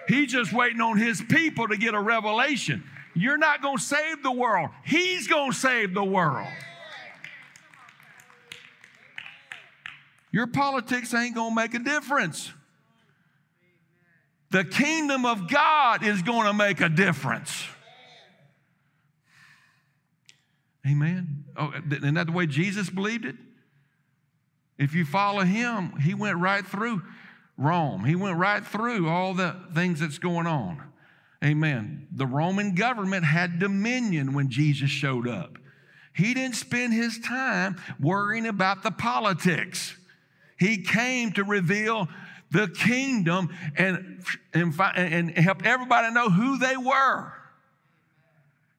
He's 0.09 0.33
just 0.33 0.53
waiting 0.53 0.81
on 0.81 0.97
his 0.99 1.21
people 1.21 1.69
to 1.69 1.77
get 1.77 1.95
a 1.95 2.01
revelation. 2.01 2.85
You're 3.17 3.39
not 3.39 3.63
going 3.63 3.79
to 3.79 3.83
save 3.83 4.23
the 4.23 4.31
world. 4.31 4.69
He's 4.85 5.27
going 5.27 5.51
to 5.51 5.57
save 5.57 5.95
the 5.95 6.05
world. 6.05 6.49
Your 10.31 10.47
politics 10.47 11.15
ain't 11.15 11.35
going 11.35 11.53
to 11.53 11.55
make 11.55 11.73
a 11.73 11.79
difference. 11.79 12.53
The 14.51 14.65
kingdom 14.65 15.25
of 15.25 15.49
God 15.49 16.05
is 16.05 16.21
going 16.21 16.47
to 16.47 16.53
make 16.53 16.83
a 16.83 16.91
difference. 16.91 17.65
Amen. 20.87 21.45
Oh, 21.57 21.73
isn't 21.91 22.15
that 22.15 22.27
the 22.27 22.33
way 22.33 22.47
Jesus 22.47 22.91
believed 22.91 23.25
it? 23.25 23.37
If 24.79 24.95
you 24.95 25.07
follow 25.07 25.41
him, 25.41 25.97
he 26.01 26.13
went 26.13 26.37
right 26.37 26.67
through 26.67 27.03
Rome. 27.57 28.05
He 28.05 28.15
went 28.15 28.37
right 28.37 28.65
through 28.65 29.09
all 29.09 29.33
the 29.33 29.57
things 29.75 30.01
that's 30.01 30.19
going 30.19 30.47
on. 30.47 30.83
Amen. 31.45 32.09
The 32.13 32.27
Roman 32.27 32.75
government 32.75 33.25
had 33.25 33.59
dominion 33.59 34.33
when 34.33 34.51
Jesus 34.51 34.91
showed 34.91 35.29
up. 35.29 35.59
He 36.15 36.33
didn't 36.33 36.57
spend 36.57 36.95
his 36.95 37.19
time 37.19 37.77
worrying 38.01 38.47
about 38.47 38.83
the 38.83 38.91
politics. 38.91 39.95
He 40.59 40.83
came 40.83 41.33
to 41.33 41.45
reveal 41.45 42.09
the 42.51 42.69
kingdom 42.69 43.51
and, 43.77 44.25
and, 44.55 44.75
and 44.81 45.31
help 45.39 45.67
everybody 45.67 46.13
know 46.15 46.31
who 46.31 46.59
they 46.59 46.77
were, 46.77 47.33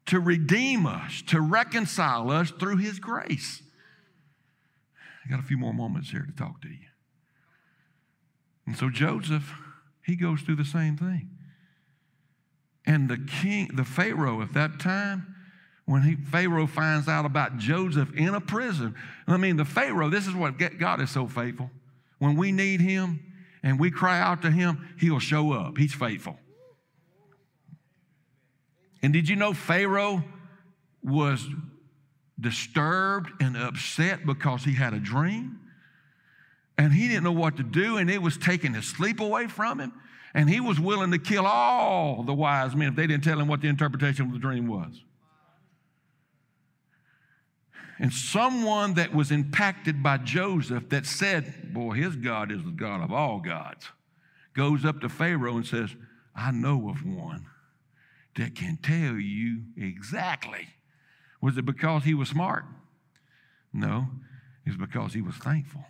to 0.08 0.20
redeem 0.20 0.86
us, 0.86 1.22
to 1.28 1.42
reconcile 1.42 2.32
us 2.32 2.50
through 2.52 2.78
His 2.78 3.00
grace. 3.00 3.62
I 5.26 5.30
got 5.30 5.40
a 5.40 5.44
few 5.44 5.58
more 5.58 5.74
moments 5.74 6.10
here 6.10 6.26
to 6.26 6.32
talk 6.32 6.62
to 6.62 6.70
you. 6.70 6.88
And 8.66 8.78
so 8.78 8.90
Joseph, 8.90 9.54
he 10.06 10.16
goes 10.16 10.42
through 10.42 10.56
the 10.56 10.66
same 10.66 10.98
thing. 10.98 11.30
And 12.88 13.10
the 13.10 13.18
king, 13.18 13.70
the 13.76 13.84
Pharaoh 13.84 14.42
at 14.42 14.54
that 14.54 14.80
time, 14.80 15.36
when 15.86 16.04
he, 16.04 16.16
Pharaoh 16.16 16.68
finds 16.68 17.08
out 17.08 17.26
about 17.26 17.58
Joseph 17.58 18.14
in 18.16 18.34
a 18.34 18.42
prison. 18.42 18.96
I 19.28 19.38
mean, 19.38 19.58
the 19.58 19.66
Pharaoh, 19.66 20.10
this 20.10 20.26
is 20.26 20.34
what 20.34 20.58
God 20.80 21.02
is 21.02 21.12
so 21.12 21.28
faithful. 21.28 21.70
When 22.18 22.38
we 22.38 22.52
need 22.52 22.82
him 22.82 23.20
and 23.62 23.80
we 23.80 23.92
cry 23.92 24.20
out 24.20 24.42
to 24.44 24.52
him, 24.52 24.96
he'll 25.00 25.20
show 25.20 25.52
up. 25.52 25.78
He's 25.78 25.94
faithful. 25.94 26.40
And 29.04 29.14
did 29.14 29.30
you 29.30 29.36
know 29.36 29.54
Pharaoh 29.54 30.24
was 31.04 31.46
disturbed 32.40 33.30
and 33.42 33.56
upset 33.56 34.26
because 34.26 34.64
he 34.64 34.74
had 34.74 34.94
a 34.94 35.00
dream? 35.00 35.60
And 36.78 36.94
he 36.94 37.08
didn't 37.08 37.24
know 37.24 37.32
what 37.32 37.58
to 37.58 37.64
do, 37.64 37.98
and 37.98 38.10
it 38.10 38.22
was 38.22 38.38
taking 38.38 38.74
his 38.74 38.86
sleep 38.86 39.20
away 39.20 39.48
from 39.48 39.80
him. 39.80 39.94
And 40.38 40.50
he 40.50 40.62
was 40.62 40.80
willing 40.80 41.12
to 41.12 41.18
kill 41.18 41.46
all 41.46 42.24
the 42.24 42.34
wise 42.34 42.76
men 42.76 42.90
if 42.90 42.96
they 42.96 43.08
didn't 43.08 43.26
tell 43.26 43.40
him 43.40 43.50
what 43.50 43.60
the 43.60 43.68
interpretation 43.68 44.28
of 44.28 44.32
the 44.32 44.40
dream 44.40 44.68
was 44.68 45.04
and 48.00 48.14
someone 48.14 48.94
that 48.96 49.14
was 49.14 49.32
impacted 49.32 50.04
by 50.04 50.18
Joseph 50.18 50.90
that 50.90 51.06
said, 51.06 51.74
Boy, 51.74 51.94
his 51.94 52.16
God 52.16 52.52
is 52.52 52.64
the 52.64 52.72
God 52.72 53.02
of 53.02 53.12
all 53.12 53.40
gods, 53.40 53.88
goes 54.54 54.86
up 54.86 55.02
to 55.02 55.10
Pharaoh 55.10 55.58
and 55.58 55.66
says, 55.66 55.96
I 56.36 56.52
know 56.52 56.90
of 56.90 57.06
one 57.06 57.48
that 58.36 58.56
can 58.56 58.78
tell 58.82 59.16
you 59.16 59.64
exactly. 59.76 60.68
Was 61.42 61.58
it 61.58 61.66
because 61.66 62.04
he 62.04 62.14
was 62.14 62.30
smart? 62.30 62.66
No, 63.74 64.08
it's 64.66 64.78
because 64.78 65.14
he 65.14 65.22
was 65.22 65.36
thankful. 65.36 65.84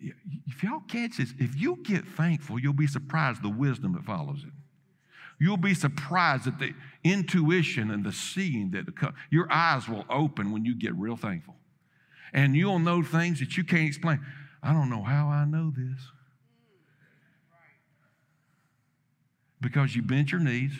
If 0.00 0.62
y'all 0.62 0.80
catch 0.80 1.18
this, 1.18 1.34
if 1.38 1.60
you 1.60 1.76
get 1.82 2.06
thankful, 2.06 2.58
you'll 2.58 2.72
be 2.72 2.86
surprised 2.86 3.42
the 3.42 3.50
wisdom 3.50 3.92
that 3.92 4.04
follows 4.04 4.44
it. 4.44 4.52
You'll 5.38 5.56
be 5.56 5.74
surprised 5.74 6.46
at 6.46 6.58
the 6.58 6.74
intuition 7.02 7.90
and 7.90 8.04
the 8.04 8.12
seeing 8.12 8.70
that 8.72 8.86
your 9.30 9.50
eyes 9.50 9.88
will 9.88 10.04
open 10.10 10.52
when 10.52 10.64
you 10.64 10.74
get 10.74 10.94
real 10.94 11.16
thankful. 11.16 11.56
And 12.32 12.54
you'll 12.54 12.78
know 12.78 13.02
things 13.02 13.40
that 13.40 13.56
you 13.56 13.64
can't 13.64 13.86
explain. 13.88 14.20
I 14.62 14.72
don't 14.72 14.90
know 14.90 15.02
how 15.02 15.28
I 15.28 15.46
know 15.46 15.72
this. 15.74 16.00
Because 19.60 19.96
you 19.96 20.02
bent 20.02 20.30
your 20.30 20.40
knees 20.40 20.72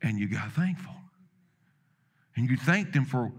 and 0.00 0.18
you 0.18 0.28
got 0.28 0.52
thankful. 0.52 0.94
And 2.36 2.48
you 2.48 2.56
thanked 2.56 2.94
Him 2.94 3.04
for 3.04 3.32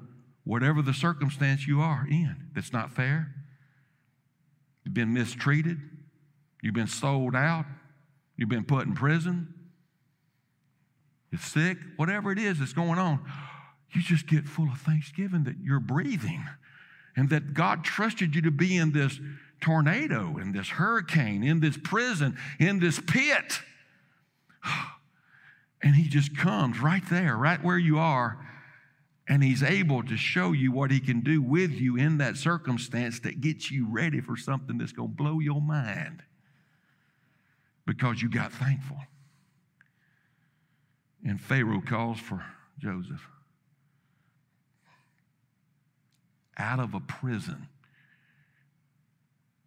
whatever 0.43 0.81
the 0.81 0.93
circumstance 0.93 1.67
you 1.67 1.81
are 1.81 2.05
in 2.09 2.35
that's 2.53 2.73
not 2.73 2.91
fair. 2.91 3.33
You've 4.87 4.93
been 4.93 5.13
mistreated. 5.13 5.81
You've 6.63 6.73
been 6.73 6.87
sold 6.87 7.35
out. 7.35 7.65
You've 8.37 8.47
been 8.47 8.63
put 8.63 8.87
in 8.87 8.93
prison 8.93 9.53
you're 11.31 11.41
sick, 11.41 11.77
whatever 11.97 12.31
it 12.31 12.39
is 12.39 12.59
that's 12.59 12.71
going 12.73 12.99
on, 12.99 13.19
you 13.91 14.01
just 14.01 14.27
get 14.27 14.47
full 14.47 14.69
of 14.69 14.79
thanksgiving 14.79 15.43
that 15.43 15.55
you're 15.61 15.79
breathing 15.79 16.45
and 17.15 17.29
that 17.29 17.53
God 17.53 17.83
trusted 17.83 18.35
you 18.35 18.41
to 18.43 18.51
be 18.51 18.77
in 18.77 18.91
this 18.91 19.19
tornado, 19.59 20.37
in 20.37 20.51
this 20.51 20.69
hurricane, 20.69 21.43
in 21.43 21.59
this 21.59 21.77
prison, 21.77 22.37
in 22.59 22.79
this 22.79 22.99
pit. 22.99 23.59
And 25.83 25.95
he 25.95 26.09
just 26.09 26.35
comes 26.35 26.79
right 26.79 27.03
there, 27.07 27.37
right 27.37 27.63
where 27.63 27.77
you 27.77 27.99
are, 27.99 28.46
and 29.27 29.43
he's 29.43 29.61
able 29.61 30.03
to 30.03 30.15
show 30.15 30.53
you 30.53 30.71
what 30.71 30.89
he 30.89 30.99
can 30.99 31.21
do 31.21 31.41
with 31.41 31.71
you 31.71 31.97
in 31.97 32.17
that 32.19 32.37
circumstance 32.37 33.19
that 33.21 33.41
gets 33.41 33.69
you 33.69 33.87
ready 33.89 34.21
for 34.21 34.37
something 34.37 34.77
that's 34.77 34.93
going 34.93 35.09
to 35.09 35.15
blow 35.15 35.39
your 35.39 35.61
mind 35.61 36.23
because 37.85 38.21
you 38.21 38.29
got 38.29 38.53
thankful. 38.53 38.97
And 41.25 41.41
Pharaoh 41.41 41.81
calls 41.81 42.19
for 42.19 42.43
Joseph 42.79 43.27
out 46.57 46.79
of 46.79 46.93
a 46.93 46.99
prison 46.99 47.67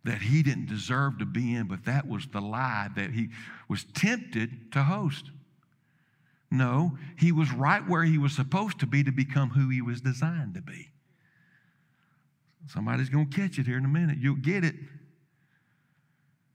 that 0.05 0.23
he 0.23 0.43
didn't 0.43 0.67
deserve 0.67 1.19
to 1.19 1.27
be 1.27 1.55
in, 1.55 1.67
but 1.67 1.85
that 1.85 2.09
was 2.09 2.27
the 2.29 2.41
lie 2.41 2.89
that 2.97 3.11
he 3.11 3.29
was 3.69 3.85
tempted 3.85 4.73
to 4.73 4.83
host. 4.83 5.31
No, 6.51 6.99
he 7.17 7.31
was 7.31 7.53
right 7.53 7.87
where 7.89 8.03
he 8.03 8.19
was 8.19 8.35
supposed 8.35 8.81
to 8.81 8.87
be 8.87 9.05
to 9.05 9.13
become 9.13 9.51
who 9.51 9.69
he 9.69 9.81
was 9.81 10.01
designed 10.01 10.55
to 10.55 10.63
be. 10.63 10.89
Somebody's 12.67 13.09
going 13.09 13.31
to 13.31 13.37
catch 13.37 13.59
it 13.59 13.67
here 13.67 13.79
in 13.79 13.85
a 13.85 13.89
minute. 13.89 14.19
You'll 14.19 14.35
get 14.35 14.65
it. 14.65 14.75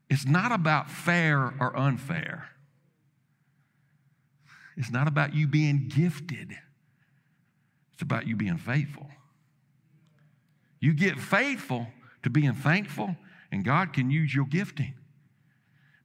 It's 0.09 0.25
not 0.25 0.51
about 0.51 0.89
fair 0.89 1.53
or 1.59 1.75
unfair. 1.75 2.49
It's 4.77 4.91
not 4.91 5.07
about 5.07 5.33
you 5.33 5.47
being 5.47 5.87
gifted. 5.87 6.51
It's 7.93 8.01
about 8.01 8.27
you 8.27 8.35
being 8.35 8.57
faithful. 8.57 9.07
You 10.79 10.93
get 10.93 11.17
faithful 11.17 11.87
to 12.23 12.29
being 12.29 12.53
thankful, 12.53 13.15
and 13.51 13.63
God 13.63 13.93
can 13.93 14.11
use 14.11 14.35
your 14.35 14.45
gifting. 14.45 14.93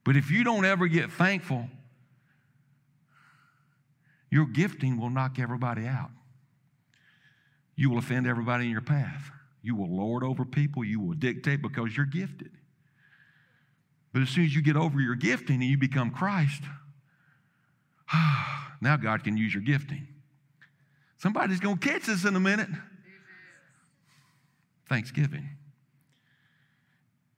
But 0.03 0.15
if 0.15 0.31
you 0.31 0.43
don't 0.43 0.65
ever 0.65 0.87
get 0.87 1.11
thankful 1.11 1.69
your 4.31 4.45
gifting 4.45 4.97
will 4.97 5.09
knock 5.09 5.37
everybody 5.37 5.85
out. 5.85 6.09
You 7.75 7.89
will 7.89 7.97
offend 7.97 8.25
everybody 8.25 8.65
in 8.65 8.71
your 8.71 8.81
path. 8.81 9.29
You 9.61 9.75
will 9.75 9.93
lord 9.95 10.23
over 10.23 10.45
people. 10.45 10.83
You 10.83 10.99
will 10.99 11.13
dictate 11.13 11.61
because 11.61 11.95
you're 11.95 12.05
gifted. 12.05 12.51
But 14.13 14.23
as 14.23 14.29
soon 14.29 14.45
as 14.45 14.55
you 14.55 14.61
get 14.61 14.75
over 14.75 14.99
your 14.99 15.15
gifting 15.15 15.61
and 15.61 15.69
you 15.69 15.77
become 15.77 16.11
Christ, 16.11 16.63
now 18.81 18.97
God 18.97 19.23
can 19.23 19.37
use 19.37 19.53
your 19.53 19.63
gifting. 19.63 20.07
Somebody's 21.17 21.59
going 21.59 21.77
to 21.77 21.87
catch 21.87 22.07
this 22.07 22.25
in 22.25 22.35
a 22.35 22.39
minute. 22.39 22.69
Thanksgiving. 24.89 25.49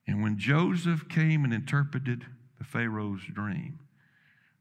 And 0.07 0.23
when 0.23 0.37
Joseph 0.37 1.07
came 1.09 1.43
and 1.43 1.53
interpreted 1.53 2.25
the 2.57 2.63
Pharaoh's 2.63 3.21
dream, 3.31 3.79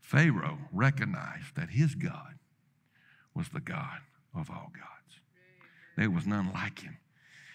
Pharaoh 0.02 0.58
recognized 0.72 1.54
that 1.56 1.70
his 1.70 1.94
God 1.94 2.34
was 3.34 3.48
the 3.48 3.60
God 3.60 4.00
of 4.34 4.50
all 4.50 4.70
gods. 4.74 5.20
There 5.96 6.10
was 6.10 6.26
none 6.26 6.52
like 6.52 6.80
him. 6.80 6.98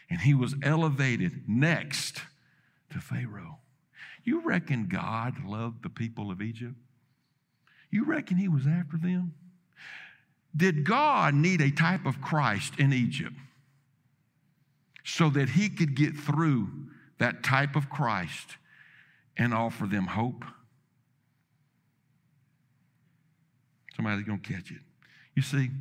And 0.10 0.22
he 0.22 0.34
was 0.34 0.56
elevated 0.64 1.44
next 1.48 2.22
to 2.92 3.00
Pharaoh. 3.00 3.60
You 4.24 4.42
reckon 4.42 4.88
God 4.88 5.46
loved 5.46 5.84
the 5.84 5.90
people 5.90 6.32
of 6.32 6.42
Egypt? 6.42 6.76
You 7.92 8.06
reckon 8.06 8.38
he 8.38 8.48
was 8.48 8.66
after 8.66 8.98
them? 8.98 9.34
Did 10.56 10.86
God 10.86 11.34
need 11.34 11.62
a 11.62 11.72
type 11.72 12.06
of 12.06 12.22
Christ 12.22 12.74
in 12.80 12.94
Egypt 12.94 13.36
so 15.04 15.30
that 15.30 15.50
he 15.50 15.70
could 15.70 15.96
get 15.96 16.16
through 16.16 16.70
that 17.20 17.44
type 17.44 17.76
of 17.76 17.90
Christ 17.90 18.58
and 19.36 19.54
offer 19.54 19.86
them 19.86 20.08
hope? 20.08 20.46
Somebody's 23.98 24.26
going 24.26 24.40
to 24.40 24.54
catch 24.54 24.70
it. 24.70 24.78
You 25.36 25.42
see, 25.42 25.72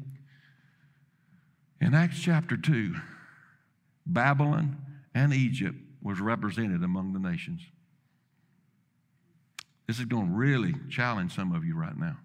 in 1.83 1.95
Acts 1.95 2.19
chapter 2.19 2.57
2, 2.57 2.95
Babylon 4.07 4.79
and 5.15 5.35
Egypt 5.35 5.77
was 6.03 6.19
represented 6.19 6.83
among 6.83 7.13
the 7.13 7.19
nations. 7.19 7.61
This 9.87 9.99
is 9.99 10.07
going 10.07 10.29
to 10.29 10.33
really 10.33 10.75
challenge 10.89 11.35
some 11.35 11.55
of 11.55 11.63
you 11.63 11.77
right 11.77 11.97
now. 11.97 12.17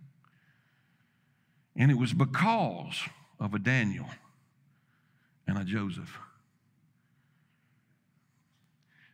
And 1.75 1.91
it 1.91 1.97
was 1.97 2.13
because 2.13 3.01
of 3.37 3.53
a 3.53 3.59
Daniel 3.59 4.07
and 5.45 5.57
a 5.57 5.65
Joseph 5.65 6.17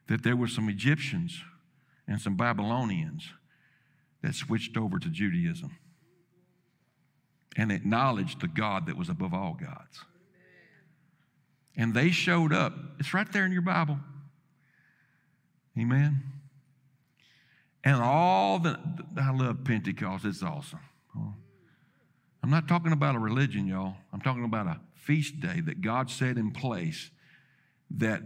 that 0.06 0.22
there 0.22 0.36
were 0.36 0.48
some 0.48 0.70
Egyptians 0.70 1.42
and 2.08 2.22
some 2.22 2.36
Babylonians 2.36 3.32
that 4.22 4.36
switched 4.36 4.78
over 4.78 5.00
to 5.00 5.10
Judaism 5.10 5.76
and 7.56 7.72
acknowledged 7.72 8.42
the 8.42 8.48
God 8.48 8.88
that 8.88 8.98
was 8.98 9.10
above 9.10 9.34
all 9.34 9.58
gods. 9.60 10.04
And 11.76 11.94
they 11.94 12.10
showed 12.12 12.54
up. 12.54 12.74
It's 13.00 13.14
right 13.14 13.32
there 13.32 13.46
in 13.46 13.52
your 13.52 13.62
Bible. 13.62 14.00
Amen. 15.80 16.24
And 17.84 18.02
all 18.02 18.60
the, 18.60 18.80
I 19.16 19.32
love 19.32 19.64
Pentecost. 19.64 20.26
It's 20.26 20.44
awesome. 20.44 20.80
I'm 22.44 22.52
not 22.52 22.68
talking 22.68 22.92
about 22.92 23.16
a 23.16 23.20
religion, 23.20 23.68
y'all. 23.68 23.96
I'm 24.14 24.22
talking 24.22 24.46
about 24.46 24.68
a 24.68 24.80
feast 24.96 25.40
day 25.40 25.62
that 25.62 25.82
God 25.82 26.10
set 26.10 26.38
in 26.38 26.52
place 26.52 27.12
that 27.92 28.22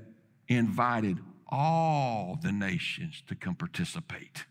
invited 0.48 1.20
all 1.48 2.38
the 2.42 2.52
nations 2.52 3.24
to 3.28 3.36
come 3.36 3.56
participate 3.56 4.46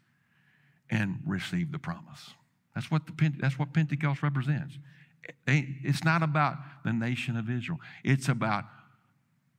and 0.90 1.20
receive 1.26 1.72
the 1.72 1.78
promise. 1.78 2.30
That's 2.74 2.90
what, 2.90 3.06
the, 3.06 3.32
that's 3.38 3.58
what 3.58 3.72
Pentecost 3.72 4.22
represents. 4.22 4.78
It's 5.46 6.04
not 6.04 6.22
about 6.22 6.56
the 6.84 6.92
nation 6.92 7.36
of 7.36 7.50
Israel, 7.50 7.80
it's 8.04 8.28
about 8.28 8.64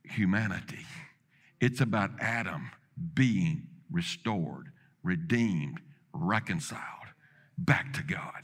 humanity. 0.04 0.86
It's 1.60 1.80
about 1.80 2.10
Adam 2.18 2.70
being 3.14 3.68
restored, 3.90 4.72
redeemed, 5.04 5.80
reconciled 6.12 6.82
back 7.56 7.92
to 7.92 8.02
God. 8.02 8.42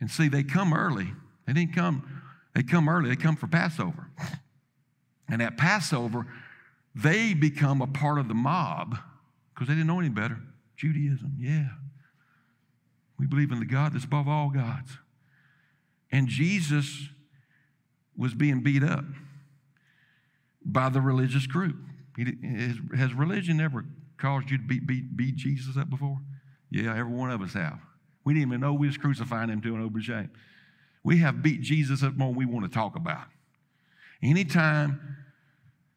And 0.00 0.10
see, 0.10 0.28
they 0.28 0.44
come 0.44 0.72
early. 0.72 1.12
They 1.46 1.52
didn't 1.52 1.74
come, 1.74 2.22
they 2.54 2.62
come 2.62 2.88
early, 2.88 3.08
they 3.08 3.16
come 3.16 3.36
for 3.36 3.46
Passover. 3.46 4.10
And 5.28 5.42
at 5.42 5.56
Passover, 5.56 6.26
they 6.94 7.34
become 7.34 7.82
a 7.82 7.86
part 7.86 8.18
of 8.18 8.28
the 8.28 8.34
mob 8.34 8.96
because 9.54 9.68
they 9.68 9.74
didn't 9.74 9.86
know 9.86 10.00
any 10.00 10.08
better. 10.08 10.38
Judaism, 10.78 11.34
yeah. 11.38 11.68
We 13.18 13.26
believe 13.26 13.50
in 13.50 13.58
the 13.58 13.66
God 13.66 13.92
that's 13.92 14.04
above 14.04 14.28
all 14.28 14.48
gods. 14.48 14.96
And 16.12 16.28
Jesus 16.28 17.08
was 18.16 18.32
being 18.32 18.62
beat 18.62 18.84
up 18.84 19.04
by 20.64 20.88
the 20.88 21.00
religious 21.00 21.46
group. 21.46 21.76
Has 22.96 23.12
religion 23.12 23.60
ever 23.60 23.84
caused 24.16 24.50
you 24.50 24.58
to 24.58 24.64
beat, 24.64 24.86
beat, 24.86 25.16
beat 25.16 25.36
Jesus 25.36 25.76
up 25.76 25.90
before? 25.90 26.18
Yeah, 26.70 26.96
every 26.96 27.12
one 27.12 27.30
of 27.30 27.42
us 27.42 27.54
have. 27.54 27.80
We 28.24 28.34
didn't 28.34 28.48
even 28.48 28.60
know 28.60 28.72
we 28.72 28.86
was 28.86 28.96
crucifying 28.96 29.50
him 29.50 29.60
to 29.62 29.74
an 29.74 29.82
open 29.82 30.00
shame. 30.00 30.30
We 31.02 31.18
have 31.18 31.42
beat 31.42 31.62
Jesus 31.62 32.02
up 32.02 32.16
more 32.16 32.28
than 32.28 32.36
we 32.36 32.46
want 32.46 32.66
to 32.66 32.70
talk 32.70 32.94
about. 32.94 33.26
Anytime 34.22 35.16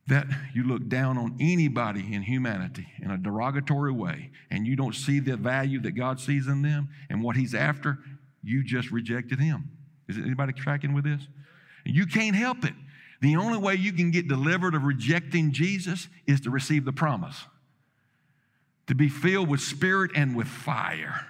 that 0.07 0.27
you 0.53 0.63
look 0.63 0.87
down 0.87 1.17
on 1.17 1.37
anybody 1.39 2.13
in 2.13 2.21
humanity 2.21 2.87
in 3.01 3.11
a 3.11 3.17
derogatory 3.17 3.91
way 3.91 4.31
and 4.49 4.65
you 4.65 4.75
don't 4.75 4.95
see 4.95 5.19
the 5.19 5.37
value 5.37 5.79
that 5.81 5.91
God 5.91 6.19
sees 6.19 6.47
in 6.47 6.61
them 6.61 6.89
and 7.09 7.21
what 7.21 7.35
He's 7.35 7.53
after, 7.53 7.99
you 8.43 8.63
just 8.63 8.91
rejected 8.91 9.39
Him. 9.39 9.69
Is 10.07 10.17
anybody 10.17 10.53
tracking 10.53 10.93
with 10.93 11.05
this? 11.05 11.21
You 11.85 12.05
can't 12.05 12.35
help 12.35 12.65
it. 12.65 12.73
The 13.21 13.35
only 13.35 13.59
way 13.59 13.75
you 13.75 13.93
can 13.93 14.11
get 14.11 14.27
delivered 14.27 14.73
of 14.73 14.83
rejecting 14.83 15.51
Jesus 15.51 16.09
is 16.25 16.41
to 16.41 16.49
receive 16.49 16.85
the 16.85 16.91
promise, 16.91 17.45
to 18.87 18.95
be 18.95 19.09
filled 19.09 19.47
with 19.47 19.61
spirit 19.61 20.11
and 20.15 20.35
with 20.35 20.47
fire, 20.47 21.27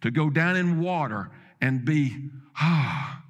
to 0.00 0.10
go 0.10 0.30
down 0.30 0.56
in 0.56 0.80
water 0.80 1.30
and 1.60 1.84
be 1.84 2.30
ah, 2.56 3.22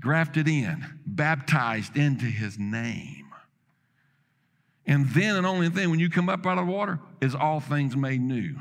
grafted 0.00 0.48
in, 0.48 0.84
baptized 1.06 1.96
into 1.96 2.24
His 2.24 2.58
name. 2.58 3.29
And 4.90 5.08
then 5.10 5.36
and 5.36 5.46
only 5.46 5.68
thing, 5.68 5.88
when 5.88 6.00
you 6.00 6.10
come 6.10 6.28
up 6.28 6.44
out 6.44 6.58
of 6.58 6.66
the 6.66 6.72
water, 6.72 6.98
is 7.20 7.36
all 7.36 7.60
things 7.60 7.96
made 7.96 8.20
new. 8.20 8.56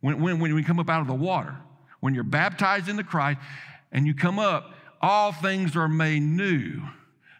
When, 0.00 0.20
when, 0.20 0.40
when 0.40 0.52
we 0.52 0.64
come 0.64 0.80
up 0.80 0.90
out 0.90 1.00
of 1.00 1.06
the 1.06 1.14
water, 1.14 1.56
when 2.00 2.12
you're 2.12 2.24
baptized 2.24 2.88
into 2.88 3.04
Christ 3.04 3.38
and 3.92 4.04
you 4.04 4.14
come 4.14 4.40
up, 4.40 4.74
all 5.00 5.30
things 5.30 5.76
are 5.76 5.86
made 5.86 6.22
new. 6.22 6.82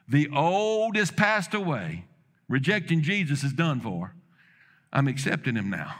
The 0.09 0.29
old 0.33 0.97
is 0.97 1.11
passed 1.11 1.55
away. 1.55 2.05
Rejecting 2.49 3.03
Jesus 3.03 3.43
is 3.43 3.53
done 3.53 3.81
for. 3.81 4.15
I'm 4.93 5.09
accepting 5.09 5.57
him 5.57 5.69
now. 5.69 5.97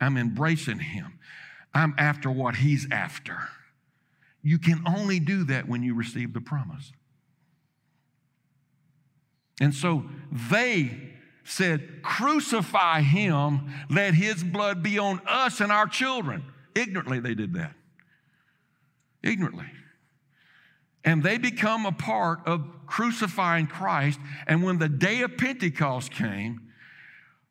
I'm 0.00 0.16
embracing 0.16 0.80
him. 0.80 1.20
I'm 1.72 1.94
after 1.98 2.32
what 2.32 2.56
he's 2.56 2.88
after. 2.90 3.48
You 4.42 4.58
can 4.58 4.82
only 4.88 5.20
do 5.20 5.44
that 5.44 5.68
when 5.68 5.84
you 5.84 5.94
receive 5.94 6.32
the 6.32 6.40
promise. 6.40 6.90
And 9.60 9.72
so 9.72 10.04
they 10.32 11.11
said, 11.44 12.02
Crucify 12.02 13.00
him, 13.02 13.72
let 13.90 14.14
his 14.14 14.42
blood 14.44 14.82
be 14.82 14.98
on 14.98 15.20
us 15.26 15.60
and 15.60 15.72
our 15.72 15.86
children. 15.86 16.44
Ignorantly, 16.74 17.20
they 17.20 17.34
did 17.34 17.54
that. 17.54 17.74
Ignorantly. 19.22 19.66
And 21.04 21.22
they 21.22 21.38
become 21.38 21.84
a 21.84 21.92
part 21.92 22.40
of 22.46 22.64
crucifying 22.86 23.66
Christ. 23.66 24.20
And 24.46 24.62
when 24.62 24.78
the 24.78 24.88
day 24.88 25.22
of 25.22 25.36
Pentecost 25.36 26.12
came, 26.12 26.72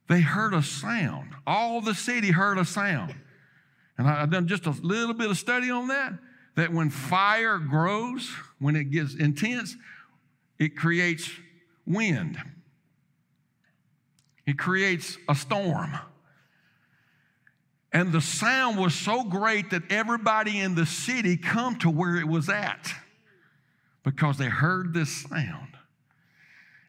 they 0.07 0.21
heard 0.21 0.53
a 0.53 0.63
sound. 0.63 1.31
All 1.45 1.81
the 1.81 1.93
city 1.93 2.31
heard 2.31 2.57
a 2.57 2.65
sound. 2.65 3.15
And 3.97 4.07
I've 4.07 4.31
done 4.31 4.47
just 4.47 4.65
a 4.65 4.71
little 4.71 5.13
bit 5.13 5.29
of 5.29 5.37
study 5.37 5.69
on 5.69 5.89
that. 5.89 6.13
That 6.55 6.73
when 6.73 6.89
fire 6.89 7.57
grows, 7.59 8.29
when 8.59 8.75
it 8.75 8.85
gets 8.85 9.15
intense, 9.15 9.75
it 10.59 10.75
creates 10.75 11.29
wind. 11.85 12.37
It 14.51 14.57
creates 14.57 15.17
a 15.29 15.33
storm. 15.33 15.97
And 17.93 18.11
the 18.11 18.19
sound 18.19 18.77
was 18.77 18.93
so 18.93 19.23
great 19.23 19.69
that 19.69 19.89
everybody 19.89 20.59
in 20.59 20.75
the 20.75 20.85
city 20.85 21.37
come 21.37 21.77
to 21.77 21.89
where 21.89 22.17
it 22.17 22.27
was 22.27 22.49
at 22.49 22.93
because 24.03 24.37
they 24.37 24.47
heard 24.47 24.93
this 24.93 25.21
sound. 25.21 25.77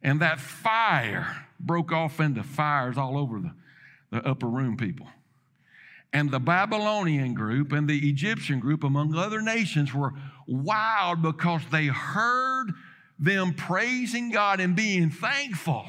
And 0.03 0.23
that 0.23 0.41
fire 0.41 1.47
broke 1.61 1.93
off 1.93 2.19
into 2.19 2.43
fires 2.43 2.99
all 2.99 3.17
over 3.17 3.39
the, 3.39 3.53
the 4.11 4.27
upper 4.29 4.49
room 4.49 4.77
people. 4.77 5.07
And 6.13 6.33
the 6.33 6.41
Babylonian 6.41 7.33
group 7.33 7.71
and 7.71 7.89
the 7.89 8.09
Egyptian 8.09 8.59
group, 8.59 8.83
among 8.83 9.15
other 9.15 9.41
nations, 9.41 9.95
were 9.95 10.15
wild 10.49 11.23
because 11.23 11.63
they 11.71 11.87
heard 11.87 12.73
them 13.21 13.55
praising 13.55 14.33
God 14.33 14.59
and 14.59 14.75
being 14.75 15.11
thankful. 15.11 15.87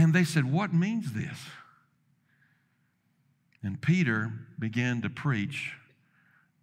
And 0.00 0.14
they 0.14 0.24
said, 0.24 0.50
What 0.50 0.72
means 0.72 1.12
this? 1.12 1.38
And 3.62 3.82
Peter 3.82 4.32
began 4.58 5.02
to 5.02 5.10
preach 5.10 5.74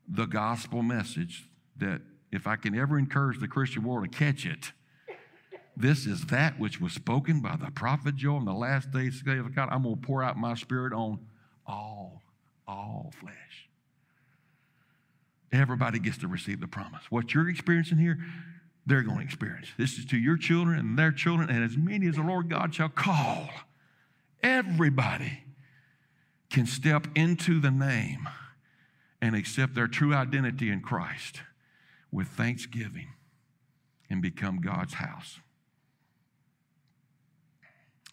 the 0.08 0.26
gospel 0.26 0.82
message 0.82 1.46
that 1.78 2.02
if 2.32 2.48
I 2.48 2.56
can 2.56 2.76
ever 2.76 2.98
encourage 2.98 3.40
the 3.40 3.48
Christian 3.48 3.84
world 3.84 4.12
to 4.12 4.18
catch 4.18 4.48
it, 4.48 4.72
this 5.76 6.08
is 6.08 6.26
that 6.26 6.60
which 6.60 6.82
was 6.82 6.94
spoken 6.94 7.40
by 7.40 7.56
the 7.58 7.70
prophet 7.70 8.16
Joel 8.16 8.40
in 8.40 8.46
the 8.46 8.54
last 8.54 8.90
days 8.90 9.22
of 9.28 9.54
God. 9.54 9.70
I'm 9.72 9.84
going 9.84 10.02
to 10.02 10.02
pour 10.02 10.24
out 10.24 10.36
my 10.36 10.56
spirit 10.56 10.92
on 10.92 11.20
all, 11.68 12.24
all 12.68 13.14
flesh. 13.20 13.70
Everybody 15.52 16.00
gets 16.00 16.18
to 16.20 16.28
receive 16.28 16.60
the 16.60 16.68
promise. 16.68 17.04
What 17.12 17.36
you're 17.36 17.50
experiencing 17.50 18.00
here, 18.00 18.18
they're 18.88 19.04
going 19.04 19.18
to 19.18 19.24
experience. 19.24 19.68
This 19.78 19.98
is 19.98 20.06
to 20.06 20.18
your 20.18 20.38
children 20.38 20.80
and 20.80 20.98
their 20.98 21.12
children, 21.12 21.50
and 21.50 21.64
as 21.64 21.78
many 21.78 22.08
as 22.08 22.16
the 22.16 22.24
Lord 22.24 22.50
God 22.50 22.74
shall 22.74 22.90
call. 22.90 23.50
Everybody 24.42 25.44
can 26.50 26.66
step 26.66 27.06
into 27.14 27.60
the 27.60 27.70
name 27.70 28.30
and 29.22 29.36
accept 29.36 29.76
their 29.76 29.88
true 29.88 30.14
identity 30.14 30.70
in 30.70 30.82
Christ 30.82 31.42
with 32.12 32.28
thanksgiving 32.30 33.10
and 34.10 34.22
become 34.22 34.62
God's 34.62 34.94
house. 34.94 35.40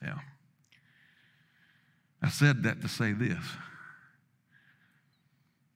Yeah. 0.02 0.18
I 2.20 2.30
said 2.30 2.64
that 2.64 2.82
to 2.82 2.88
say 2.88 3.12
this. 3.12 3.44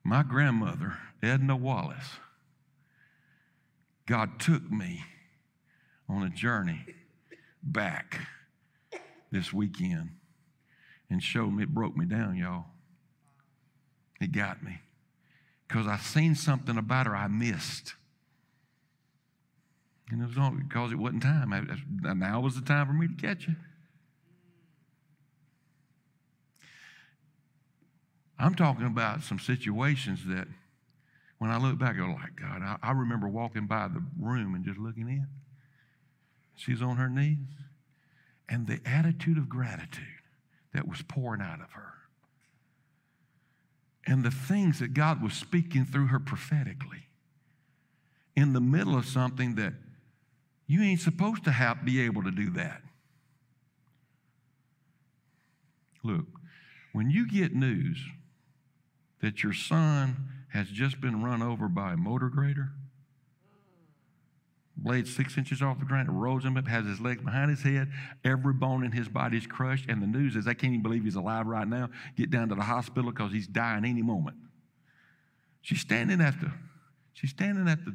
My 0.03 0.23
grandmother, 0.23 0.97
Edna 1.23 1.55
Wallace, 1.55 2.19
God 4.09 4.39
took 4.39 4.71
me 4.71 5.03
on 6.09 6.23
a 6.23 6.31
journey 6.31 6.83
back 7.61 8.19
this 9.31 9.53
weekend 9.53 10.09
and 11.11 11.21
showed 11.21 11.53
me, 11.53 11.61
it 11.61 11.69
broke 11.69 11.95
me 11.95 12.05
down, 12.05 12.35
y'all. 12.35 12.65
It 14.19 14.31
got 14.31 14.63
me. 14.63 14.79
Because 15.67 15.85
I 15.85 15.97
seen 15.97 16.33
something 16.33 16.75
about 16.75 17.05
her 17.05 17.15
I 17.15 17.27
missed. 17.27 17.93
And 20.09 20.23
it 20.23 20.27
was 20.27 20.39
all 20.39 20.49
because 20.57 20.91
it 20.91 20.97
wasn't 20.97 21.21
time. 21.21 21.53
now 22.01 22.41
was 22.41 22.55
the 22.55 22.61
time 22.61 22.87
for 22.87 22.93
me 22.93 23.09
to 23.09 23.13
catch 23.13 23.47
it. 23.47 23.55
I'm 28.39 28.55
talking 28.55 28.87
about 28.87 29.21
some 29.21 29.37
situations 29.37 30.21
that 30.25 30.47
when 31.39 31.49
I 31.49 31.57
look 31.57 31.79
back, 31.79 31.95
I 31.95 31.99
go, 31.99 32.07
like, 32.07 32.35
God, 32.35 32.61
I, 32.61 32.77
I 32.83 32.91
remember 32.91 33.27
walking 33.27 33.65
by 33.65 33.87
the 33.87 34.03
room 34.19 34.55
and 34.55 34.63
just 34.63 34.77
looking 34.77 35.07
in. 35.07 35.27
She's 36.55 36.81
on 36.81 36.97
her 36.97 37.09
knees. 37.09 37.37
And 38.49 38.67
the 38.67 38.81
attitude 38.85 39.37
of 39.37 39.47
gratitude 39.47 40.03
that 40.73 40.87
was 40.87 41.01
pouring 41.01 41.41
out 41.41 41.61
of 41.61 41.71
her. 41.71 41.93
And 44.05 44.23
the 44.23 44.31
things 44.31 44.79
that 44.79 44.93
God 44.93 45.21
was 45.21 45.33
speaking 45.33 45.85
through 45.85 46.07
her 46.07 46.19
prophetically 46.19 47.07
in 48.35 48.53
the 48.53 48.61
middle 48.61 48.97
of 48.97 49.05
something 49.05 49.55
that 49.55 49.73
you 50.67 50.81
ain't 50.81 50.99
supposed 50.99 51.43
to 51.45 51.51
have 51.51 51.85
be 51.85 52.01
able 52.01 52.23
to 52.23 52.31
do 52.31 52.49
that. 52.51 52.81
Look, 56.03 56.25
when 56.91 57.09
you 57.09 57.27
get 57.29 57.53
news 57.53 58.03
that 59.21 59.43
your 59.43 59.53
son 59.53 60.29
has 60.49 60.67
just 60.67 60.99
been 60.99 61.23
run 61.23 61.41
over 61.41 61.67
by 61.67 61.93
a 61.93 61.97
motor 61.97 62.29
grader. 62.29 62.71
Blade 64.75 65.07
six 65.07 65.37
inches 65.37 65.61
off 65.61 65.79
the 65.79 65.85
ground, 65.85 66.09
rolls 66.21 66.45
him 66.45 66.55
up, 66.55 66.67
has 66.67 66.85
his 66.85 67.01
legs 67.01 67.21
behind 67.21 67.49
his 67.49 67.61
head, 67.61 67.91
every 68.23 68.53
bone 68.53 68.83
in 68.85 68.93
his 68.93 69.09
body 69.09 69.37
is 69.37 69.45
crushed, 69.45 69.89
and 69.89 70.01
the 70.01 70.07
news 70.07 70.35
is, 70.35 70.47
I 70.47 70.53
can't 70.53 70.71
even 70.73 70.83
believe 70.83 71.03
he's 71.03 71.15
alive 71.15 71.47
right 71.47 71.67
now. 71.67 71.89
Get 72.15 72.31
down 72.31 72.47
to 72.49 72.55
the 72.55 72.63
hospital 72.63 73.11
because 73.11 73.33
he's 73.33 73.47
dying 73.47 73.83
any 73.83 74.01
moment. 74.01 74.37
She's 75.61 75.81
standing 75.81 76.21
at 76.21 76.39
the, 76.39 76.51
she's 77.13 77.31
standing 77.31 77.67
at 77.67 77.83
the 77.83 77.93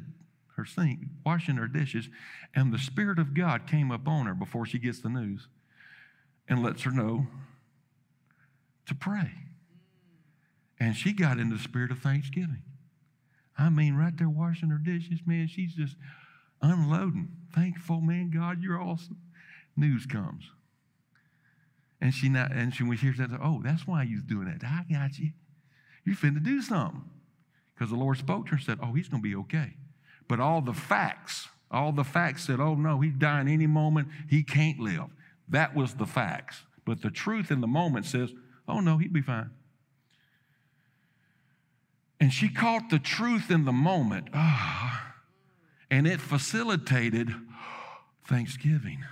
her 0.55 0.65
sink, 0.65 0.99
washing 1.25 1.55
her 1.55 1.67
dishes, 1.67 2.07
and 2.55 2.73
the 2.73 2.79
Spirit 2.79 3.19
of 3.19 3.33
God 3.33 3.67
came 3.67 3.91
upon 3.91 4.25
her 4.25 4.33
before 4.33 4.65
she 4.65 4.79
gets 4.79 5.01
the 5.01 5.09
news 5.09 5.47
and 6.47 6.63
lets 6.63 6.83
her 6.83 6.91
know 6.91 7.27
to 8.85 8.95
pray. 8.95 9.31
And 10.79 10.95
she 10.95 11.13
got 11.13 11.39
in 11.39 11.49
the 11.49 11.59
spirit 11.59 11.91
of 11.91 11.99
thanksgiving. 11.99 12.63
I 13.57 13.69
mean, 13.69 13.95
right 13.95 14.15
there 14.17 14.29
washing 14.29 14.69
her 14.69 14.77
dishes, 14.77 15.19
man, 15.25 15.47
she's 15.47 15.73
just 15.73 15.95
unloading. 16.61 17.29
Thankful, 17.53 18.01
man, 18.01 18.29
God, 18.29 18.61
you're 18.61 18.81
awesome. 18.81 19.17
News 19.77 20.05
comes. 20.05 20.43
And 22.01 22.13
she 22.13 22.27
not, 22.27 22.51
and 22.51 22.75
she 22.75 22.83
when 22.83 22.97
she 22.97 23.05
hears 23.05 23.17
that, 23.17 23.29
oh, 23.41 23.61
that's 23.63 23.87
why 23.87 24.03
you're 24.03 24.19
doing 24.19 24.45
that. 24.45 24.65
I 24.65 24.83
got 24.91 25.17
you. 25.17 25.31
You're 26.03 26.15
finna 26.15 26.43
do 26.43 26.61
something. 26.61 27.03
Because 27.73 27.89
the 27.89 27.97
Lord 27.97 28.17
spoke 28.17 28.45
to 28.45 28.51
her 28.51 28.57
and 28.57 28.65
said, 28.65 28.79
Oh, 28.81 28.93
he's 28.93 29.09
gonna 29.09 29.21
be 29.21 29.35
okay. 29.35 29.73
But 30.27 30.39
all 30.39 30.61
the 30.61 30.73
facts, 30.73 31.49
all 31.69 31.91
the 31.91 32.03
facts 32.03 32.45
said, 32.45 32.59
Oh 32.59 32.75
no, 32.75 33.01
he's 33.01 33.13
dying 33.13 33.47
any 33.47 33.67
moment, 33.67 34.07
he 34.29 34.43
can't 34.43 34.79
live. 34.79 35.07
That 35.49 35.75
was 35.75 35.95
the 35.95 36.05
facts. 36.05 36.63
But 36.85 37.01
the 37.01 37.09
truth 37.09 37.51
in 37.51 37.61
the 37.61 37.67
moment 37.67 38.05
says, 38.05 38.31
Oh 38.67 38.79
no, 38.79 38.97
he'd 38.97 39.13
be 39.13 39.21
fine. 39.21 39.51
And 42.25 42.33
she 42.33 42.49
caught 42.49 42.89
the 42.89 42.97
truth 42.97 43.51
in 43.51 43.65
the 43.65 43.71
moment. 43.71 44.29
Oh, 44.33 44.99
and 45.91 46.07
it 46.07 46.19
facilitated 46.19 47.31
thanksgiving. 48.27 49.05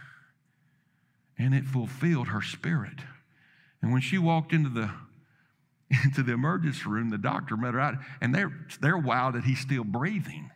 And 1.37 1.53
it 1.53 1.63
fulfilled 1.63 2.29
her 2.29 2.41
spirit. 2.41 3.01
And 3.83 3.91
when 3.91 4.01
she 4.01 4.17
walked 4.17 4.51
into 4.51 4.69
the 4.69 4.89
into 6.03 6.23
the 6.23 6.33
emergency 6.33 6.89
room, 6.89 7.11
the 7.11 7.19
doctor 7.19 7.55
met 7.55 7.75
her 7.75 7.79
out, 7.79 7.97
and 8.19 8.33
they're 8.33 8.51
they're 8.81 8.97
wild 8.97 9.35
that 9.35 9.43
he's 9.43 9.59
still 9.59 9.83
breathing. 9.83 10.49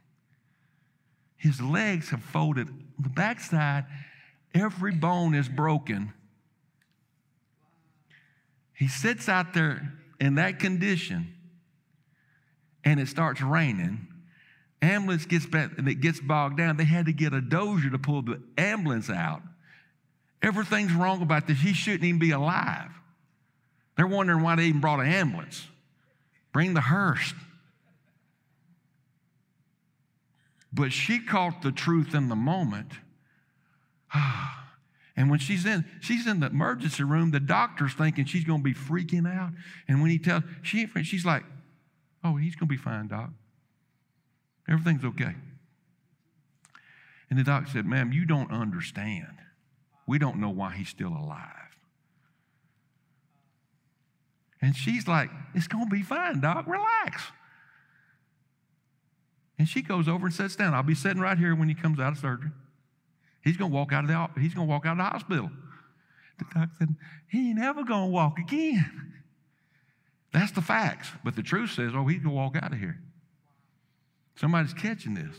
His 1.36 1.62
legs 1.62 2.10
have 2.10 2.24
folded 2.24 2.70
the 2.98 3.10
backside, 3.10 3.86
every 4.56 4.96
bone 4.96 5.36
is 5.36 5.48
broken. 5.48 6.12
He 8.74 8.88
sits 8.88 9.30
out 9.30 9.54
there 9.54 9.94
in 10.20 10.34
that 10.36 10.58
condition 10.58 11.36
and 12.88 13.02
it 13.02 13.10
starts 13.10 13.42
raining. 13.42 14.08
Ambulance 14.82 15.26
gets 15.26 15.46
back 15.46 15.78
and 15.78 15.90
it 15.90 15.96
gets 15.96 16.22
bogged 16.22 16.56
down. 16.56 16.78
They 16.78 16.86
had 16.86 17.08
to 17.08 17.12
get 17.12 17.34
a 17.34 17.42
dozer 17.42 17.92
to 17.92 18.00
pull 18.00 18.22
the 18.22 18.42
ambulance 18.58 19.10
out. 19.10 19.42
Everything's 20.42 20.94
wrong 20.94 21.22
about 21.22 21.48
this. 21.48 21.60
He 21.60 21.74
shouldn't 21.74 22.06
even 22.06 22.18
be 22.18 22.32
alive. 22.32 22.92
They're 23.98 24.08
wondering 24.08 24.42
why 24.42 24.56
they 24.56 24.66
even 24.66 24.80
brought 24.80 25.02
an 25.02 25.08
ambulance. 25.08 25.68
Bring 26.54 26.76
the 26.76 26.82
hearse. 26.82 27.34
But 30.72 30.94
she 30.94 31.20
caught 31.20 31.64
the 31.64 31.74
truth 31.74 32.16
in 32.16 32.30
the 32.30 32.36
moment. 32.36 32.92
And 35.20 35.32
when 35.32 35.40
she's 35.40 35.66
in, 35.66 35.84
she's 36.00 36.28
in 36.28 36.42
the 36.42 36.46
emergency 36.46 37.04
room, 37.04 37.32
the 37.32 37.40
doctor's 37.40 37.96
thinking 37.96 38.26
she's 38.26 38.44
going 38.44 38.60
to 38.60 38.64
be 38.64 38.76
freaking 38.76 39.28
out. 39.28 39.50
And 39.88 40.00
when 40.00 40.12
he 40.12 40.20
tells, 40.20 40.44
she, 40.62 40.86
she's 41.02 41.26
like, 41.26 41.44
Oh, 42.28 42.36
he's 42.36 42.56
going 42.56 42.68
to 42.68 42.74
be 42.74 42.78
fine, 42.78 43.08
Doc. 43.08 43.30
Everything's 44.68 45.06
okay. 45.06 45.34
And 47.30 47.40
the 47.40 47.44
doc 47.44 47.68
said, 47.72 47.86
Ma'am, 47.86 48.12
you 48.12 48.26
don't 48.26 48.52
understand. 48.52 49.40
We 50.08 50.20
don't 50.20 50.38
know 50.38 50.50
why 50.50 50.74
he's 50.74 50.90
still 50.90 51.10
alive. 51.10 51.52
And 54.62 54.76
she's 54.76 55.08
like, 55.08 55.30
It's 55.54 55.68
going 55.68 55.86
to 55.86 55.96
be 55.96 56.02
fine, 56.02 56.42
doc. 56.42 56.68
Relax. 56.68 57.24
And 59.60 59.68
she 59.68 59.82
goes 59.82 60.08
over 60.08 60.28
and 60.28 60.36
sits 60.36 60.56
down. 60.56 60.74
I'll 60.74 60.84
be 60.84 60.96
sitting 60.96 61.22
right 61.22 61.38
here 61.38 61.56
when 61.56 61.70
he 61.70 61.76
comes 61.76 62.00
out 62.00 62.12
of 62.12 62.20
surgery. 62.20 62.52
He's 63.44 63.58
going 63.58 63.72
to 63.72 63.76
walk 63.76 63.94
out 63.94 64.04
of 64.04 64.10
the, 64.10 64.42
he's 64.42 64.54
going 64.54 64.68
to 64.68 64.72
walk 64.72 64.86
out 64.86 64.92
of 64.94 64.98
the 64.98 65.04
hospital. 65.04 65.50
The 66.40 66.46
doc 66.54 66.70
said, 66.78 66.90
He 67.30 67.52
ain't 67.52 67.60
ever 67.60 67.84
going 67.84 68.10
to 68.10 68.12
walk 68.12 68.38
again. 68.38 69.14
That's 70.34 70.52
the 70.52 70.62
facts. 70.62 71.10
But 71.24 71.36
the 71.36 71.44
truth 71.44 71.72
says, 71.72 71.94
Oh, 71.96 72.06
he 72.06 72.20
can 72.20 72.32
walk 72.32 72.56
out 72.56 72.74
of 72.74 72.80
here. 72.80 73.00
Somebody's 74.36 74.74
catching 74.74 75.16
this. 75.16 75.36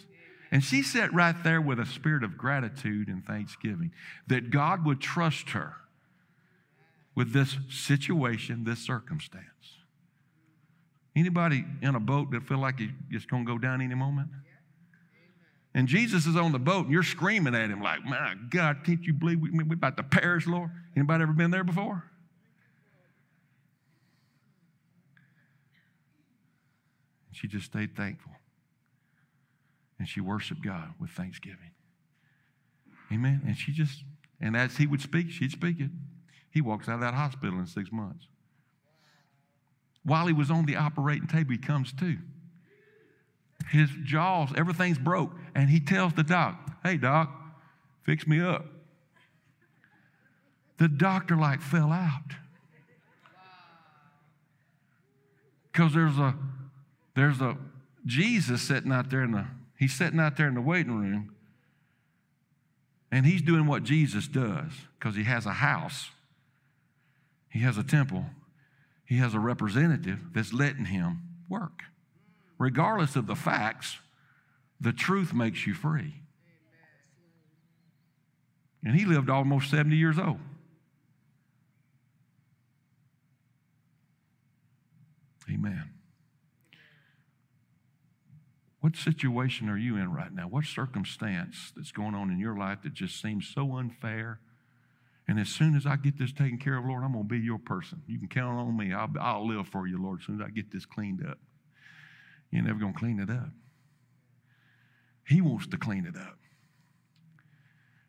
And 0.50 0.64
she 0.64 0.82
sat 0.82 1.12
right 1.12 1.36
there 1.44 1.60
with 1.60 1.78
a 1.78 1.86
spirit 1.86 2.24
of 2.24 2.38
gratitude 2.38 3.08
and 3.08 3.24
thanksgiving 3.24 3.92
that 4.28 4.50
God 4.50 4.84
would 4.84 5.00
trust 5.00 5.50
her 5.50 5.74
with 7.14 7.32
this 7.32 7.56
situation, 7.68 8.64
this 8.64 8.78
circumstance. 8.78 9.44
Anybody 11.14 11.64
in 11.82 11.94
a 11.94 12.00
boat 12.00 12.30
that 12.30 12.46
feel 12.46 12.58
like 12.58 12.80
it's 13.10 13.26
going 13.26 13.44
to 13.44 13.52
go 13.52 13.58
down 13.58 13.82
any 13.82 13.94
moment? 13.94 14.30
And 15.74 15.86
Jesus 15.86 16.26
is 16.26 16.36
on 16.36 16.52
the 16.52 16.58
boat, 16.58 16.84
and 16.84 16.92
you're 16.92 17.02
screaming 17.02 17.54
at 17.54 17.70
him 17.70 17.82
like, 17.82 18.04
"My 18.04 18.34
God, 18.48 18.84
can't 18.84 19.02
you 19.02 19.12
believe 19.12 19.40
we, 19.40 19.50
we're 19.50 19.74
about 19.74 19.96
to 19.98 20.02
perish, 20.02 20.46
Lord?" 20.46 20.70
Anybody 20.96 21.22
ever 21.22 21.32
been 21.32 21.50
there 21.50 21.64
before? 21.64 22.04
She 27.38 27.46
just 27.46 27.66
stayed 27.66 27.96
thankful. 27.96 28.32
And 29.98 30.08
she 30.08 30.20
worshiped 30.20 30.64
God 30.64 30.94
with 30.98 31.10
thanksgiving. 31.10 31.70
Amen. 33.12 33.42
And 33.46 33.56
she 33.56 33.70
just, 33.70 34.02
and 34.40 34.56
as 34.56 34.76
he 34.76 34.86
would 34.88 35.00
speak, 35.00 35.30
she'd 35.30 35.52
speak 35.52 35.78
it. 35.78 35.90
He 36.50 36.60
walks 36.60 36.88
out 36.88 36.96
of 36.96 37.00
that 37.02 37.14
hospital 37.14 37.58
in 37.60 37.66
six 37.66 37.92
months. 37.92 38.26
While 40.02 40.26
he 40.26 40.32
was 40.32 40.50
on 40.50 40.66
the 40.66 40.74
operating 40.74 41.28
table, 41.28 41.52
he 41.52 41.58
comes 41.58 41.92
to. 41.94 42.16
His 43.70 43.90
jaws, 44.02 44.50
everything's 44.56 44.98
broke. 44.98 45.32
And 45.54 45.70
he 45.70 45.78
tells 45.78 46.14
the 46.14 46.24
doc, 46.24 46.56
hey, 46.82 46.96
doc, 46.96 47.30
fix 48.02 48.26
me 48.26 48.40
up. 48.40 48.66
The 50.78 50.88
doctor 50.88 51.36
like 51.36 51.60
fell 51.60 51.92
out. 51.92 52.34
Because 55.70 55.94
there's 55.94 56.18
a 56.18 56.34
there's 57.18 57.40
a 57.40 57.56
Jesus 58.06 58.62
sitting 58.62 58.92
out 58.92 59.10
there 59.10 59.24
in 59.24 59.32
the 59.32 59.44
he's 59.76 59.92
sitting 59.92 60.20
out 60.20 60.36
there 60.36 60.46
in 60.46 60.54
the 60.54 60.60
waiting 60.60 60.96
room 60.96 61.34
and 63.10 63.26
he's 63.26 63.42
doing 63.42 63.66
what 63.66 63.82
Jesus 63.82 64.28
does 64.28 64.70
because 64.98 65.16
he 65.16 65.24
has 65.24 65.44
a 65.44 65.54
house. 65.54 66.10
He 67.48 67.60
has 67.60 67.76
a 67.76 67.82
temple. 67.82 68.26
He 69.04 69.16
has 69.16 69.34
a 69.34 69.40
representative 69.40 70.20
that's 70.32 70.52
letting 70.52 70.84
him 70.84 71.22
work. 71.48 71.82
Regardless 72.58 73.16
of 73.16 73.26
the 73.26 73.34
facts, 73.34 73.98
the 74.80 74.92
truth 74.92 75.32
makes 75.32 75.66
you 75.66 75.74
free. 75.74 76.14
And 78.84 78.94
he 78.94 79.04
lived 79.06 79.28
almost 79.28 79.70
70 79.70 79.96
years 79.96 80.18
old. 80.18 80.38
Amen. 85.50 85.97
What 88.80 88.94
situation 88.94 89.68
are 89.68 89.76
you 89.76 89.96
in 89.96 90.12
right 90.12 90.32
now? 90.32 90.46
What 90.46 90.64
circumstance 90.64 91.72
that's 91.74 91.90
going 91.90 92.14
on 92.14 92.30
in 92.30 92.38
your 92.38 92.56
life 92.56 92.82
that 92.82 92.94
just 92.94 93.20
seems 93.20 93.48
so 93.52 93.76
unfair? 93.76 94.40
And 95.26 95.38
as 95.38 95.48
soon 95.48 95.76
as 95.76 95.84
I 95.84 95.96
get 95.96 96.18
this 96.18 96.32
taken 96.32 96.58
care 96.58 96.78
of, 96.78 96.84
Lord, 96.84 97.02
I'm 97.04 97.12
going 97.12 97.24
to 97.24 97.28
be 97.28 97.38
your 97.40 97.58
person. 97.58 98.02
You 98.06 98.18
can 98.18 98.28
count 98.28 98.58
on 98.58 98.76
me. 98.76 98.94
I'll, 98.94 99.10
I'll 99.20 99.46
live 99.46 99.68
for 99.68 99.86
you, 99.86 100.02
Lord, 100.02 100.20
as 100.20 100.26
soon 100.26 100.40
as 100.40 100.46
I 100.46 100.50
get 100.50 100.72
this 100.72 100.86
cleaned 100.86 101.26
up. 101.26 101.38
You're 102.50 102.62
never 102.62 102.78
going 102.78 102.94
to 102.94 102.98
clean 102.98 103.20
it 103.20 103.28
up. 103.28 103.50
He 105.26 105.40
wants 105.42 105.66
to 105.66 105.76
clean 105.76 106.06
it 106.06 106.16
up. 106.16 106.38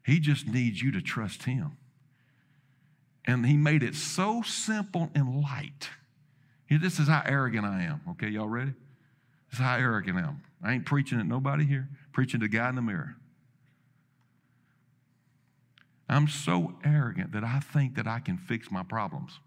He 0.05 0.19
just 0.19 0.47
needs 0.47 0.81
you 0.81 0.91
to 0.91 1.01
trust 1.01 1.43
Him. 1.43 1.77
And 3.25 3.45
He 3.45 3.57
made 3.57 3.83
it 3.83 3.95
so 3.95 4.41
simple 4.41 5.09
and 5.13 5.41
light. 5.41 5.89
This 6.69 6.99
is 6.99 7.07
how 7.07 7.23
arrogant 7.25 7.65
I 7.65 7.83
am. 7.83 8.01
Okay, 8.11 8.29
y'all 8.29 8.47
ready? 8.47 8.73
This 9.49 9.59
is 9.59 9.65
how 9.65 9.77
arrogant 9.77 10.17
I 10.17 10.21
am. 10.21 10.41
I 10.63 10.73
ain't 10.73 10.85
preaching 10.85 11.19
at 11.19 11.25
nobody 11.25 11.65
here, 11.65 11.89
preaching 12.11 12.39
to 12.41 12.47
guy 12.47 12.69
in 12.69 12.75
the 12.75 12.81
mirror. 12.81 13.15
I'm 16.07 16.27
so 16.27 16.73
arrogant 16.83 17.31
that 17.33 17.43
I 17.43 17.59
think 17.59 17.95
that 17.95 18.07
I 18.07 18.19
can 18.19 18.37
fix 18.37 18.71
my 18.71 18.83
problems. 18.83 19.39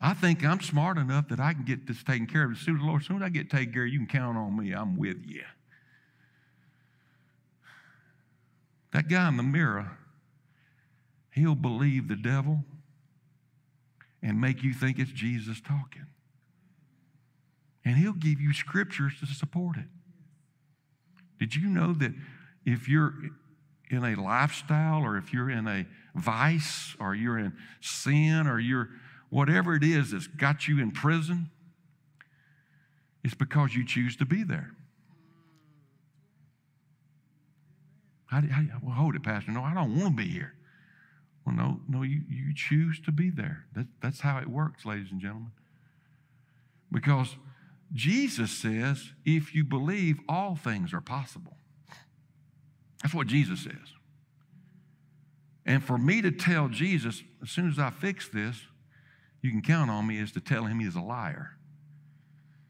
I 0.00 0.14
think 0.14 0.44
I'm 0.44 0.60
smart 0.60 0.98
enough 0.98 1.28
that 1.28 1.38
I 1.38 1.52
can 1.52 1.64
get 1.64 1.86
this 1.86 2.02
taken 2.02 2.26
care 2.26 2.44
of. 2.44 2.52
As 2.52 2.58
soon 2.58 2.76
as, 2.76 2.82
Lord, 2.82 3.02
as 3.02 3.06
soon 3.06 3.18
as 3.18 3.22
I 3.22 3.28
get 3.28 3.48
taken 3.48 3.72
care 3.72 3.84
of, 3.84 3.88
you 3.88 3.98
can 4.00 4.08
count 4.08 4.36
on 4.36 4.56
me. 4.56 4.72
I'm 4.72 4.96
with 4.96 5.18
you. 5.24 5.44
That 8.92 9.08
guy 9.08 9.28
in 9.28 9.36
the 9.36 9.44
mirror, 9.44 9.96
he'll 11.30 11.54
believe 11.54 12.08
the 12.08 12.16
devil 12.16 12.64
and 14.20 14.40
make 14.40 14.64
you 14.64 14.74
think 14.74 14.98
it's 14.98 15.12
Jesus 15.12 15.60
talking. 15.60 16.06
And 17.84 17.96
he'll 17.96 18.12
give 18.12 18.40
you 18.40 18.52
scriptures 18.52 19.14
to 19.20 19.26
support 19.26 19.76
it. 19.76 19.86
Did 21.38 21.56
you 21.56 21.68
know 21.68 21.92
that 21.94 22.12
if 22.64 22.88
you're 22.88 23.14
in 23.90 24.04
a 24.04 24.14
lifestyle 24.14 25.02
or 25.02 25.16
if 25.16 25.32
you're 25.32 25.50
in 25.50 25.66
a 25.66 25.86
vice 26.14 26.94
or 27.00 27.14
you're 27.14 27.38
in 27.38 27.52
sin 27.80 28.46
or 28.46 28.60
you're 28.60 28.88
whatever 29.30 29.74
it 29.74 29.82
is 29.82 30.12
that's 30.12 30.26
got 30.26 30.68
you 30.68 30.80
in 30.80 30.92
prison, 30.92 31.50
it's 33.24 33.34
because 33.34 33.74
you 33.74 33.84
choose 33.84 34.16
to 34.16 34.24
be 34.24 34.44
there. 34.44 34.70
How 38.26 38.40
do, 38.40 38.48
how, 38.48 38.62
well, 38.82 38.94
hold 38.94 39.14
it, 39.14 39.22
Pastor. 39.22 39.52
No, 39.52 39.62
I 39.62 39.74
don't 39.74 39.98
want 39.98 40.16
to 40.16 40.22
be 40.22 40.28
here. 40.28 40.54
Well, 41.44 41.54
no, 41.54 41.80
no, 41.88 42.02
you, 42.02 42.22
you 42.28 42.54
choose 42.54 43.00
to 43.00 43.12
be 43.12 43.30
there. 43.30 43.66
That, 43.74 43.86
that's 44.00 44.20
how 44.20 44.38
it 44.38 44.48
works, 44.48 44.86
ladies 44.86 45.10
and 45.10 45.20
gentlemen. 45.20 45.52
Because 46.90 47.36
Jesus 47.92 48.50
says, 48.50 49.12
if 49.24 49.54
you 49.54 49.64
believe, 49.64 50.18
all 50.28 50.56
things 50.56 50.92
are 50.94 51.00
possible. 51.00 51.56
That's 53.02 53.14
what 53.14 53.26
Jesus 53.26 53.60
says. 53.60 53.74
And 55.66 55.82
for 55.82 55.98
me 55.98 56.22
to 56.22 56.30
tell 56.30 56.68
Jesus, 56.68 57.22
as 57.42 57.50
soon 57.50 57.68
as 57.68 57.78
I 57.78 57.90
fix 57.90 58.28
this, 58.28 58.56
you 59.42 59.50
can 59.50 59.62
count 59.62 59.90
on 59.90 60.06
me, 60.06 60.18
is 60.18 60.32
to 60.32 60.40
tell 60.40 60.64
him 60.64 60.80
he's 60.80 60.94
a 60.94 61.00
liar. 61.00 61.56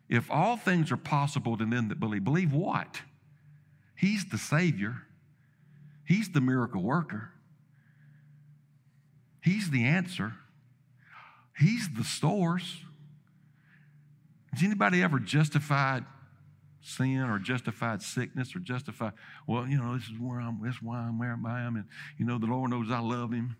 If 0.08 0.30
all 0.30 0.56
things 0.56 0.90
are 0.92 0.96
possible 0.96 1.56
to 1.56 1.64
them 1.64 1.88
that 1.88 2.00
believe, 2.00 2.24
believe 2.24 2.52
what? 2.52 3.00
He's 3.96 4.26
the 4.26 4.38
Savior, 4.38 4.96
He's 6.04 6.30
the 6.30 6.40
miracle 6.40 6.82
worker, 6.82 7.30
He's 9.40 9.70
the 9.70 9.84
answer, 9.84 10.34
He's 11.58 11.88
the 11.94 12.04
source. 12.04 12.78
Has 14.52 14.62
anybody 14.62 15.02
ever 15.02 15.18
justified 15.18 16.04
sin 16.82 17.20
or 17.20 17.38
justified 17.38 18.02
sickness 18.02 18.54
or 18.54 18.58
justified, 18.58 19.12
well, 19.46 19.66
you 19.66 19.78
know, 19.78 19.96
this 19.96 20.04
is 20.04 20.18
where 20.18 20.40
I'm, 20.40 20.60
this 20.62 20.74
is 20.74 20.82
why 20.82 20.98
I'm 20.98 21.18
where 21.18 21.38
I 21.46 21.62
am, 21.62 21.76
and 21.76 21.84
you 22.18 22.26
know, 22.26 22.38
the 22.38 22.46
Lord 22.46 22.70
knows 22.70 22.90
I 22.90 23.00
love 23.00 23.32
him. 23.32 23.56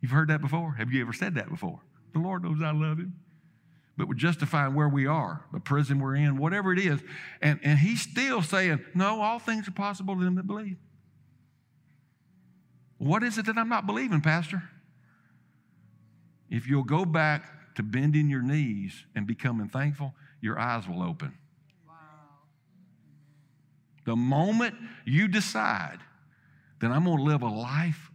You've 0.00 0.10
heard 0.10 0.28
that 0.28 0.40
before? 0.40 0.72
Have 0.72 0.92
you 0.92 1.00
ever 1.00 1.12
said 1.12 1.36
that 1.36 1.48
before? 1.48 1.80
The 2.12 2.18
Lord 2.18 2.42
knows 2.42 2.60
I 2.62 2.72
love 2.72 2.98
him. 2.98 3.14
But 3.96 4.08
we're 4.08 4.14
justifying 4.14 4.74
where 4.74 4.88
we 4.88 5.06
are, 5.06 5.44
the 5.52 5.60
prison 5.60 6.00
we're 6.00 6.16
in, 6.16 6.36
whatever 6.38 6.72
it 6.72 6.78
is. 6.78 7.00
And, 7.40 7.60
and 7.62 7.78
he's 7.78 8.00
still 8.00 8.42
saying, 8.42 8.84
no, 8.94 9.20
all 9.20 9.38
things 9.38 9.68
are 9.68 9.72
possible 9.72 10.16
to 10.16 10.24
them 10.24 10.34
that 10.36 10.46
believe. 10.46 10.76
What 12.98 13.22
is 13.22 13.38
it 13.38 13.46
that 13.46 13.58
I'm 13.58 13.68
not 13.68 13.86
believing, 13.86 14.20
Pastor? 14.20 14.62
If 16.50 16.66
you'll 16.66 16.84
go 16.84 17.04
back 17.04 17.44
to 17.76 17.82
bending 17.82 18.28
your 18.28 18.42
knees 18.42 19.06
and 19.14 19.26
becoming 19.26 19.68
thankful, 19.68 20.14
your 20.40 20.58
eyes 20.58 20.88
will 20.88 21.02
open. 21.02 21.36
Wow. 21.86 21.94
The 24.04 24.16
moment 24.16 24.74
you 25.04 25.28
decide 25.28 25.98
that 26.80 26.90
I'm 26.90 27.04
going 27.04 27.18
to 27.18 27.24
live 27.24 27.42
a 27.42 27.48
life 27.48 28.10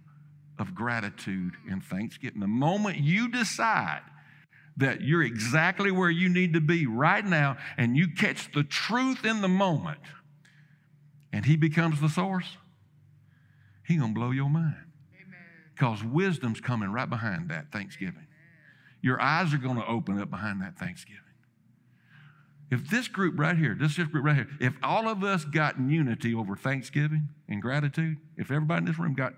of 0.60 0.76
gratitude 0.76 1.54
and 1.70 1.84
thanksgiving, 1.84 2.40
the 2.40 2.48
moment 2.48 2.98
you 2.98 3.30
decide 3.30 4.02
that 4.78 5.02
you're 5.02 5.24
exactly 5.24 5.90
where 5.90 6.10
you 6.10 6.30
need 6.30 6.54
to 6.54 6.62
be 6.62 6.86
right 6.86 7.26
now 7.26 7.58
and 7.78 7.98
you 7.98 8.08
catch 8.10 8.52
the 8.54 8.64
truth 8.64 9.26
in 9.26 9.42
the 9.42 9.48
moment 9.48 10.00
and 11.34 11.46
he 11.46 11.56
becomes 11.56 12.00
the 12.00 12.10
source, 12.10 12.58
He's 13.88 14.00
going 14.00 14.14
to 14.14 14.20
blow 14.20 14.32
your 14.32 14.50
mind. 14.50 14.76
Because 15.74 16.04
wisdom's 16.04 16.60
coming 16.60 16.92
right 16.92 17.10
behind 17.10 17.50
that 17.50 17.72
thanksgiving. 17.72 18.27
Your 19.02 19.22
eyes 19.22 19.54
are 19.54 19.58
going 19.58 19.78
to 19.78 19.86
open 19.86 20.20
up 20.20 20.30
behind 20.30 20.62
that 20.62 20.78
thanksgiving. 20.78 21.22
If 22.70 22.90
this 22.90 23.08
group 23.08 23.40
right 23.40 23.58
here, 23.58 23.76
this 23.80 23.96
group 23.96 24.26
right 24.26 24.36
here, 24.36 24.50
if 24.60 24.74
all 24.84 25.08
of 25.08 25.24
us 25.24 25.46
got 25.46 25.78
in 25.78 25.90
unity 25.90 26.34
over 26.36 26.56
thanksgiving 26.56 27.30
and 27.48 27.62
gratitude, 27.62 28.18
if 28.36 28.52
everybody 28.52 28.80
in 28.80 28.86
this 28.86 29.00
room 29.00 29.14
got 29.14 29.34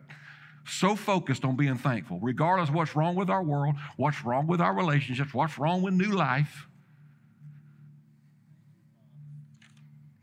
so 0.66 0.96
focused 0.96 1.46
on 1.46 1.56
being 1.56 1.78
thankful, 1.78 2.20
regardless 2.22 2.70
of 2.70 2.76
what's 2.76 2.96
wrong 2.96 3.16
with 3.16 3.30
our 3.30 3.44
world, 3.44 3.76
what's 3.98 4.24
wrong 4.26 4.48
with 4.48 4.60
our 4.60 4.74
relationships, 4.74 5.34
what's 5.34 5.60
wrong 5.60 5.84
with 5.84 5.94
new 5.94 6.12
life, 6.12 6.68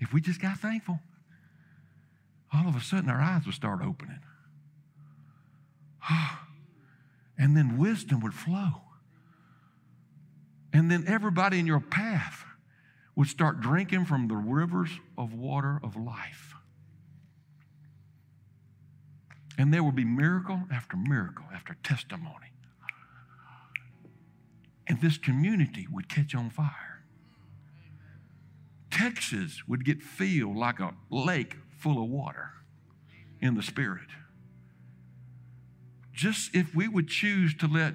if 0.01 0.12
we 0.12 0.20
just 0.20 0.41
got 0.41 0.59
thankful, 0.59 0.99
all 2.53 2.68
of 2.68 2.74
a 2.74 2.80
sudden 2.80 3.09
our 3.09 3.20
eyes 3.20 3.45
would 3.47 3.55
start 3.55 3.80
opening. 3.82 4.20
And 7.39 7.55
then 7.55 7.76
wisdom 7.76 8.20
would 8.20 8.32
flow. 8.32 8.86
And 10.76 10.90
then 10.90 11.06
everybody 11.08 11.58
in 11.58 11.66
your 11.66 11.80
path 11.80 12.44
would 13.14 13.28
start 13.28 13.62
drinking 13.62 14.04
from 14.04 14.28
the 14.28 14.36
rivers 14.36 14.90
of 15.16 15.32
water 15.32 15.80
of 15.82 15.96
life. 15.96 16.52
And 19.56 19.72
there 19.72 19.82
would 19.82 19.94
be 19.94 20.04
miracle 20.04 20.64
after 20.70 20.98
miracle 20.98 21.46
after 21.50 21.78
testimony. 21.82 22.52
And 24.86 25.00
this 25.00 25.16
community 25.16 25.86
would 25.90 26.10
catch 26.10 26.34
on 26.34 26.50
fire. 26.50 27.06
Texas 28.90 29.62
would 29.66 29.82
get 29.82 30.02
filled 30.02 30.58
like 30.58 30.78
a 30.78 30.92
lake 31.08 31.56
full 31.78 32.02
of 32.02 32.10
water 32.10 32.50
in 33.40 33.54
the 33.54 33.62
spirit. 33.62 34.10
Just 36.12 36.54
if 36.54 36.74
we 36.74 36.86
would 36.86 37.08
choose 37.08 37.54
to 37.54 37.66
let 37.66 37.94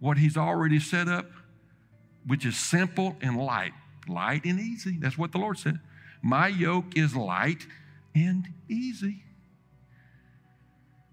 what 0.00 0.18
he's 0.18 0.36
already 0.36 0.80
set 0.80 1.06
up, 1.06 1.26
which 2.26 2.44
is 2.46 2.56
simple 2.56 3.16
and 3.20 3.36
light, 3.36 3.72
light 4.08 4.44
and 4.44 4.58
easy. 4.60 4.98
That's 4.98 5.18
what 5.18 5.32
the 5.32 5.38
Lord 5.38 5.58
said. 5.58 5.78
My 6.22 6.48
yoke 6.48 6.96
is 6.96 7.14
light 7.14 7.66
and 8.14 8.48
easy. 8.68 9.22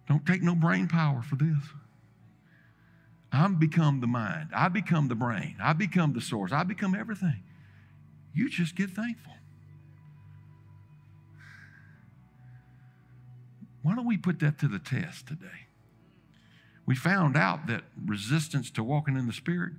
Don't 0.07 0.26
take 0.26 0.41
no 0.41 0.55
brain 0.55 0.88
power 0.88 1.22
for 1.22 1.36
this. 1.36 1.64
I'm 3.32 3.55
become 3.55 4.01
the 4.01 4.07
mind. 4.07 4.49
I 4.53 4.68
become 4.68 5.07
the 5.07 5.16
brain. 5.16 5.55
I 5.62 5.74
become 5.74 6.14
the 6.14 6.22
source. 6.22 6.51
I 6.51 6.64
become 6.64 6.95
everything. 6.95 7.43
You 8.34 8.49
just 8.49 8.76
get 8.76 8.89
thankful. 8.91 9.34
Why 13.84 13.95
don't 13.95 14.05
we 14.05 14.18
put 14.18 14.39
that 14.39 14.59
to 14.59 14.68
the 14.68 14.80
test 14.80 15.28
today? 15.28 15.68
We 16.86 16.95
found 16.95 17.38
out 17.38 17.68
that 17.68 17.84
resistance 18.05 18.70
to 18.72 18.84
walking 18.84 19.16
in 19.16 19.28
the 19.28 19.34
Spirit 19.34 19.74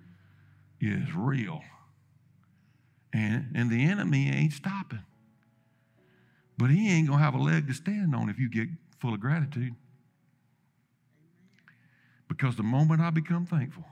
is 0.82 1.14
real. 1.14 1.62
And, 3.12 3.52
and 3.54 3.70
the 3.70 3.84
enemy 3.84 4.30
ain't 4.30 4.52
stopping. 4.52 5.04
But 6.58 6.70
he 6.70 6.90
ain't 6.90 7.06
going 7.06 7.18
to 7.18 7.24
have 7.24 7.34
a 7.34 7.38
leg 7.38 7.68
to 7.68 7.74
stand 7.74 8.14
on 8.14 8.28
if 8.28 8.38
you 8.38 8.50
get 8.50 8.68
full 8.98 9.14
of 9.14 9.20
gratitude. 9.20 9.74
Because 12.28 12.56
the 12.56 12.62
moment 12.62 13.00
I 13.00 13.10
become 13.10 13.46
thankful, 13.46 13.84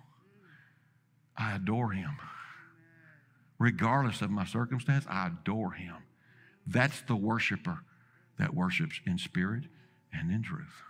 I 1.37 1.55
adore 1.55 1.93
him. 1.93 2.17
Regardless 3.59 4.23
of 4.23 4.31
my 4.31 4.45
circumstance, 4.45 5.05
I 5.09 5.29
adore 5.29 5.73
him. 5.73 5.97
That's 6.67 7.03
the 7.03 7.17
worshiper 7.17 7.81
that 8.39 8.55
worships 8.55 9.01
in 9.07 9.19
spirit 9.19 9.65
and 10.13 10.31
in 10.31 10.43
truth. 10.43 10.83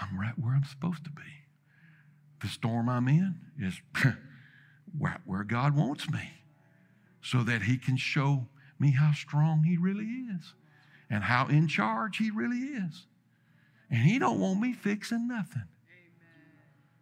I'm 0.00 0.18
right 0.18 0.34
where 0.38 0.54
I'm 0.54 0.64
supposed 0.64 1.04
to 1.04 1.10
be. 1.10 1.22
The 2.40 2.48
storm 2.48 2.88
I'm 2.88 3.08
in 3.08 3.34
is 3.58 3.80
where, 4.98 5.20
where 5.24 5.44
God 5.44 5.76
wants 5.76 6.08
me 6.10 6.30
so 7.20 7.42
that 7.42 7.62
He 7.62 7.78
can 7.78 7.96
show 7.96 8.46
me 8.78 8.92
how 8.92 9.12
strong 9.12 9.64
He 9.64 9.76
really 9.76 10.04
is 10.04 10.54
and 11.10 11.24
how 11.24 11.46
in 11.48 11.68
charge 11.68 12.18
He 12.18 12.30
really 12.30 12.58
is. 12.58 13.06
And 13.90 14.00
He 14.00 14.18
don't 14.18 14.38
want 14.40 14.60
me 14.60 14.72
fixing 14.72 15.28
nothing. 15.28 15.64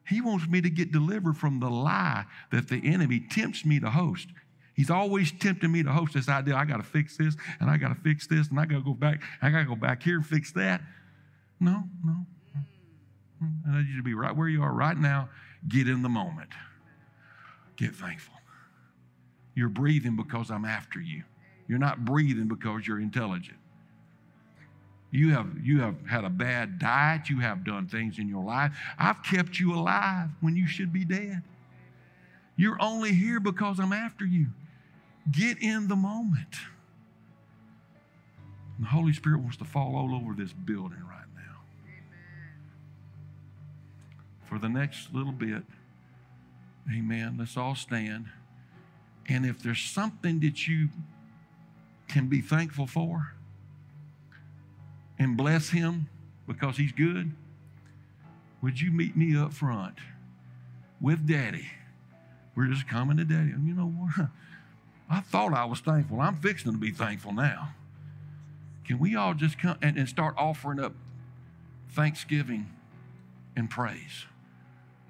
He 0.09 0.20
wants 0.20 0.47
me 0.47 0.61
to 0.61 0.70
get 0.70 0.93
delivered 0.93 1.37
from 1.37 1.59
the 1.59 1.68
lie 1.68 2.26
that 2.53 2.68
the 2.68 2.80
enemy 2.84 3.26
tempts 3.28 3.64
me 3.64 3.80
to 3.80 3.91
host. 3.91 4.28
He's 4.74 4.91
always 4.91 5.32
tempting 5.32 5.72
me 5.72 5.82
to 5.82 5.91
host 5.91 6.14
this 6.14 6.28
idea 6.28 6.55
I 6.55 6.64
got 6.64 6.76
to 6.76 6.82
fix 6.82 7.16
this, 7.16 7.34
and 7.61 7.70
I 7.70 7.76
got 7.76 7.89
to 7.89 7.95
fix 7.95 8.26
this, 8.26 8.49
and 8.49 8.61
I 8.61 8.66
got 8.66 8.76
to 8.76 8.84
go 8.84 8.95
back, 8.95 9.20
I 9.43 9.51
got 9.51 9.61
to 9.61 9.64
go 9.64 9.74
back 9.74 10.03
here 10.03 10.16
and 10.16 10.26
fix 10.26 10.53
that. 10.53 10.82
No, 11.59 11.84
no. 12.05 12.26
I 13.67 13.79
need 13.79 13.89
you 13.89 13.97
to 13.97 14.03
be 14.03 14.14
right 14.14 14.35
where 14.35 14.49
you 14.49 14.62
are 14.62 14.73
right 14.73 14.97
now. 14.97 15.29
Get 15.69 15.89
in 15.89 16.03
the 16.03 16.09
moment. 16.09 16.51
Get 17.77 17.95
thankful. 17.95 18.35
You're 19.55 19.69
breathing 19.69 20.17
because 20.17 20.51
I'm 20.51 20.64
after 20.64 21.01
you. 21.01 21.25
You're 21.67 21.79
not 21.79 22.05
breathing 22.05 22.47
because 22.47 22.87
you're 22.87 23.01
intelligent. 23.01 23.59
You 25.11 25.33
have, 25.33 25.49
you 25.62 25.81
have 25.81 25.95
had 26.09 26.25
a 26.25 26.31
bad 26.31 26.79
diet. 26.79 27.29
You 27.29 27.41
have 27.41 27.64
done 27.64 27.87
things 27.87 28.19
in 28.19 28.29
your 28.29 28.45
life. 28.45 28.77
I've 28.99 29.23
kept 29.23 29.59
you 29.59 29.75
alive 29.75 30.29
when 30.41 30.57
you 30.57 30.67
should 30.67 30.93
be 30.93 31.05
dead. 31.05 31.43
You're 32.57 32.81
only 32.81 33.12
here 33.12 33.41
because 33.41 33.81
I'm 33.81 33.93
after 33.93 34.25
you. 34.25 34.47
Get 35.31 35.59
in 35.61 35.89
the 35.89 35.97
moment. 35.97 36.57
And 38.77 38.87
the 38.87 38.91
Holy 38.91 39.12
Spirit 39.12 39.41
wants 39.41 39.57
to 39.59 39.64
fall 39.64 39.97
all 39.97 40.14
over 40.14 40.35
this 40.35 40.53
building 40.53 41.03
right 41.09 41.26
For 44.49 44.59
the 44.59 44.68
next 44.68 45.12
little 45.12 45.32
bit, 45.32 45.62
amen, 46.90 47.36
let's 47.38 47.57
all 47.57 47.74
stand. 47.74 48.26
And 49.28 49.44
if 49.44 49.62
there's 49.62 49.82
something 49.82 50.40
that 50.40 50.68
you 50.68 50.88
can 52.09 52.28
be 52.28 52.40
thankful 52.40 52.86
for 52.86 53.32
and 55.18 55.36
bless 55.36 55.70
Him 55.70 56.09
because 56.47 56.76
He's 56.76 56.92
good, 56.92 57.32
would 58.62 58.80
you 58.80 58.92
meet 58.92 59.16
me 59.16 59.36
up 59.36 59.53
front 59.53 59.97
with 61.01 61.26
Daddy? 61.26 61.68
We're 62.55 62.66
just 62.66 62.88
coming 62.88 63.16
to 63.18 63.24
Daddy. 63.24 63.51
And 63.51 63.66
you 63.66 63.74
know 63.74 63.88
what? 63.88 64.28
I 65.11 65.20
thought 65.20 65.53
I 65.53 65.64
was 65.64 65.80
thankful. 65.80 66.20
I'm 66.20 66.36
fixing 66.36 66.72
to 66.72 66.78
be 66.78 66.90
thankful 66.90 67.32
now. 67.32 67.74
Can 68.84 68.99
we 68.99 69.14
all 69.16 69.34
just 69.34 69.59
come 69.59 69.76
and, 69.82 69.97
and 69.97 70.09
start 70.09 70.34
offering 70.36 70.80
up 70.80 70.94
thanksgiving 71.90 72.70
and 73.57 73.68
praise? 73.68 74.26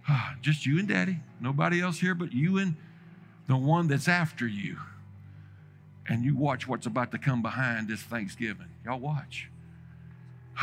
just 0.41 0.67
you 0.67 0.79
and 0.79 0.89
Daddy. 0.89 1.19
Nobody 1.41 1.81
else 1.81 2.01
here 2.01 2.15
but 2.15 2.33
you 2.33 2.59
and 2.59 2.77
the 3.47 3.57
one 3.57 3.89
that's 3.89 4.09
after 4.09 4.47
you. 4.47 4.79
And 6.09 6.25
you 6.25 6.37
watch 6.37 6.69
what's 6.69 6.87
about 6.87 7.11
to 7.13 7.19
come 7.19 7.43
behind 7.43 7.89
this 7.89 8.01
Thanksgiving. 8.01 8.69
Y'all 8.85 9.01
watch. 9.01 9.49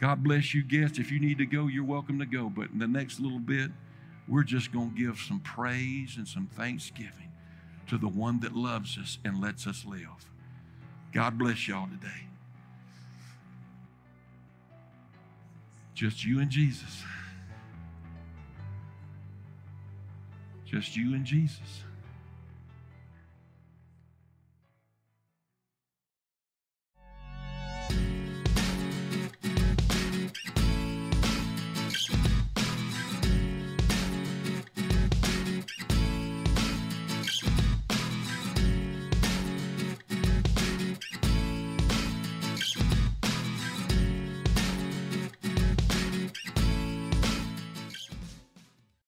God 0.00 0.22
bless 0.22 0.54
you, 0.54 0.62
guests. 0.62 0.98
If 0.98 1.10
you 1.10 1.18
need 1.20 1.38
to 1.38 1.46
go, 1.46 1.66
you're 1.66 1.84
welcome 1.84 2.18
to 2.20 2.26
go. 2.26 2.48
But 2.48 2.70
in 2.70 2.78
the 2.78 2.86
next 2.86 3.20
little 3.20 3.40
bit, 3.40 3.70
we're 4.28 4.44
just 4.44 4.72
going 4.72 4.92
to 4.92 4.96
give 4.96 5.18
some 5.18 5.40
praise 5.40 6.16
and 6.16 6.26
some 6.26 6.46
thanksgiving 6.46 7.32
to 7.88 7.98
the 7.98 8.08
one 8.08 8.40
that 8.40 8.54
loves 8.54 8.96
us 8.96 9.18
and 9.24 9.40
lets 9.40 9.66
us 9.66 9.84
live. 9.84 10.30
God 11.12 11.36
bless 11.36 11.66
y'all 11.66 11.88
today. 11.88 12.29
Just 16.00 16.24
you 16.24 16.40
and 16.40 16.50
Jesus. 16.50 17.02
Just 20.64 20.96
you 20.96 21.12
and 21.14 21.26
Jesus. 21.26 21.82